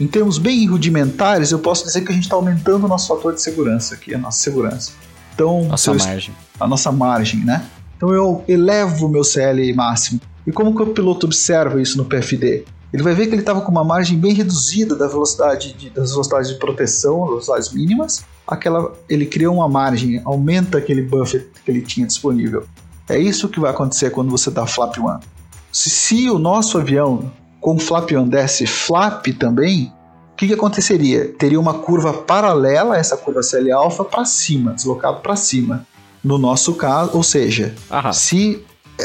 Em 0.00 0.06
termos 0.06 0.38
bem 0.38 0.66
rudimentares, 0.66 1.50
eu 1.50 1.58
posso 1.58 1.84
dizer 1.84 2.02
que 2.02 2.12
a 2.12 2.14
gente 2.14 2.24
está 2.24 2.36
aumentando 2.36 2.84
o 2.84 2.88
nosso 2.88 3.08
fator 3.08 3.34
de 3.34 3.42
segurança 3.42 3.94
aqui, 3.94 4.14
a 4.14 4.18
nossa 4.18 4.38
segurança. 4.40 4.92
Então, 5.34 5.64
nossa 5.64 5.94
margem. 5.94 6.34
A 6.58 6.68
nossa 6.68 6.92
margem, 6.92 7.44
né? 7.44 7.64
Então 7.96 8.14
eu 8.14 8.44
elevo 8.46 9.06
o 9.06 9.08
meu 9.08 9.24
CL 9.24 9.72
máximo. 9.74 10.20
E 10.46 10.52
como 10.52 10.74
que 10.74 10.82
o 10.82 10.86
piloto 10.86 11.26
observa 11.26 11.82
isso 11.82 11.98
no 11.98 12.04
PFD? 12.04 12.64
Ele 12.92 13.02
vai 13.02 13.14
ver 13.14 13.26
que 13.26 13.34
ele 13.34 13.42
estava 13.42 13.60
com 13.60 13.70
uma 13.70 13.84
margem 13.84 14.18
bem 14.18 14.32
reduzida 14.32 14.96
da 14.96 15.06
velocidade 15.06 15.74
de, 15.74 15.90
das 15.90 16.10
velocidades 16.12 16.48
de 16.50 16.58
proteção, 16.58 17.26
velocidades 17.26 17.72
mínimas. 17.72 18.24
Aquela, 18.46 18.92
ele 19.08 19.26
cria 19.26 19.50
uma 19.50 19.68
margem, 19.68 20.22
aumenta 20.24 20.78
aquele 20.78 21.02
buffer 21.02 21.48
que 21.64 21.70
ele 21.70 21.82
tinha 21.82 22.06
disponível. 22.06 22.64
É 23.08 23.18
isso 23.18 23.48
que 23.48 23.60
vai 23.60 23.70
acontecer 23.70 24.10
quando 24.10 24.30
você 24.30 24.50
dá 24.50 24.66
flap 24.66 24.96
1. 24.98 25.20
Se, 25.70 25.90
se 25.90 26.30
o 26.30 26.38
nosso 26.38 26.78
avião 26.78 27.30
com 27.60 27.78
flap 27.78 28.10
1 28.10 28.28
desse 28.28 28.66
flap 28.66 29.26
também, 29.38 29.92
que, 30.38 30.46
que 30.46 30.54
aconteceria? 30.54 31.26
Teria 31.36 31.58
uma 31.58 31.74
curva 31.74 32.12
paralela 32.12 32.94
a 32.94 32.98
essa 32.98 33.16
curva 33.16 33.42
CL 33.42 33.72
alfa 33.72 34.04
para 34.04 34.24
cima, 34.24 34.72
deslocado 34.72 35.20
para 35.20 35.34
cima. 35.34 35.84
No 36.22 36.38
nosso 36.38 36.74
caso, 36.74 37.10
ou 37.12 37.24
seja, 37.24 37.74
Arrasto. 37.90 38.22
se 38.22 38.64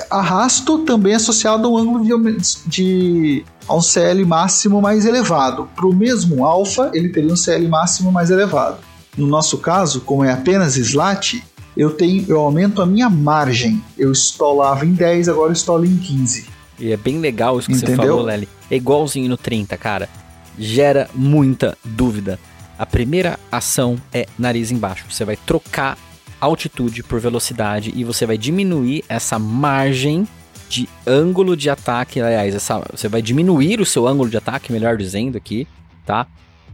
arrasto 0.10 0.80
também 0.80 1.16
associado 1.16 1.68
a 1.68 1.72
um 1.72 1.78
ângulo 1.78 2.04
de, 2.04 2.38
de 2.68 3.46
a 3.68 3.76
um 3.76 3.82
CL 3.82 4.26
máximo 4.26 4.82
mais 4.82 5.06
elevado. 5.06 5.70
Para 5.76 5.88
o 5.88 5.94
mesmo 5.94 6.46
alfa, 6.46 6.92
ele 6.94 7.10
teria 7.10 7.32
um 7.32 7.36
CL 7.36 7.68
máximo 7.68 8.12
mais 8.12 8.30
elevado. 8.30 8.78
No 9.18 9.28
nosso 9.28 9.58
caso, 9.58 10.02
como 10.02 10.24
é 10.24 10.32
apenas 10.32 10.76
slat, 10.76 11.44
eu 11.76 11.92
tenho 11.92 12.26
eu 12.28 12.40
aumento 12.40 12.82
a 12.82 12.86
minha 12.86 13.10
margem. 13.10 13.84
Eu 13.98 14.12
estolava 14.12 14.86
em 14.86 14.94
10, 14.94 15.30
agora 15.30 15.54
estolo 15.54 15.86
em 15.86 15.98
15. 15.98 16.48
E 16.80 16.92
é 16.92 16.98
bem 16.98 17.20
legal 17.20 17.60
isso 17.60 17.68
que 17.68 17.76
Entendeu? 17.76 17.96
você 17.96 18.02
falou, 18.08 18.26
Lely. 18.26 18.50
É 18.70 18.76
igualzinho 18.76 19.30
no 19.30 19.38
30, 19.38 19.78
cara 19.78 20.10
gera 20.58 21.10
muita 21.14 21.78
dúvida. 21.84 22.40
A 22.78 22.86
primeira 22.86 23.40
ação 23.52 23.98
é 24.12 24.26
nariz 24.38 24.72
embaixo. 24.72 25.06
Você 25.10 25.24
vai 25.24 25.36
trocar 25.38 25.98
altitude 26.40 27.04
por 27.04 27.20
velocidade 27.20 27.94
e 27.96 28.04
você 28.04 28.26
vai 28.26 28.38
diminuir 28.38 29.04
essa 29.08 29.40
margem 29.40 30.28
de 30.70 30.88
ângulo 31.06 31.56
de 31.56 31.70
ataque, 31.70 32.20
aliás, 32.20 32.56
essa, 32.56 32.82
você 32.92 33.08
vai 33.08 33.22
diminuir 33.22 33.80
o 33.80 33.86
seu 33.86 34.08
ângulo 34.08 34.30
de 34.30 34.38
ataque, 34.38 34.72
melhor 34.72 34.98
dizendo 34.98 35.38
aqui, 35.38 35.68
tá? 36.06 36.28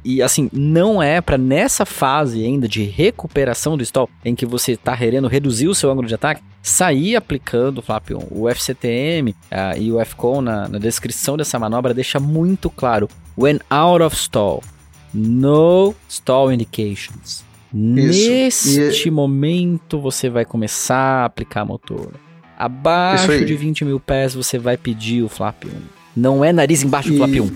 E 0.03 0.21
assim, 0.21 0.49
não 0.53 1.03
é 1.03 1.19
para 1.19 1.37
nessa 1.37 1.85
fase 1.85 2.43
ainda 2.43 2.67
de 2.67 2.83
recuperação 2.83 3.75
do 3.75 3.83
stall, 3.83 4.09
em 4.23 4.33
que 4.33 4.45
você 4.45 4.77
tá 4.77 4.95
querendo 4.95 5.27
reduzir 5.27 5.67
o 5.67 5.75
seu 5.75 5.91
ângulo 5.91 6.07
de 6.07 6.15
ataque, 6.15 6.41
sair 6.61 7.15
aplicando, 7.15 7.81
Flávio, 7.81 8.25
o 8.31 8.47
FCTM 8.49 9.31
uh, 9.31 9.77
e 9.77 9.91
o 9.91 10.03
FCON 10.03 10.41
na, 10.41 10.67
na 10.69 10.79
descrição 10.79 11.35
dessa 11.35 11.59
manobra 11.59 11.93
deixa 11.93 12.19
muito 12.19 12.69
claro: 12.69 13.09
when 13.37 13.59
out 13.69 14.01
of 14.01 14.15
stall, 14.15 14.63
no 15.13 15.93
stall 16.07 16.51
indications. 16.51 17.43
Neste 17.71 19.09
e... 19.09 19.11
momento 19.11 19.99
você 19.99 20.29
vai 20.29 20.45
começar 20.45 21.23
a 21.23 21.25
aplicar 21.25 21.65
motor. 21.65 22.13
Abaixo 22.59 23.45
de 23.45 23.55
20 23.55 23.85
mil 23.85 24.01
pés 24.01 24.33
você 24.33 24.59
vai 24.59 24.75
pedir 24.75 25.23
o 25.23 25.29
flap 25.29 25.63
1. 25.63 25.69
Não 26.13 26.43
é 26.43 26.51
nariz 26.51 26.83
embaixo 26.83 27.09
do 27.09 27.15
flap 27.15 27.29
1. 27.29 27.49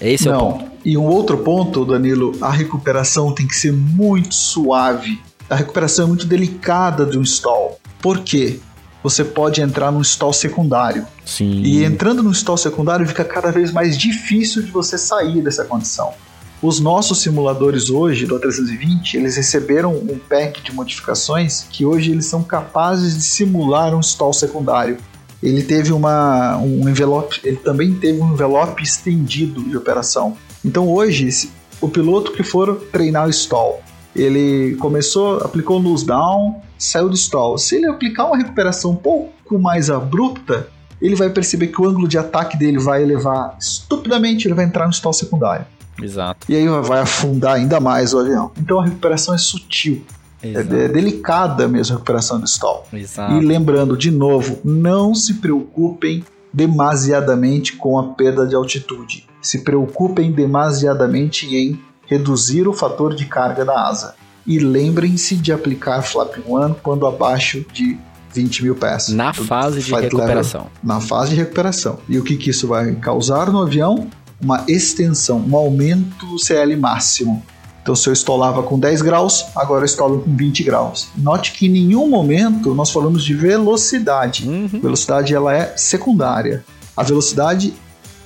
Esse 0.00 0.26
Não. 0.26 0.32
é 0.32 0.36
o 0.36 0.40
ponto. 0.52 0.70
E 0.84 0.96
um 0.96 1.04
outro 1.06 1.38
ponto, 1.38 1.84
Danilo, 1.84 2.32
a 2.40 2.50
recuperação 2.50 3.32
tem 3.34 3.48
que 3.48 3.56
ser 3.56 3.72
muito 3.72 4.32
suave. 4.32 5.20
A 5.50 5.56
recuperação 5.56 6.04
é 6.04 6.08
muito 6.08 6.24
delicada 6.24 7.04
de 7.04 7.18
um 7.18 7.22
stall. 7.22 7.80
Por 8.00 8.20
quê? 8.20 8.60
Você 9.02 9.24
pode 9.24 9.60
entrar 9.60 9.90
num 9.90 10.02
stall 10.02 10.32
secundário. 10.32 11.04
Sim. 11.24 11.62
E 11.62 11.84
entrando 11.84 12.22
no 12.22 12.30
stall 12.30 12.56
secundário 12.56 13.06
fica 13.06 13.24
cada 13.24 13.50
vez 13.50 13.72
mais 13.72 13.98
difícil 13.98 14.62
de 14.62 14.70
você 14.70 14.96
sair 14.96 15.42
dessa 15.42 15.64
condição. 15.64 16.12
Os 16.60 16.80
nossos 16.80 17.20
simuladores 17.20 17.88
hoje 17.88 18.26
do 18.26 18.36
A320, 18.36 19.14
eles 19.14 19.36
receberam 19.36 19.94
um 19.94 20.18
pack 20.18 20.60
de 20.60 20.72
modificações 20.72 21.64
que 21.70 21.84
hoje 21.84 22.10
eles 22.10 22.26
são 22.26 22.42
capazes 22.42 23.14
de 23.14 23.22
simular 23.22 23.94
um 23.94 24.00
stall 24.00 24.32
secundário. 24.32 24.98
Ele 25.40 25.62
teve 25.62 25.92
uma, 25.92 26.58
um 26.58 26.88
envelope, 26.88 27.40
ele 27.44 27.58
também 27.58 27.94
teve 27.94 28.20
um 28.20 28.32
envelope 28.32 28.82
estendido 28.82 29.62
de 29.62 29.76
operação. 29.76 30.36
Então 30.64 30.88
hoje, 30.88 31.48
o 31.80 31.88
piloto 31.88 32.32
que 32.32 32.42
for 32.42 32.74
treinar 32.90 33.28
o 33.28 33.30
stall, 33.30 33.80
ele 34.16 34.74
começou, 34.80 35.36
aplicou 35.36 35.80
nose 35.80 36.04
down, 36.04 36.60
saiu 36.76 37.08
do 37.08 37.14
stall. 37.14 37.56
Se 37.56 37.76
ele 37.76 37.86
aplicar 37.86 38.26
uma 38.26 38.36
recuperação 38.36 38.90
um 38.90 38.96
pouco 38.96 39.60
mais 39.60 39.90
abrupta, 39.90 40.66
ele 41.00 41.14
vai 41.14 41.30
perceber 41.30 41.68
que 41.68 41.80
o 41.80 41.86
ângulo 41.86 42.08
de 42.08 42.18
ataque 42.18 42.58
dele 42.58 42.80
vai 42.80 43.00
elevar 43.00 43.56
estupidamente, 43.60 44.48
ele 44.48 44.54
vai 44.54 44.64
entrar 44.64 44.86
no 44.86 44.92
stall 44.92 45.12
secundário. 45.12 45.64
Exato. 46.02 46.46
E 46.50 46.56
aí 46.56 46.66
vai 46.82 47.00
afundar 47.00 47.54
ainda 47.54 47.80
mais 47.80 48.14
o 48.14 48.18
avião. 48.18 48.50
Então 48.56 48.80
a 48.80 48.84
recuperação 48.84 49.34
é 49.34 49.38
sutil. 49.38 50.04
É, 50.40 50.52
é, 50.52 50.62
delicada 50.62 51.66
mesmo 51.66 51.94
a 51.94 51.96
recuperação 51.96 52.38
do 52.38 52.46
stall. 52.46 52.86
Exato. 52.92 53.34
E 53.34 53.40
lembrando 53.44 53.96
de 53.96 54.10
novo, 54.10 54.60
não 54.64 55.12
se 55.12 55.34
preocupem 55.34 56.24
demasiadamente 56.52 57.74
com 57.74 57.98
a 57.98 58.04
perda 58.14 58.46
de 58.46 58.54
altitude. 58.54 59.26
Se 59.42 59.64
preocupem 59.64 60.30
demasiadamente 60.30 61.46
em 61.54 61.80
reduzir 62.06 62.66
o 62.66 62.72
fator 62.72 63.14
de 63.14 63.26
carga 63.26 63.64
da 63.64 63.88
asa. 63.88 64.14
E 64.46 64.58
lembrem-se 64.58 65.36
de 65.36 65.52
aplicar 65.52 66.00
flap 66.02 66.38
1 66.38 66.74
quando 66.82 67.06
abaixo 67.06 67.64
de 67.72 67.98
20 68.32 68.62
mil 68.62 68.74
pés. 68.74 69.08
Na 69.08 69.34
fase 69.34 69.82
de 69.82 69.92
recuperação. 69.92 70.62
Level, 70.62 70.78
na 70.82 71.00
fase 71.00 71.30
de 71.30 71.36
recuperação. 71.36 71.98
E 72.08 72.18
o 72.18 72.24
que, 72.24 72.36
que 72.36 72.50
isso 72.50 72.66
vai 72.66 72.94
causar 72.94 73.50
no 73.50 73.60
avião? 73.60 74.08
Uma 74.40 74.64
extensão, 74.68 75.44
um 75.46 75.56
aumento 75.56 76.26
do 76.26 76.38
CL 76.38 76.76
máximo. 76.76 77.42
Então, 77.82 77.96
se 77.96 78.06
eu 78.08 78.12
estolava 78.12 78.62
com 78.62 78.78
10 78.78 79.00
graus, 79.00 79.46
agora 79.56 79.80
eu 79.80 79.86
estolo 79.86 80.20
com 80.20 80.36
20 80.36 80.62
graus. 80.62 81.08
Note 81.16 81.52
que 81.52 81.66
em 81.66 81.70
nenhum 81.70 82.08
momento 82.08 82.74
nós 82.74 82.90
falamos 82.90 83.24
de 83.24 83.34
velocidade. 83.34 84.46
Uhum. 84.46 84.68
Velocidade 84.68 85.34
ela 85.34 85.54
é 85.56 85.74
secundária. 85.76 86.64
A 86.94 87.02
velocidade 87.02 87.72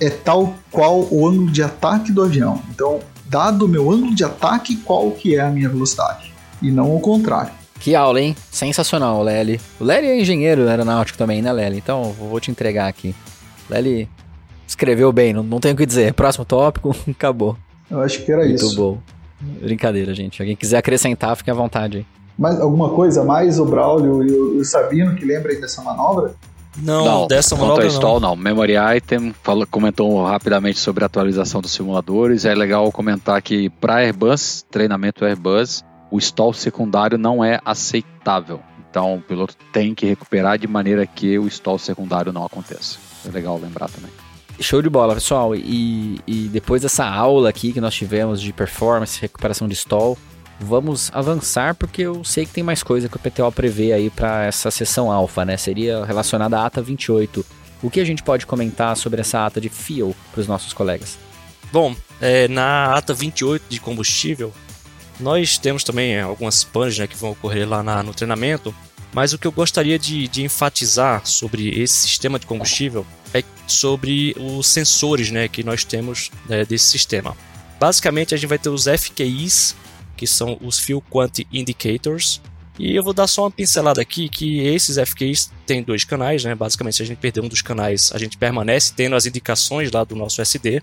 é 0.01 0.09
tal 0.09 0.53
qual 0.69 1.07
o 1.09 1.25
ângulo 1.25 1.49
de 1.49 1.63
ataque 1.63 2.11
do 2.11 2.21
avião. 2.21 2.61
Então, 2.71 2.99
dado 3.25 3.65
o 3.65 3.67
meu 3.67 3.89
ângulo 3.89 4.13
de 4.13 4.25
ataque, 4.25 4.75
qual 4.77 5.11
que 5.11 5.35
é 5.35 5.39
a 5.39 5.49
minha 5.49 5.69
velocidade? 5.69 6.33
E 6.61 6.69
não 6.69 6.93
o 6.93 6.99
contrário. 6.99 7.53
Que 7.79 7.95
aula, 7.95 8.19
hein? 8.19 8.35
Sensacional, 8.51 9.23
Lely. 9.23 9.61
O 9.79 9.83
Lely 9.83 10.07
é 10.07 10.19
engenheiro 10.19 10.67
aeronáutico 10.67 11.17
também, 11.17 11.41
né, 11.41 11.51
Lely? 11.51 11.77
Então, 11.77 12.13
vou 12.19 12.39
te 12.39 12.51
entregar 12.51 12.87
aqui. 12.87 13.15
Lely 13.69 14.09
escreveu 14.73 15.11
bem, 15.11 15.33
não, 15.33 15.43
não 15.43 15.59
tenho 15.59 15.73
o 15.73 15.77
que 15.77 15.85
dizer. 15.85 16.13
Próximo 16.13 16.45
tópico, 16.45 16.95
acabou. 17.09 17.57
Eu 17.89 18.01
acho 18.01 18.23
que 18.23 18.31
era 18.31 18.43
Muito 18.43 18.55
isso. 18.55 18.65
Muito 18.65 18.77
bom. 18.77 19.13
Brincadeira, 19.61 20.13
gente. 20.13 20.41
Alguém 20.41 20.55
quiser 20.55 20.77
acrescentar, 20.77 21.35
fique 21.35 21.51
à 21.51 21.53
vontade. 21.53 22.05
Mais 22.37 22.59
alguma 22.59 22.89
coisa 22.89 23.23
mais, 23.23 23.59
o 23.59 23.65
Braulio 23.65 24.23
e 24.23 24.59
o, 24.59 24.65
Sabino 24.65 25.15
que 25.15 25.23
lembrem 25.23 25.59
dessa 25.59 25.81
manobra? 25.83 26.33
Não, 26.75 27.05
não 27.05 27.27
dessa 27.27 27.55
manobra 27.55 27.85
stall, 27.87 28.19
não. 28.19 28.29
não. 28.29 28.35
Memory 28.35 28.73
Item 28.97 29.35
falou, 29.43 29.67
comentou 29.67 30.25
rapidamente 30.25 30.79
sobre 30.79 31.03
a 31.03 31.05
atualização 31.05 31.61
dos 31.61 31.71
simuladores. 31.71 32.45
É 32.45 32.55
legal 32.55 32.91
comentar 32.91 33.39
que 33.41 33.69
para 33.69 33.97
Airbus, 33.97 34.65
treinamento 34.71 35.23
Airbus, 35.23 35.83
o 36.09 36.17
stall 36.17 36.53
secundário 36.53 37.17
não 37.17 37.43
é 37.43 37.59
aceitável. 37.63 38.59
Então 38.89 39.15
o 39.15 39.21
piloto 39.21 39.55
tem 39.71 39.93
que 39.93 40.07
recuperar 40.07 40.57
de 40.57 40.67
maneira 40.67 41.05
que 41.05 41.37
o 41.37 41.47
stall 41.47 41.77
secundário 41.77 42.33
não 42.33 42.45
aconteça. 42.45 42.97
É 43.27 43.31
legal 43.31 43.59
lembrar 43.61 43.89
também. 43.89 44.11
Show 44.59 44.81
de 44.81 44.89
bola, 44.89 45.13
pessoal. 45.15 45.55
E, 45.55 46.19
e 46.27 46.49
depois 46.51 46.81
dessa 46.81 47.05
aula 47.05 47.49
aqui 47.49 47.73
que 47.73 47.81
nós 47.81 47.93
tivemos 47.95 48.41
de 48.41 48.53
performance, 48.53 49.19
recuperação 49.19 49.67
de 49.67 49.73
stall, 49.73 50.17
vamos 50.59 51.11
avançar 51.13 51.75
porque 51.75 52.03
eu 52.03 52.23
sei 52.23 52.45
que 52.45 52.53
tem 52.53 52.63
mais 52.63 52.83
coisa 52.83 53.09
que 53.09 53.17
o 53.17 53.19
PTO 53.19 53.51
prevê 53.51 53.93
aí 53.93 54.09
para 54.09 54.45
essa 54.45 54.71
sessão 54.71 55.11
alfa, 55.11 55.43
né? 55.43 55.57
Seria 55.57 56.05
relacionada 56.05 56.59
à 56.59 56.65
ata 56.65 56.81
28. 56.81 57.45
O 57.81 57.89
que 57.89 57.99
a 57.99 58.05
gente 58.05 58.23
pode 58.23 58.45
comentar 58.45 58.95
sobre 58.95 59.19
essa 59.19 59.45
ata 59.45 59.59
de 59.59 59.69
fuel 59.69 60.15
para 60.31 60.41
os 60.41 60.47
nossos 60.47 60.71
colegas? 60.71 61.17
Bom, 61.71 61.95
é, 62.21 62.47
na 62.47 62.93
ata 62.95 63.13
28 63.13 63.65
de 63.67 63.79
combustível, 63.79 64.53
nós 65.19 65.57
temos 65.57 65.83
também 65.83 66.19
algumas 66.19 66.63
panes 66.63 66.97
né, 66.97 67.07
que 67.07 67.17
vão 67.17 67.31
ocorrer 67.31 67.67
lá 67.67 67.83
na, 67.83 68.01
no 68.03 68.13
treinamento, 68.13 68.73
mas 69.13 69.33
o 69.33 69.37
que 69.37 69.45
eu 69.45 69.51
gostaria 69.51 69.97
de, 69.99 70.27
de 70.27 70.43
enfatizar 70.43 71.25
sobre 71.25 71.69
esse 71.69 72.07
sistema 72.07 72.39
de 72.39 72.45
combustível 72.45 73.05
é 73.33 73.43
sobre 73.67 74.35
os 74.39 74.67
sensores 74.67 75.31
né, 75.31 75.47
que 75.47 75.63
nós 75.63 75.83
temos 75.83 76.31
né, 76.47 76.65
desse 76.65 76.85
sistema. 76.85 77.35
Basicamente, 77.79 78.33
a 78.33 78.37
gente 78.37 78.49
vai 78.49 78.57
ter 78.57 78.69
os 78.69 78.85
FQIs, 78.85 79.75
que 80.15 80.25
são 80.25 80.57
os 80.61 80.79
Fuel 80.79 81.03
Quantity 81.09 81.47
Indicators, 81.51 82.41
e 82.79 82.95
eu 82.95 83.03
vou 83.03 83.13
dar 83.13 83.27
só 83.27 83.43
uma 83.43 83.51
pincelada 83.51 84.01
aqui 84.01 84.27
que 84.27 84.59
esses 84.61 84.97
FQIs 84.97 85.51
têm 85.65 85.83
dois 85.83 86.03
canais, 86.03 86.43
né? 86.43 86.55
Basicamente, 86.55 86.97
se 86.97 87.03
a 87.03 87.05
gente 87.05 87.19
perder 87.19 87.41
um 87.41 87.47
dos 87.47 87.61
canais, 87.61 88.11
a 88.13 88.17
gente 88.17 88.35
permanece 88.35 88.93
tendo 88.95 89.15
as 89.15 89.25
indicações 89.25 89.91
lá 89.91 90.03
do 90.03 90.15
nosso 90.15 90.41
SD. 90.41 90.81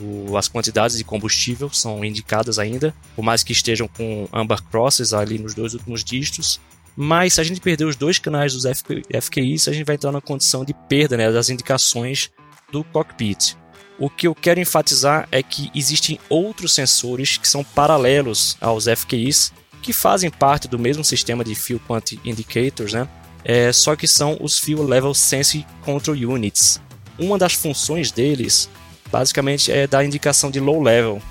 O, 0.00 0.36
as 0.36 0.48
quantidades 0.48 0.96
de 0.96 1.04
combustível 1.04 1.70
são 1.70 2.04
indicadas 2.04 2.58
ainda, 2.58 2.94
por 3.14 3.22
mais 3.22 3.42
que 3.42 3.52
estejam 3.52 3.86
com 3.88 4.28
amber 4.32 4.62
crosses 4.62 5.12
ali 5.12 5.38
nos 5.38 5.54
dois 5.54 5.74
últimos 5.74 6.02
dígitos. 6.02 6.60
Mas 7.00 7.34
se 7.34 7.40
a 7.40 7.44
gente 7.44 7.60
perder 7.60 7.84
os 7.84 7.94
dois 7.94 8.18
canais 8.18 8.52
dos 8.52 8.64
FQIs, 8.64 9.68
a 9.68 9.72
gente 9.72 9.84
vai 9.84 9.94
entrar 9.94 10.10
na 10.10 10.20
condição 10.20 10.64
de 10.64 10.74
perda 10.88 11.16
né, 11.16 11.30
das 11.30 11.48
indicações 11.48 12.28
do 12.72 12.82
cockpit. 12.82 13.54
O 14.00 14.10
que 14.10 14.26
eu 14.26 14.34
quero 14.34 14.58
enfatizar 14.58 15.28
é 15.30 15.40
que 15.40 15.70
existem 15.72 16.18
outros 16.28 16.74
sensores 16.74 17.36
que 17.36 17.46
são 17.46 17.62
paralelos 17.62 18.56
aos 18.60 18.86
FQIs, 18.86 19.52
que 19.80 19.92
fazem 19.92 20.28
parte 20.28 20.66
do 20.66 20.76
mesmo 20.76 21.04
sistema 21.04 21.44
de 21.44 21.54
Fuel 21.54 21.80
Quantity 21.86 22.20
Indicators, 22.28 22.92
né? 22.92 23.08
É, 23.44 23.72
só 23.72 23.94
que 23.94 24.08
são 24.08 24.36
os 24.40 24.58
Fuel 24.58 24.82
Level 24.82 25.14
Sense 25.14 25.64
Control 25.84 26.16
Units. 26.16 26.80
Uma 27.16 27.38
das 27.38 27.52
funções 27.52 28.10
deles, 28.10 28.68
basicamente, 29.08 29.70
é 29.70 29.86
dar 29.86 30.04
indicação 30.04 30.50
de 30.50 30.58
low 30.58 30.82
level. 30.82 31.22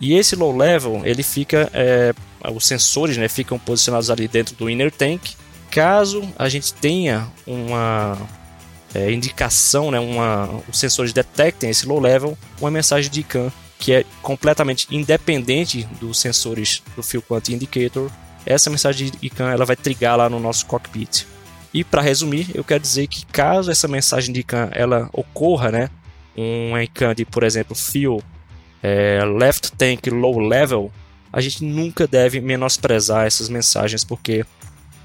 E 0.00 0.14
esse 0.14 0.34
low 0.34 0.56
level, 0.56 1.02
ele 1.04 1.22
fica 1.22 1.70
é, 1.74 2.14
os 2.48 2.66
sensores 2.66 3.16
né, 3.16 3.28
ficam 3.28 3.58
posicionados 3.58 4.10
ali 4.10 4.26
dentro 4.28 4.54
do 4.54 4.70
inner 4.70 4.90
tank. 4.90 5.34
Caso 5.70 6.22
a 6.38 6.48
gente 6.48 6.72
tenha 6.74 7.28
uma 7.46 8.18
é, 8.94 9.12
indicação, 9.12 9.90
né, 9.90 10.00
uma, 10.00 10.48
os 10.68 10.78
sensores 10.78 11.12
detectem 11.12 11.70
esse 11.70 11.86
low 11.86 12.00
level, 12.00 12.36
uma 12.60 12.70
mensagem 12.70 13.10
de 13.10 13.20
ICANN 13.20 13.50
que 13.78 13.94
é 13.94 14.04
completamente 14.20 14.86
independente 14.90 15.88
dos 15.98 16.18
sensores 16.18 16.82
do 16.94 17.02
Fuel 17.02 17.22
Quantity 17.22 17.54
Indicator. 17.54 18.10
Essa 18.44 18.68
mensagem 18.68 19.10
de 19.10 19.26
ICANN 19.26 19.52
ela 19.52 19.64
vai 19.64 19.74
trigar 19.74 20.18
lá 20.18 20.28
no 20.28 20.38
nosso 20.38 20.66
cockpit. 20.66 21.26
E 21.72 21.82
para 21.82 22.02
resumir, 22.02 22.50
eu 22.52 22.62
quero 22.62 22.80
dizer 22.80 23.06
que 23.06 23.24
caso 23.26 23.70
essa 23.70 23.88
mensagem 23.88 24.34
de 24.34 24.40
ICANN 24.40 24.68
ela 24.72 25.08
ocorra, 25.12 25.70
né, 25.70 25.90
um 26.36 26.76
ICANN 26.76 27.14
de, 27.14 27.24
por 27.24 27.42
exemplo, 27.42 27.74
Fuel 27.74 28.22
é, 28.82 29.20
Left 29.24 29.72
Tank 29.72 30.06
Low 30.08 30.38
Level, 30.38 30.92
a 31.32 31.40
gente 31.40 31.64
nunca 31.64 32.06
deve 32.06 32.40
menosprezar 32.40 33.26
essas 33.26 33.48
mensagens 33.48 34.04
porque 34.04 34.44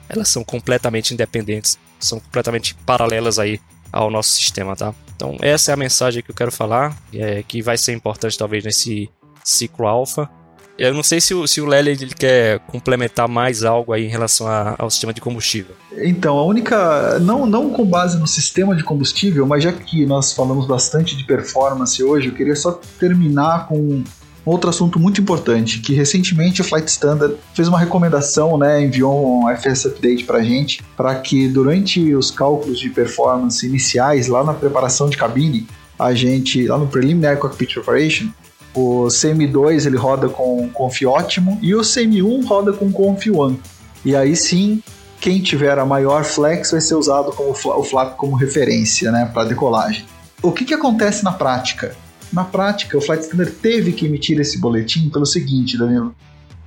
elas 0.09 0.29
são 0.29 0.43
completamente 0.43 1.13
independentes, 1.13 1.77
são 1.99 2.19
completamente 2.19 2.75
paralelas 2.85 3.39
aí 3.39 3.59
ao 3.91 4.11
nosso 4.11 4.31
sistema, 4.31 4.75
tá? 4.75 4.93
Então 5.15 5.37
essa 5.41 5.71
é 5.71 5.73
a 5.73 5.77
mensagem 5.77 6.21
que 6.21 6.31
eu 6.31 6.35
quero 6.35 6.51
falar, 6.51 6.95
é, 7.13 7.43
que 7.43 7.61
vai 7.61 7.77
ser 7.77 7.93
importante 7.93 8.37
talvez 8.37 8.63
nesse 8.63 9.09
ciclo 9.43 9.87
alfa. 9.87 10.29
Eu 10.77 10.93
não 10.93 11.03
sei 11.03 11.21
se 11.21 11.33
o, 11.33 11.47
se 11.47 11.61
o 11.61 11.65
Lely 11.65 11.91
ele 11.91 12.13
quer 12.13 12.59
complementar 12.59 13.29
mais 13.29 13.63
algo 13.63 13.93
aí 13.93 14.05
em 14.05 14.09
relação 14.09 14.45
a, 14.45 14.75
ao 14.77 14.89
sistema 14.89 15.13
de 15.13 15.21
combustível. 15.21 15.73
Então, 15.97 16.37
a 16.37 16.43
única. 16.43 17.17
Não, 17.19 17.45
não 17.45 17.69
com 17.69 17.85
base 17.85 18.17
no 18.17 18.27
sistema 18.27 18.75
de 18.75 18.83
combustível, 18.83 19.45
mas 19.45 19.63
já 19.63 19.71
que 19.71 20.05
nós 20.05 20.33
falamos 20.33 20.67
bastante 20.67 21.15
de 21.15 21.23
performance 21.23 22.03
hoje, 22.03 22.27
eu 22.27 22.33
queria 22.33 22.57
só 22.57 22.73
terminar 22.99 23.67
com 23.67 24.03
outro 24.45 24.69
assunto 24.69 24.99
muito 24.99 25.19
importante, 25.19 25.79
que 25.79 25.93
recentemente 25.93 26.61
o 26.61 26.63
Flight 26.63 26.89
Standard 26.89 27.35
fez 27.53 27.67
uma 27.67 27.79
recomendação, 27.79 28.57
né, 28.57 28.81
enviou 28.83 29.43
um 29.43 29.49
FS 29.49 29.85
Update 29.85 30.23
para 30.23 30.39
a 30.39 30.43
gente, 30.43 30.83
para 30.95 31.15
que 31.15 31.47
durante 31.47 32.13
os 32.13 32.29
cálculos 32.29 32.79
de 32.79 32.89
performance 32.89 33.65
iniciais, 33.65 34.27
lá 34.27 34.43
na 34.43 34.53
preparação 34.53 35.09
de 35.09 35.17
cabine, 35.17 35.67
a 35.97 36.13
gente, 36.13 36.67
lá 36.67 36.77
no 36.77 36.87
Preliminary 36.87 37.39
Cockpit 37.39 37.73
Preparation, 37.73 38.29
o 38.73 39.07
CM2 39.07 39.85
ele 39.85 39.97
roda 39.97 40.27
com 40.27 40.69
Conf 40.69 41.01
ótimo 41.05 41.57
e 41.61 41.73
o 41.73 41.79
CM1 41.79 42.45
roda 42.45 42.73
com 42.73 42.91
Conf 42.91 43.25
One. 43.33 43.59
E 44.03 44.15
aí 44.15 44.35
sim, 44.35 44.83
quem 45.21 45.41
tiver 45.41 45.79
a 45.79 45.85
maior 45.85 46.25
flex 46.25 46.71
vai 46.71 46.81
ser 46.81 46.95
usado 46.95 47.31
como 47.31 47.51
o 47.51 47.83
flap 47.83 48.15
como 48.17 48.35
referência, 48.35 49.11
né, 49.11 49.29
para 49.33 49.45
decolagem. 49.45 50.05
O 50.41 50.51
que, 50.51 50.65
que 50.65 50.73
acontece 50.73 51.23
na 51.23 51.31
prática? 51.31 51.95
Na 52.35 52.43
prática, 52.43 52.97
o 52.97 53.01
Flight 53.01 53.23
Standard 53.23 53.53
teve 53.53 53.93
que 53.93 54.05
emitir 54.05 54.37
esse 54.41 54.59
boletim 54.59 55.09
pelo 55.09 55.25
seguinte, 55.25 55.77
Danilo. 55.77 56.13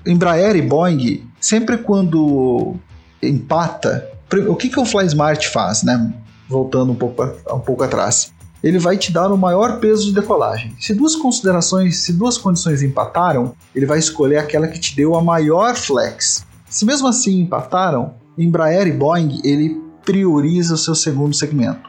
Embraer 0.06 0.56
e 0.56 0.62
Boeing, 0.62 1.28
sempre 1.38 1.76
quando 1.76 2.74
empata, 3.22 4.10
o 4.48 4.56
que, 4.56 4.70
que 4.70 4.80
o 4.80 4.86
FlySmart 4.86 5.46
faz, 5.48 5.82
né? 5.82 6.10
Voltando 6.48 6.92
um 6.92 6.94
pouco, 6.94 7.22
um 7.22 7.60
pouco 7.60 7.84
atrás. 7.84 8.32
Ele 8.64 8.78
vai 8.78 8.96
te 8.96 9.12
dar 9.12 9.30
o 9.30 9.36
maior 9.36 9.78
peso 9.78 10.06
de 10.06 10.14
decolagem. 10.14 10.74
Se 10.80 10.94
duas 10.94 11.14
considerações, 11.14 11.98
se 11.98 12.14
duas 12.14 12.38
condições 12.38 12.82
empataram, 12.82 13.54
ele 13.74 13.84
vai 13.84 13.98
escolher 13.98 14.38
aquela 14.38 14.68
que 14.68 14.80
te 14.80 14.96
deu 14.96 15.16
a 15.16 15.22
maior 15.22 15.76
flex. 15.76 16.46
Se 16.66 16.86
mesmo 16.86 17.06
assim 17.06 17.42
empataram, 17.42 18.14
Embraer 18.38 18.86
e 18.86 18.92
Boeing, 18.92 19.42
ele 19.44 19.78
prioriza 20.02 20.72
o 20.72 20.78
seu 20.78 20.94
segundo 20.94 21.36
segmento. 21.36 21.87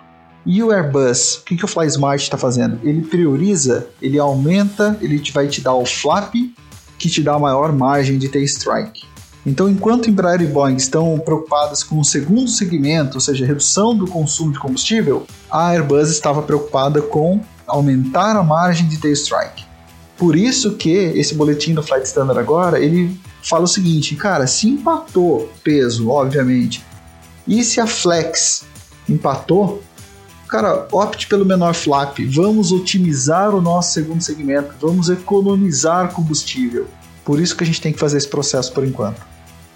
E 0.51 0.63
o 0.63 0.71
Airbus, 0.71 1.35
o 1.35 1.43
que, 1.43 1.55
que 1.55 1.63
o 1.63 1.67
FlySmart 1.67 2.23
está 2.23 2.35
fazendo? 2.35 2.79
Ele 2.81 3.03
prioriza, 3.03 3.87
ele 4.01 4.17
aumenta, 4.17 4.97
ele 4.99 5.21
vai 5.31 5.47
te 5.47 5.61
dar 5.61 5.75
o 5.75 5.85
flap, 5.85 6.33
que 6.97 7.07
te 7.07 7.21
dá 7.21 7.35
a 7.35 7.39
maior 7.39 7.71
margem 7.71 8.17
de 8.17 8.27
ter 8.29 8.41
strike. 8.45 9.03
Então, 9.45 9.69
enquanto 9.69 10.09
Embraer 10.09 10.41
e 10.41 10.47
Boeing 10.47 10.75
estão 10.75 11.19
preocupadas 11.19 11.83
com 11.83 11.99
o 11.99 12.03
segundo 12.03 12.49
segmento, 12.49 13.17
ou 13.17 13.21
seja, 13.21 13.45
redução 13.45 13.95
do 13.95 14.07
consumo 14.07 14.51
de 14.51 14.57
combustível, 14.57 15.27
a 15.51 15.69
Airbus 15.69 16.09
estava 16.09 16.41
preocupada 16.41 16.99
com 16.99 17.39
aumentar 17.67 18.35
a 18.35 18.41
margem 18.41 18.87
de 18.87 18.97
ter 18.97 19.11
strike. 19.11 19.63
Por 20.17 20.35
isso 20.35 20.71
que 20.77 20.89
esse 20.89 21.35
boletim 21.35 21.75
do 21.75 21.83
Flight 21.83 22.07
Standard 22.07 22.39
agora, 22.39 22.79
ele 22.79 23.21
fala 23.43 23.65
o 23.65 23.67
seguinte, 23.67 24.15
cara, 24.15 24.47
se 24.47 24.67
empatou 24.67 25.47
peso, 25.63 26.09
obviamente, 26.09 26.83
e 27.47 27.63
se 27.63 27.79
a 27.79 27.85
Flex 27.85 28.63
empatou, 29.07 29.83
Cara, 30.49 30.87
opte 30.91 31.27
pelo 31.27 31.45
menor 31.45 31.73
flap. 31.73 32.17
Vamos 32.25 32.71
otimizar 32.71 33.53
o 33.53 33.61
nosso 33.61 33.93
segundo 33.93 34.21
segmento. 34.21 34.73
Vamos 34.81 35.09
economizar 35.09 36.11
combustível. 36.11 36.87
Por 37.23 37.39
isso 37.39 37.55
que 37.55 37.63
a 37.63 37.67
gente 37.67 37.79
tem 37.79 37.93
que 37.93 37.99
fazer 37.99 38.17
esse 38.17 38.27
processo 38.27 38.73
por 38.73 38.83
enquanto. 38.83 39.21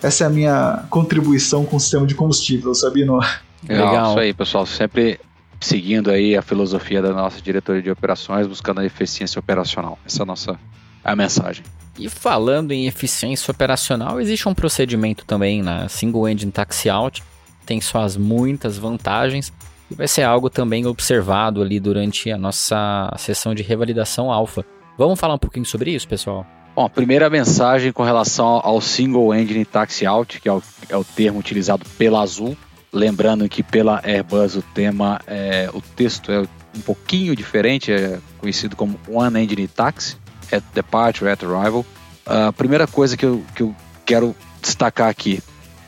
Essa 0.02 0.24
é 0.24 0.28
a 0.28 0.30
minha 0.30 0.84
contribuição 0.90 1.64
com 1.64 1.78
o 1.78 1.80
sistema 1.80 2.06
de 2.08 2.16
combustível, 2.16 2.74
Sabino. 2.74 3.20
Legal, 3.68 3.92
Legal. 3.92 4.10
isso 4.10 4.20
aí, 4.20 4.34
pessoal. 4.34 4.66
Sempre 4.66 5.20
seguindo 5.62 6.10
aí 6.10 6.36
a 6.36 6.42
filosofia 6.42 7.02
da 7.02 7.14
nossa 7.14 7.40
diretoria 7.40 7.82
de 7.82 7.92
operações, 7.92 8.48
buscando 8.48 8.82
a 8.82 8.86
eficiência 8.86 9.40
operacional. 9.40 9.98
Essa 10.06 10.22
é 10.22 10.24
a 10.24 10.26
nossa 10.26 10.60
a 11.04 11.16
mensagem. 11.16 11.64
E 12.00 12.10
falando 12.10 12.72
em 12.72 12.88
eficiência 12.88 13.52
operacional, 13.52 14.20
existe 14.20 14.48
um 14.48 14.54
procedimento 14.54 15.26
também 15.26 15.62
na 15.62 15.88
Single 15.88 16.28
Engine 16.28 16.52
Taxi 16.52 16.90
Out, 16.90 17.24
tem 17.66 17.80
suas 17.80 18.18
muitas 18.18 18.78
vantagens, 18.78 19.54
e 19.94 19.96
vai 19.96 20.08
ser 20.08 20.24
algo 20.24 20.50
também 20.50 20.86
observado 20.86 21.62
ali 21.62 21.80
durante 21.80 22.32
a 22.32 22.38
nossa 22.38 23.14
sessão 23.18 23.54
de 23.54 23.62
revalidação 23.62 24.32
alfa. 24.32 24.66
Vamos 24.98 25.20
falar 25.20 25.36
um 25.36 25.40
pouquinho 25.40 25.66
sobre 25.66 25.92
isso, 25.92 26.08
pessoal? 26.08 26.46
Bom, 26.76 26.86
a 26.86 26.90
primeira 26.90 27.30
mensagem 27.30 27.92
com 27.92 28.02
relação 28.02 28.60
ao 28.64 28.82
Single 28.82 29.34
Engine 29.36 29.64
Taxi 29.64 30.06
Out, 30.06 30.42
que 30.42 30.50
é 30.50 30.52
o, 30.52 30.64
é 30.90 30.98
o 30.98 31.04
termo 31.04 31.40
utilizado 31.40 31.86
pela 31.98 32.22
Azul. 32.22 32.58
Lembrando 32.92 33.48
que 33.48 33.62
pela 33.62 34.02
Airbus 34.04 34.56
o 34.56 34.62
tema, 34.62 35.22
é, 35.28 35.70
o 35.74 35.82
texto 35.82 36.32
é 36.32 36.42
um 36.76 36.82
pouquinho 36.82 37.36
diferente, 37.36 37.92
é 37.92 38.20
conhecido 38.40 38.76
como 38.76 39.00
One 39.08 39.44
Engine 39.44 39.68
Taxi, 39.68 40.18
at 40.52 40.64
Departure, 40.74 41.30
at 41.30 41.44
Arrival. 41.44 41.86
A 42.26 42.52
primeira 42.52 42.88
coisa 42.88 43.16
que 43.16 43.26
eu, 43.26 43.44
que 43.56 43.62
eu 43.62 43.76
quero 44.06 44.36
destacar 44.62 45.10
aqui, 45.10 45.42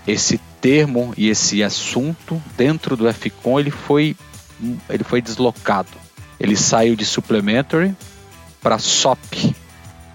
esse 0.08 0.40
termo 0.62 1.14
e 1.18 1.30
esse 1.30 1.64
assunto 1.64 2.42
dentro 2.58 2.96
do 2.96 3.12
FCON 3.12 3.60
ele 3.60 3.72
foi, 3.72 4.16
ele 4.90 5.04
foi 5.04 5.22
deslocado. 5.22 5.90
Ele 6.40 6.56
saiu 6.56 6.96
de 6.96 7.06
supplementary 7.06 7.96
para 8.62 8.78
SOP. 8.78 9.56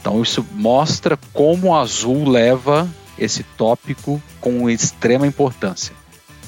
Então 0.01 0.23
isso 0.23 0.47
mostra 0.55 1.19
como 1.33 1.75
a 1.75 1.81
Azul 1.81 2.29
leva 2.29 2.89
esse 3.19 3.43
tópico 3.43 4.23
com 4.41 4.69
extrema 4.69 5.27
importância. 5.27 5.95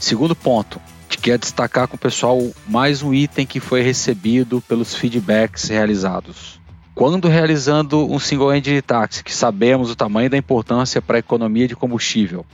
Segundo 0.01 0.35
ponto, 0.35 0.81
que 1.09 1.19
quer 1.19 1.39
destacar 1.39 1.87
com 1.87 1.97
o 1.97 1.99
pessoal 1.99 2.41
mais 2.67 3.03
um 3.03 3.13
item 3.13 3.47
que 3.47 3.61
foi 3.61 3.83
recebido 3.83 4.61
pelos 4.63 4.95
feedbacks 4.95 5.69
realizados. 5.69 6.61
Quando 6.95 7.29
realizando 7.29 8.11
um 8.11 8.19
single 8.19 8.55
engine 8.55 8.83
taxi, 8.83 9.23
que 9.25 9.35
sabemos 9.35 9.91
o 9.91 9.97
tamanho 9.97 10.29
da 10.29 10.37
importância 10.37 11.01
para 11.01 11.17
a 11.17 11.21
economia 11.21 11.69
de 11.69 11.77
combustível, 11.77 12.45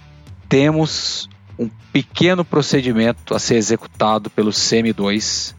temos 0.48 1.28
um 1.58 1.68
pequeno 1.92 2.44
procedimento 2.44 3.34
a 3.34 3.38
ser 3.38 3.56
executado 3.56 4.30
pelo 4.30 4.50
CM2, 4.50 5.54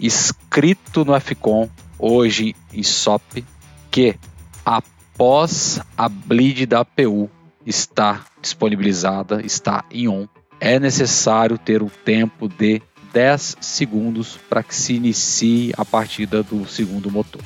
escrito 0.00 1.04
no 1.04 1.18
FCON, 1.20 1.68
hoje 1.98 2.56
em 2.72 2.82
SOP, 2.82 3.44
que 3.90 4.16
após 4.64 5.80
a 5.96 6.08
bleed 6.08 6.66
da 6.66 6.80
APU 6.80 7.30
estar 7.64 8.26
disponibilizada, 8.40 9.40
está 9.44 9.84
em 9.90 10.08
on, 10.08 10.26
é 10.60 10.80
necessário 10.80 11.56
ter 11.56 11.82
o 11.82 11.90
tempo 12.04 12.48
de 12.48 12.82
10 13.12 13.58
segundos 13.60 14.38
para 14.48 14.62
que 14.62 14.74
se 14.74 14.94
inicie 14.94 15.72
a 15.76 15.84
partida 15.84 16.42
do 16.42 16.66
segundo 16.66 17.10
motor. 17.10 17.42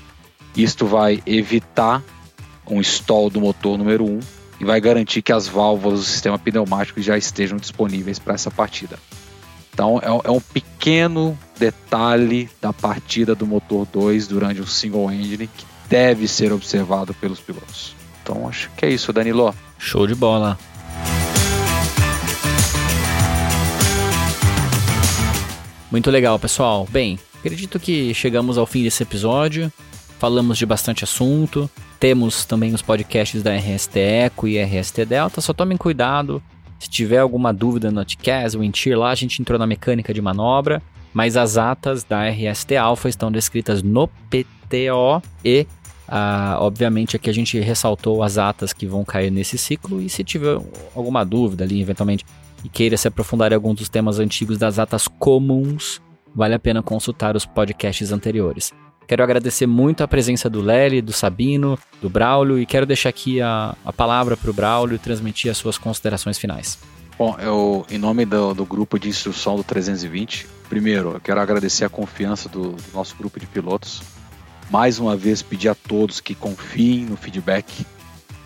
Isto 0.56 0.86
vai 0.86 1.22
evitar 1.26 2.02
um 2.66 2.80
stall 2.80 3.28
do 3.28 3.40
motor 3.40 3.76
número 3.76 4.04
1 4.04 4.20
e 4.60 4.64
vai 4.64 4.80
garantir 4.80 5.22
que 5.22 5.32
as 5.32 5.46
válvulas 5.46 6.00
do 6.00 6.04
sistema 6.04 6.38
pneumático 6.38 7.00
já 7.00 7.16
estejam 7.16 7.58
disponíveis 7.58 8.18
para 8.18 8.34
essa 8.34 8.50
partida. 8.50 8.98
Então 9.72 10.00
é, 10.02 10.28
é, 10.28 10.30
um 10.30 10.40
pequeno 10.40 11.38
detalhe 11.58 12.50
da 12.60 12.72
partida 12.72 13.34
do 13.34 13.46
motor 13.46 13.86
2 13.92 14.26
durante 14.26 14.60
o 14.60 14.66
single 14.66 15.10
engine 15.12 15.46
que 15.46 15.64
deve 15.88 16.26
ser 16.26 16.52
observado 16.52 17.14
pelos 17.14 17.38
pilotos. 17.40 17.94
Então 18.22 18.48
acho 18.48 18.70
que 18.76 18.84
é 18.84 18.90
isso, 18.90 19.12
Danilo. 19.12 19.54
Show 19.78 20.06
de 20.06 20.14
bola. 20.14 20.58
Muito 25.90 26.10
legal, 26.10 26.38
pessoal. 26.38 26.86
Bem, 26.90 27.18
acredito 27.38 27.80
que 27.80 28.12
chegamos 28.12 28.58
ao 28.58 28.66
fim 28.66 28.82
desse 28.82 29.02
episódio. 29.02 29.72
Falamos 30.18 30.58
de 30.58 30.66
bastante 30.66 31.04
assunto. 31.04 31.70
Temos 32.00 32.44
também 32.44 32.74
os 32.74 32.82
podcasts 32.82 33.40
da 33.40 33.54
RST 33.54 33.96
Eco 33.98 34.48
e 34.48 34.60
RST 34.60 35.04
Delta. 35.04 35.40
Só 35.40 35.52
tomem 35.52 35.76
cuidado. 35.76 36.42
Se 36.78 36.90
tiver 36.90 37.18
alguma 37.18 37.52
dúvida 37.52 37.88
no 37.88 37.96
Notcast, 37.96 38.58
o 38.58 38.64
Intir 38.64 38.98
lá, 38.98 39.10
a 39.10 39.14
gente 39.14 39.40
entrou 39.40 39.58
na 39.58 39.66
mecânica 39.66 40.12
de 40.12 40.20
manobra. 40.20 40.82
Mas 41.14 41.36
as 41.36 41.56
atas 41.56 42.02
da 42.02 42.28
RST 42.28 42.76
Alpha 42.76 43.08
estão 43.08 43.30
descritas 43.30 43.82
no 43.82 44.08
PTO 44.08 45.22
e, 45.44 45.66
ah, 46.06 46.58
obviamente, 46.60 47.16
aqui 47.16 47.30
a 47.30 47.34
gente 47.34 47.58
ressaltou 47.58 48.22
as 48.22 48.38
atas 48.38 48.72
que 48.72 48.86
vão 48.86 49.04
cair 49.04 49.30
nesse 49.30 49.56
ciclo. 49.56 50.00
E 50.00 50.08
se 50.08 50.24
tiver 50.24 50.60
alguma 50.94 51.24
dúvida 51.24 51.62
ali, 51.62 51.80
eventualmente, 51.80 52.26
e 52.64 52.68
queira 52.68 52.96
se 52.96 53.06
aprofundar 53.06 53.52
em 53.52 53.54
alguns 53.54 53.76
dos 53.76 53.88
temas 53.88 54.18
antigos 54.18 54.58
das 54.58 54.80
atas 54.80 55.06
comuns, 55.06 56.02
vale 56.34 56.54
a 56.54 56.58
pena 56.58 56.82
consultar 56.82 57.36
os 57.36 57.46
podcasts 57.46 58.10
anteriores. 58.10 58.72
Quero 59.08 59.22
agradecer 59.22 59.66
muito 59.66 60.04
a 60.04 60.06
presença 60.06 60.50
do 60.50 60.60
Lely, 60.60 61.00
do 61.00 61.14
Sabino, 61.14 61.78
do 61.98 62.10
Braulio 62.10 62.58
e 62.58 62.66
quero 62.66 62.84
deixar 62.84 63.08
aqui 63.08 63.40
a, 63.40 63.74
a 63.82 63.90
palavra 63.90 64.36
para 64.36 64.50
o 64.50 64.52
Braulio 64.52 64.98
transmitir 64.98 65.50
as 65.50 65.56
suas 65.56 65.78
considerações 65.78 66.36
finais. 66.36 66.78
Bom, 67.18 67.34
eu, 67.40 67.86
em 67.90 67.96
nome 67.96 68.26
do, 68.26 68.52
do, 68.52 68.66
grupo 68.66 68.98
de 68.98 69.08
instrução 69.08 69.56
do 69.56 69.64
320, 69.64 70.46
primeiro, 70.68 71.14
eu 71.14 71.20
quero 71.20 71.40
agradecer 71.40 71.86
a 71.86 71.88
confiança 71.88 72.50
do, 72.50 72.72
do 72.72 72.92
nosso 72.92 73.16
grupo 73.16 73.40
de 73.40 73.46
pilotos. 73.46 74.02
Mais 74.70 74.98
uma 74.98 75.16
vez, 75.16 75.40
pedir 75.40 75.70
a 75.70 75.74
todos 75.74 76.20
que 76.20 76.34
confiem 76.34 77.06
no 77.06 77.16
feedback, 77.16 77.86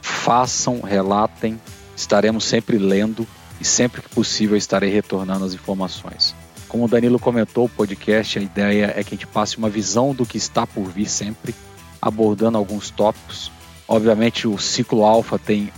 façam, 0.01 0.81
relatem, 0.81 1.61
estaremos 1.97 2.45
sempre 2.45 2.79
lendo 2.79 3.27
e 3.61 3.65
sempre 3.65 4.01
que 4.01 4.09
possível 4.11 4.57
estarei 4.57 4.91
retornando 4.91 5.45
as 5.45 5.55
informações. 5.55 6.37
Como 6.73 6.87
o 6.87 6.89
Danilo 6.89 7.19
comentou, 7.19 7.67
o 7.67 7.69
podcast, 7.69 8.39
a 8.39 8.43
ideia 8.43 8.95
é 8.97 9.05
que 9.05 9.15
a 9.15 9.19
gente 9.19 9.27
passe 9.27 9.59
uma 9.59 9.69
visão 9.69 10.15
do 10.15 10.25
que 10.25 10.39
está 10.39 10.67
por 10.67 10.89
vir 10.89 11.07
sempre, 11.07 11.55
abordando 12.01 12.57
alguns 12.57 12.89
tópicos. 12.89 13.53
Obviamente, 13.87 14.49
o 14.49 14.57
ciclo 14.57 15.05
alfa 15.05 15.39
tem 15.39 15.71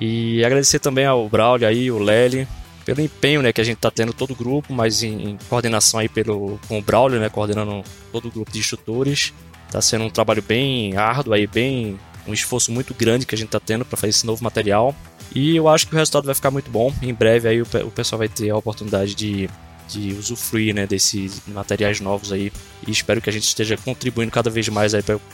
E 0.00 0.44
agradecer 0.44 0.78
também 0.78 1.04
ao 1.04 1.28
Braulio 1.28 1.66
aí, 1.66 1.90
o 1.90 1.98
Lely, 1.98 2.46
pelo 2.86 3.00
empenho 3.00 3.42
né, 3.42 3.52
que 3.52 3.60
a 3.60 3.64
gente 3.64 3.78
está 3.78 3.90
tendo 3.90 4.12
todo 4.12 4.30
o 4.30 4.36
grupo, 4.36 4.72
mas 4.72 5.02
em, 5.02 5.30
em, 5.30 5.38
coordenação 5.48 5.98
aí 5.98 6.08
pelo, 6.08 6.58
com 6.68 6.78
o 6.78 6.82
Braulio, 6.82 7.18
né, 7.18 7.28
coordenando 7.28 7.82
todo 8.12 8.28
o 8.28 8.30
grupo 8.30 8.52
de 8.52 8.60
instrutores. 8.60 9.34
Está 9.66 9.82
sendo 9.82 10.04
um 10.04 10.10
trabalho 10.10 10.40
bem 10.40 10.96
árduo 10.96 11.34
aí, 11.34 11.48
bem 11.48 11.98
um 12.28 12.32
esforço 12.32 12.70
muito 12.70 12.94
grande 12.94 13.26
que 13.26 13.34
a 13.34 13.38
gente 13.38 13.48
está 13.48 13.58
tendo 13.58 13.84
para 13.84 13.96
fazer 13.96 14.10
esse 14.10 14.24
novo 14.24 14.42
material. 14.42 14.94
E 15.34 15.56
eu 15.56 15.68
acho 15.68 15.88
que 15.88 15.94
o 15.94 15.98
resultado 15.98 16.26
vai 16.26 16.34
ficar 16.34 16.52
muito 16.52 16.70
bom. 16.70 16.94
Em 17.02 17.12
breve 17.12 17.48
aí 17.48 17.60
o, 17.60 17.66
o 17.84 17.90
pessoal 17.90 18.20
vai 18.20 18.28
ter 18.28 18.50
a 18.50 18.56
oportunidade 18.56 19.16
de, 19.16 19.50
de 19.88 20.12
usufruir 20.12 20.72
né, 20.72 20.86
desses 20.86 21.42
materiais 21.48 22.00
novos 22.00 22.30
aí. 22.30 22.52
E 22.86 22.92
espero 22.92 23.20
que 23.20 23.28
a 23.28 23.32
gente 23.32 23.48
esteja 23.48 23.76
contribuindo 23.76 24.30
cada 24.30 24.48
vez 24.48 24.68
mais 24.68 24.92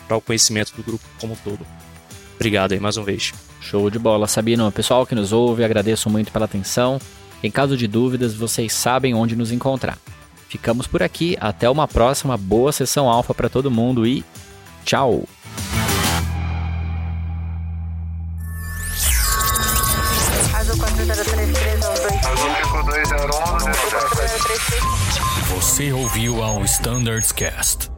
para 0.09 0.16
o 0.16 0.22
conhecimento 0.22 0.72
do 0.74 0.82
grupo 0.82 1.05
como 1.20 1.34
um 1.34 1.36
todo. 1.36 1.61
Obrigado 2.34 2.72
aí 2.72 2.80
mais 2.80 2.96
uma 2.96 3.05
vez. 3.05 3.34
Show 3.61 3.90
de 3.90 3.98
bola, 3.98 4.26
Sabino. 4.26 4.72
Pessoal 4.72 5.07
que 5.07 5.14
nos 5.14 5.34
ouve, 5.34 5.62
agradeço 5.62 6.09
muito 6.09 6.32
pela 6.32 6.46
atenção. 6.46 6.98
Em 7.43 7.51
caso 7.51 7.76
de 7.76 7.86
dúvidas, 7.88 8.34
vocês 8.34 8.72
sabem 8.72 9.14
onde 9.14 9.34
nos 9.34 9.51
encontrar. 9.51 9.99
Ficamos 10.49 10.86
por 10.86 11.03
aqui, 11.03 11.36
até 11.40 11.68
uma 11.68 11.88
próxima 11.88 12.36
boa 12.36 12.72
sessão 12.72 13.09
alfa 13.09 13.34
para 13.34 13.49
todo 13.49 13.70
mundo 13.70 14.07
e 14.07 14.24
tchau! 14.84 15.24
Você 25.49 25.93
ouviu 25.93 26.43
ao 26.43 26.64
Standards 26.64 27.32
Cast. 27.32 27.91